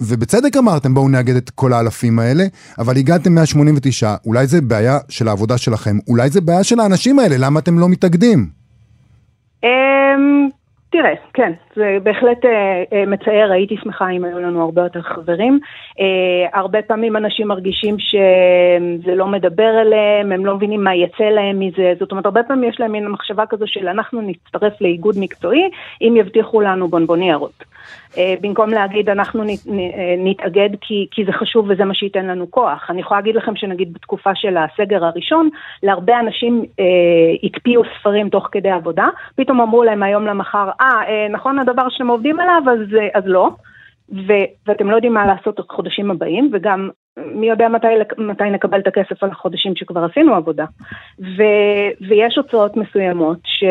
ובצדק 0.00 0.56
אמרתם 0.56 0.94
בואו 0.94 1.08
נאגד 1.08 1.36
את 1.36 1.50
כל 1.50 1.72
האלפים 1.72 2.18
האלה, 2.18 2.46
אבל 2.78 2.96
הגעתם 2.96 3.34
189, 3.34 4.14
אולי 4.26 4.46
זה 4.46 4.60
בעיה 4.60 4.98
של 5.08 5.28
העבודה 5.28 5.58
שלכם, 5.58 5.98
אולי 6.08 6.30
זה 6.30 6.40
בעיה 6.40 6.64
של 6.64 6.80
האנשים 6.80 7.18
האלה, 7.18 7.36
למה 7.38 7.60
אתם 7.60 7.78
לא 7.78 7.88
מתאגדים? 7.88 8.48
תראה, 10.92 11.14
כן, 11.34 11.52
זה 11.76 11.98
בהחלט 12.02 12.44
אה, 12.44 12.82
אה, 12.92 13.06
מצער, 13.06 13.52
הייתי 13.52 13.76
שמחה 13.82 14.10
אם 14.10 14.24
היו 14.24 14.38
לנו 14.38 14.62
הרבה 14.62 14.82
יותר 14.82 15.02
חברים. 15.02 15.60
אה, 16.00 16.58
הרבה 16.58 16.82
פעמים 16.82 17.16
אנשים 17.16 17.48
מרגישים 17.48 17.96
שזה 17.98 19.14
לא 19.14 19.26
מדבר 19.26 19.80
אליהם, 19.80 20.32
הם 20.32 20.46
לא 20.46 20.56
מבינים 20.56 20.84
מה 20.84 20.94
יצא 20.94 21.24
להם 21.24 21.60
מזה, 21.60 21.92
זאת 21.98 22.10
אומרת, 22.10 22.26
הרבה 22.26 22.42
פעמים 22.42 22.70
יש 22.70 22.80
להם 22.80 22.92
מין 22.92 23.08
מחשבה 23.08 23.46
כזו 23.46 23.66
של 23.66 23.88
אנחנו 23.88 24.20
נצטרף 24.20 24.80
לאיגוד 24.80 25.14
מקצועי 25.18 25.70
אם 26.02 26.14
יבטיחו 26.16 26.60
לנו 26.60 26.88
בונבוניירות. 26.88 27.64
אה, 28.18 28.34
במקום 28.40 28.70
להגיד 28.70 29.08
אנחנו 29.08 29.42
אה, 29.42 29.46
נתאגד 30.18 30.70
כי, 30.80 31.06
כי 31.10 31.24
זה 31.24 31.32
חשוב 31.32 31.66
וזה 31.68 31.84
מה 31.84 31.94
שייתן 31.94 32.26
לנו 32.26 32.50
כוח. 32.50 32.86
אני 32.90 33.00
יכולה 33.00 33.20
להגיד 33.20 33.34
לכם 33.34 33.56
שנגיד 33.56 33.92
בתקופה 33.92 34.30
של 34.34 34.56
הסגר 34.56 35.04
הראשון, 35.04 35.48
להרבה 35.82 36.20
אנשים 36.20 36.64
אה, 36.80 36.84
הקפיאו 37.44 37.82
ספרים 37.98 38.28
תוך 38.28 38.48
כדי 38.52 38.70
עבודה, 38.70 39.08
פתאום 39.34 39.60
אמרו 39.60 39.84
להם 39.84 40.00
מהיום 40.00 40.26
למחר, 40.26 40.70
אה, 40.80 41.02
אה 41.08 41.28
נכון 41.30 41.58
הדבר 41.58 41.88
שאתם 41.88 42.08
עובדים 42.08 42.40
עליו, 42.40 42.62
אז, 42.66 42.94
אה, 42.94 43.08
אז 43.14 43.22
לא. 43.26 43.50
ו, 44.12 44.32
ואתם 44.66 44.90
לא 44.90 44.94
יודעים 44.96 45.14
מה 45.14 45.26
לעשות 45.26 45.60
בחודשים 45.60 46.10
הבאים, 46.10 46.50
וגם 46.52 46.90
מי 47.34 47.48
יודע 47.48 47.68
מתי, 47.68 47.86
מתי 48.18 48.50
נקבל 48.50 48.80
את 48.80 48.86
הכסף 48.86 49.22
על 49.22 49.30
החודשים 49.30 49.76
שכבר 49.76 50.04
עשינו 50.04 50.34
עבודה. 50.34 50.64
ו, 51.20 51.42
ויש 52.08 52.38
הוצאות 52.38 52.76
מסוימות 52.76 53.38
ש, 53.44 53.64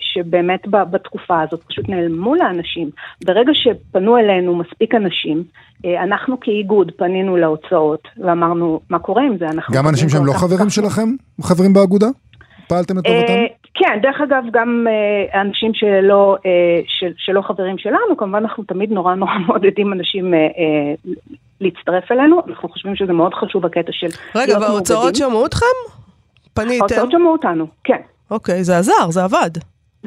שבאמת 0.00 0.66
בתקופה 0.68 1.40
הזאת 1.42 1.62
פשוט 1.68 1.88
נעלמו 1.88 2.34
לאנשים. 2.34 2.90
ברגע 3.24 3.52
שפנו 3.54 4.18
אלינו 4.18 4.56
מספיק 4.56 4.94
אנשים, 4.94 5.44
אה, 5.84 6.02
אנחנו 6.02 6.40
כאיגוד 6.40 6.92
פנינו 6.96 7.36
להוצאות 7.36 8.08
ואמרנו, 8.18 8.80
מה 8.90 8.98
קורה 8.98 9.22
עם 9.22 9.36
זה? 9.38 9.46
גם 9.72 9.88
אנשים 9.88 10.08
שהם 10.08 10.26
לא 10.26 10.32
חברים 10.32 10.70
שלכם? 10.70 11.08
חברים 11.42 11.72
באגודה? 11.72 12.06
פעלתם 12.68 12.98
לטובתם? 12.98 13.32
אה, 13.32 13.46
כן, 13.74 13.98
דרך 14.02 14.20
אגב, 14.20 14.44
גם 14.52 14.86
אה, 14.88 15.40
אנשים 15.40 15.74
שלא, 15.74 16.36
של, 16.86 17.12
שלא 17.16 17.42
חברים 17.42 17.78
שלנו, 17.78 18.16
כמובן 18.18 18.38
אנחנו 18.38 18.64
תמיד 18.64 18.92
נורא 18.92 19.14
נורא 19.14 19.38
מעודדים 19.46 19.92
אנשים 19.92 20.34
להצטרף 21.60 22.12
אלינו, 22.12 22.42
אנחנו 22.48 22.68
חושבים 22.68 22.96
שזה 22.96 23.12
מאוד 23.12 23.34
חשוב 23.34 23.66
הקטע 23.66 23.92
של 23.92 24.06
רגע, 24.34 24.58
וההוצאות 24.58 25.16
שמעו 25.16 25.46
אתכם? 25.46 25.76
פניתם? 26.54 26.80
ההוצאות 26.80 27.10
שמעו 27.10 27.32
אותנו, 27.32 27.66
כן. 27.84 28.00
אוקיי, 28.30 28.64
זה 28.64 28.78
עזר, 28.78 29.10
זה 29.10 29.24
עבד. 29.24 29.50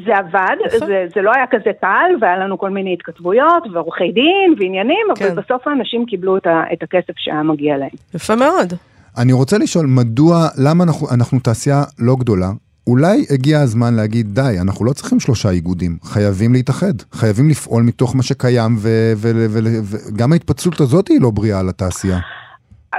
זה 0.05 0.17
עבד, 0.17 0.55
זה, 0.79 1.05
זה 1.15 1.21
לא 1.21 1.31
היה 1.35 1.45
כזה 1.51 1.71
קל, 1.81 2.11
והיה 2.21 2.37
לנו 2.37 2.57
כל 2.57 2.69
מיני 2.69 2.93
התכתבויות, 2.93 3.63
ועורכי 3.73 4.11
דין, 4.11 4.55
ועניינים, 4.59 5.07
כן. 5.15 5.25
אבל 5.25 5.41
בסוף 5.41 5.67
האנשים 5.67 6.05
קיבלו 6.05 6.37
את, 6.37 6.47
ה, 6.47 6.63
את 6.73 6.83
הכסף 6.83 7.13
שהיה 7.17 7.43
מגיע 7.43 7.77
להם. 7.77 7.89
יפה 8.13 8.35
מאוד. 8.35 8.73
אני 9.17 9.33
רוצה 9.33 9.57
לשאול, 9.57 9.85
מדוע, 9.85 10.47
למה 10.65 10.83
אנחנו, 10.83 11.07
אנחנו 11.15 11.39
תעשייה 11.39 11.83
לא 11.99 12.15
גדולה, 12.15 12.49
אולי 12.89 13.25
הגיע 13.29 13.59
הזמן 13.59 13.93
להגיד, 13.93 14.35
די, 14.35 14.57
אנחנו 14.61 14.85
לא 14.85 14.93
צריכים 14.93 15.19
שלושה 15.19 15.49
איגודים, 15.49 15.97
חייבים 16.03 16.53
להתאחד, 16.53 16.93
חייבים 17.13 17.49
לפעול 17.49 17.83
מתוך 17.83 18.15
מה 18.15 18.23
שקיים, 18.23 18.77
וגם 18.79 20.33
ההתפצלות 20.33 20.81
הזאת 20.81 21.07
היא 21.07 21.21
לא 21.21 21.31
בריאה 21.31 21.63
לתעשייה. 21.63 22.19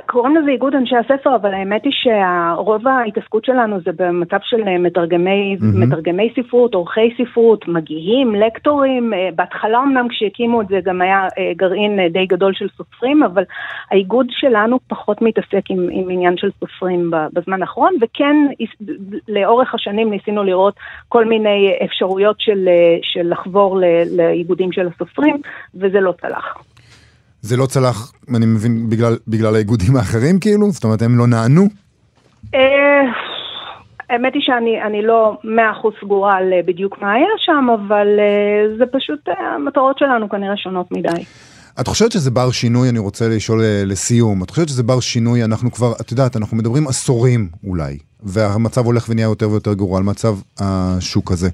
קוראים 0.07 0.37
לזה 0.37 0.51
איגוד 0.51 0.75
אנשי 0.75 0.97
הספר, 0.97 1.37
אבל 1.37 1.55
האמת 1.55 1.85
היא 1.85 1.93
שרוב 1.93 2.89
ההתעסקות 2.89 3.45
שלנו 3.45 3.81
זה 3.81 3.91
במצב 3.97 4.37
של 4.43 4.69
אה, 4.69 4.79
מתרגמי, 4.79 5.57
mm-hmm. 5.61 5.79
מתרגמי 5.79 6.33
ספרות, 6.37 6.75
עורכי 6.75 7.15
ספרות, 7.19 7.69
מגיהים, 7.69 8.35
לקטורים. 8.35 9.15
אה, 9.15 9.29
בהתחלה 9.35 9.79
אמנם 9.79 10.09
כשהקימו 10.09 10.63
את 10.63 10.69
זה 10.69 10.81
גם 10.85 11.01
היה 11.01 11.27
אה, 11.39 11.53
גרעין 11.57 11.99
די 12.13 12.27
גדול 12.27 12.55
של 12.55 12.69
סופרים, 12.77 13.23
אבל 13.23 13.43
האיגוד 13.91 14.27
שלנו 14.31 14.79
פחות 14.89 15.23
מתעסק 15.23 15.71
עם, 15.71 15.89
עם 15.93 16.11
עניין 16.11 16.37
של 16.37 16.51
סופרים 16.61 17.11
בזמן 17.33 17.63
האחרון, 17.63 17.95
וכן 18.01 18.37
לאורך 19.29 19.75
השנים 19.75 20.11
ניסינו 20.11 20.45
לראות 20.45 20.75
כל 21.09 21.25
מיני 21.25 21.79
אפשרויות 21.85 22.41
של, 22.41 22.69
של 23.03 23.33
לחבור 23.33 23.81
לאיגודים 24.17 24.73
של 24.73 24.89
הסופרים, 24.89 25.37
וזה 25.75 26.01
לא 26.01 26.13
צלח. 26.21 26.70
זה 27.43 27.57
לא 27.57 27.67
צלח, 27.67 28.13
אני 28.37 28.47
מבין, 28.47 28.91
בגלל, 28.91 29.17
בגלל 29.29 29.55
האיגודים 29.55 29.97
האחרים 29.97 30.41
כאילו? 30.41 30.71
זאת 30.71 30.85
אומרת, 30.85 31.03
הם 31.03 31.19
לא 31.19 31.27
נענו? 31.27 31.69
אה, 32.55 32.61
האמת 34.11 34.35
היא 34.35 34.43
שאני 34.43 35.03
לא 35.03 35.39
מאה 35.45 35.73
אחוז 35.73 35.95
סגורה 36.05 36.37
על 36.37 36.53
אה, 36.53 36.61
בדיוק 36.67 37.03
מה 37.03 37.13
היה 37.13 37.27
שם, 37.39 37.67
אבל 37.75 38.07
אה, 38.19 38.77
זה 38.79 38.85
פשוט, 38.93 39.21
המטרות 39.57 39.99
שלנו 39.99 40.29
כנראה 40.29 40.57
שונות 40.57 40.93
מדי. 40.93 41.25
את 41.81 41.87
חושבת 41.87 42.13
שזה 42.13 42.31
בר 42.31 42.51
שינוי, 42.51 42.89
אני 42.89 42.99
רוצה 42.99 43.29
לשאול 43.29 43.63
לסיום, 43.87 44.43
את 44.43 44.51
חושבת 44.51 44.69
שזה 44.69 44.83
בר 44.83 45.01
שינוי, 45.01 45.45
אנחנו 45.45 45.73
כבר, 45.73 45.93
את 46.01 46.11
יודעת, 46.11 46.37
אנחנו 46.37 46.57
מדברים 46.57 46.89
עשורים 46.89 47.49
אולי, 47.65 47.99
והמצב 48.23 48.87
הולך 48.87 49.07
ונהיה 49.09 49.25
יותר 49.25 49.51
ויותר 49.51 49.75
גרוע 49.75 49.99
על 49.99 50.05
מצב 50.05 50.35
השוק 50.61 51.33
הזה. 51.33 51.49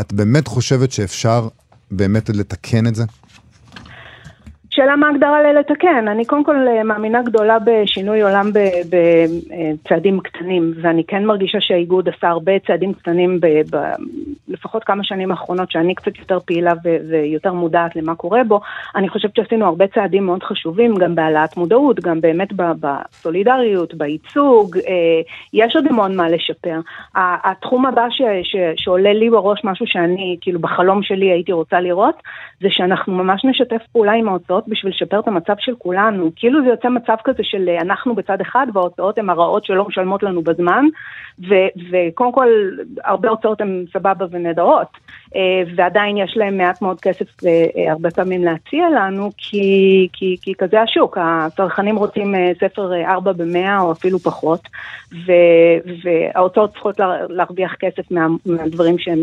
את 0.00 0.12
באמת 0.12 0.48
חושבת 0.48 0.92
שאפשר 0.92 1.48
באמת 1.90 2.28
לתקן 2.28 2.86
את 2.86 2.94
זה? 2.94 3.04
שאלה 4.78 4.96
מה 4.96 5.08
הגדרה 5.08 5.42
ללתקן. 5.42 6.08
אני 6.08 6.24
קודם 6.24 6.44
כל 6.44 6.56
מאמינה 6.84 7.22
גדולה 7.22 7.58
בשינוי 7.64 8.22
עולם 8.22 8.50
בצעדים 8.90 10.20
קטנים, 10.20 10.72
ואני 10.82 11.04
כן 11.04 11.24
מרגישה 11.24 11.60
שהאיגוד 11.60 12.08
עשה 12.08 12.28
הרבה 12.28 12.52
צעדים 12.66 12.92
קטנים, 12.92 13.40
ב, 13.40 13.46
ב, 13.46 13.76
לפחות 14.48 14.84
כמה 14.84 15.04
שנים 15.04 15.30
האחרונות, 15.30 15.70
שאני 15.70 15.94
קצת 15.94 16.18
יותר 16.18 16.38
פעילה 16.40 16.72
ו, 16.84 16.96
ויותר 17.10 17.52
מודעת 17.52 17.96
למה 17.96 18.14
קורה 18.14 18.44
בו. 18.44 18.60
אני 18.96 19.08
חושבת 19.08 19.36
שעשינו 19.36 19.66
הרבה 19.66 19.86
צעדים 19.86 20.26
מאוד 20.26 20.42
חשובים, 20.42 20.94
גם 20.94 21.14
בהעלאת 21.14 21.56
מודעות, 21.56 22.00
גם 22.00 22.20
באמת 22.20 22.48
בסולידריות, 22.52 23.94
בייצוג, 23.94 24.76
אה, 24.76 25.20
יש 25.52 25.76
עוד 25.76 25.86
המון 25.86 26.16
מה 26.16 26.28
לשפר. 26.28 26.80
התחום 27.14 27.86
הבא 27.86 28.06
ש, 28.10 28.22
ש, 28.42 28.56
שעולה 28.76 29.12
לי 29.12 29.30
בראש, 29.30 29.60
משהו 29.64 29.86
שאני, 29.86 30.36
כאילו 30.40 30.60
בחלום 30.60 31.02
שלי 31.02 31.30
הייתי 31.30 31.52
רוצה 31.52 31.80
לראות, 31.80 32.22
זה 32.60 32.68
שאנחנו 32.70 33.14
ממש 33.14 33.44
נשתף 33.44 33.82
פעולה 33.92 34.12
עם 34.12 34.28
ההוצאות 34.28 34.67
בשביל 34.68 34.92
לשפר 34.92 35.20
את 35.20 35.28
המצב 35.28 35.54
של 35.58 35.72
כולנו. 35.78 36.30
כאילו 36.36 36.62
זה 36.62 36.68
יוצא 36.68 36.88
מצב 36.88 37.14
כזה 37.24 37.42
של 37.42 37.68
אה, 37.68 37.80
אנחנו 37.80 38.14
בצד 38.14 38.40
אחד 38.40 38.66
וההוצאות 38.72 39.18
הן 39.18 39.30
הרעות 39.30 39.64
שלא 39.64 39.88
משלמות 39.88 40.22
לנו 40.22 40.42
בזמן, 40.42 40.84
וקודם 41.90 42.32
כל 42.32 42.48
הרבה 43.04 43.28
הוצאות 43.28 43.60
הן 43.60 43.84
סבבה 43.92 44.26
ונהדרות, 44.30 44.88
אה, 45.36 45.62
ועדיין 45.76 46.16
יש 46.16 46.36
להם 46.36 46.56
מעט 46.58 46.82
מאוד 46.82 47.00
כסף 47.00 47.44
אה, 47.46 47.92
הרבה 47.92 48.10
פעמים 48.10 48.44
להציע 48.44 48.88
לנו, 48.90 49.30
כי, 49.36 50.08
כי, 50.12 50.36
כי 50.42 50.54
כזה 50.58 50.80
השוק, 50.80 51.18
הצרכנים 51.20 51.96
רוצים 51.96 52.34
ספר 52.60 52.92
4 53.04 53.32
ב-100 53.32 53.80
או 53.80 53.92
אפילו 53.92 54.18
פחות, 54.18 54.60
וההוצאות 56.04 56.70
צריכות 56.72 57.00
להרוויח 57.28 57.74
כסף 57.74 58.10
מה- 58.10 58.26
מהדברים 58.46 58.98
שהן 58.98 59.18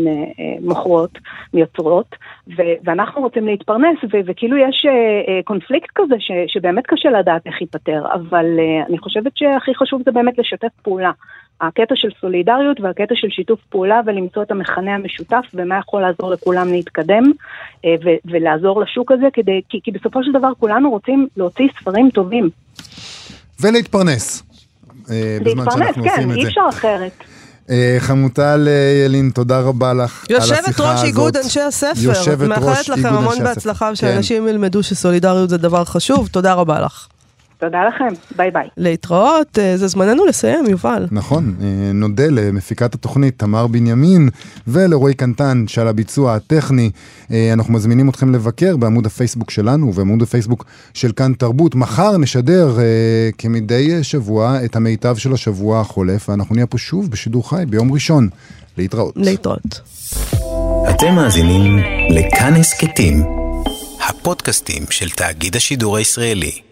מוכרות, 0.60 1.18
מייצרות, 1.54 2.16
ו- 2.56 2.76
ואנחנו 2.84 3.22
רוצים 3.22 3.46
להתפרנס, 3.46 3.98
וכאילו 4.26 4.56
יש 4.56 4.86
קונפליקט 5.44 5.90
כזה 5.94 6.14
ש- 6.18 6.52
שבאמת 6.54 6.84
קשה 6.86 7.10
לדעת 7.10 7.46
איך 7.46 7.60
ייפתר, 7.60 8.02
אבל 8.14 8.46
אני 8.88 8.98
חושבת 8.98 9.32
שהכי 9.34 9.74
חשוב 9.74 10.02
זה 10.04 10.10
באמת 10.12 10.38
לשתף 10.38 10.72
פעולה. 10.82 11.10
הקטע 11.60 11.94
של 11.96 12.08
סולידריות 12.20 12.80
והקטע 12.80 13.14
של 13.14 13.28
שיתוף 13.30 13.60
פעולה 13.68 14.00
ולמצוא 14.06 14.42
את 14.42 14.50
המכנה 14.50 14.94
המשותף 14.94 15.44
ומה 15.54 15.78
יכול 15.78 16.02
לעזור 16.02 16.30
לכולם 16.30 16.68
להתקדם 16.72 17.32
אה, 17.84 17.94
ו- 18.04 18.30
ולעזור 18.30 18.80
לשוק 18.80 19.12
הזה, 19.12 19.26
כדי, 19.32 19.60
כי, 19.68 19.80
כי 19.84 19.90
בסופו 19.90 20.24
של 20.24 20.32
דבר 20.32 20.48
כולנו 20.58 20.90
רוצים 20.90 21.28
להוציא 21.36 21.68
ספרים 21.80 22.10
טובים. 22.10 22.50
ולהתפרנס. 23.60 24.42
אה, 25.10 25.38
להתפרנס, 25.44 25.94
כן, 26.04 26.30
אי 26.30 26.46
אפשר 26.46 26.66
אחרת. 26.68 27.12
אה, 27.70 27.96
חמוטל 27.98 28.68
ילין, 29.04 29.30
תודה 29.34 29.60
רבה 29.60 29.92
לך 29.94 30.24
על 30.30 30.36
השיחה 30.36 30.58
הזאת. 30.58 30.68
יושבת 30.68 30.80
ראש 30.80 31.04
איגוד 31.04 31.36
אנשי 31.36 31.60
הספר. 31.60 32.00
יושבת 32.00 32.28
ראש 32.28 32.40
איגוד 32.40 32.50
אנשי 32.50 32.60
הספר. 32.60 32.66
מאחלת 32.66 32.88
לכם 32.88 33.14
המון 33.14 33.44
בהצלחה 33.44 33.90
ושאנשים 33.92 34.42
כן. 34.42 34.48
ילמדו 34.48 34.82
שסולידריות 34.82 35.50
זה 35.50 35.56
דבר 35.56 35.84
חשוב. 35.84 36.28
תודה 36.28 36.54
רבה 36.54 36.80
לך. 36.80 37.06
תודה 37.58 37.78
לכם, 37.88 38.08
ביי 38.36 38.50
ביי. 38.50 38.68
להתראות, 38.76 39.58
אה, 39.58 39.76
זה 39.76 39.86
זמננו 39.86 40.26
לסיים, 40.26 40.64
יובל. 40.66 41.06
נכון, 41.10 41.54
אה, 41.60 41.92
נודה 41.94 42.26
למפיקת 42.26 42.94
התוכנית 42.94 43.38
תמר 43.38 43.66
בנימין 43.66 44.28
ולרועי 44.66 45.14
קנטן 45.14 45.64
שעל 45.68 45.88
הביצוע 45.88 46.34
הטכני. 46.34 46.90
אה, 47.30 47.52
אנחנו 47.52 47.72
מזמינים 47.72 48.08
אתכם 48.08 48.34
לבקר 48.34 48.76
בעמוד 48.76 49.06
הפייסבוק 49.06 49.50
שלנו 49.50 49.86
ובעמוד 49.86 50.22
הפייסבוק 50.22 50.64
של 50.94 51.12
כאן 51.12 51.32
תרבות. 51.32 51.74
מחר 51.74 52.16
נשדר 52.16 52.76
כמדי 53.38 54.04
שבוע 54.04 54.64
את 54.64 54.76
המיטב 54.76 55.16
של 55.16 55.32
השבוע 55.32 55.80
החולף, 55.80 56.28
ואנחנו 56.28 56.54
נהיה 56.54 56.66
פה 56.66 56.78
שוב 56.78 57.10
בשידור 57.10 57.50
חי 57.50 57.64
ביום 57.68 57.92
ראשון. 57.92 58.28
להתראות. 58.78 59.14
להתראות. 59.16 59.80
אתם 60.90 61.14
מאזינים 61.14 61.78
לכאן 62.10 62.54
הסכתים, 62.54 63.22
הפודקאסטים 64.08 64.82
של 64.90 65.10
תאגיד 65.10 65.56
השידור 65.56 65.96
הישראלי. 65.96 66.66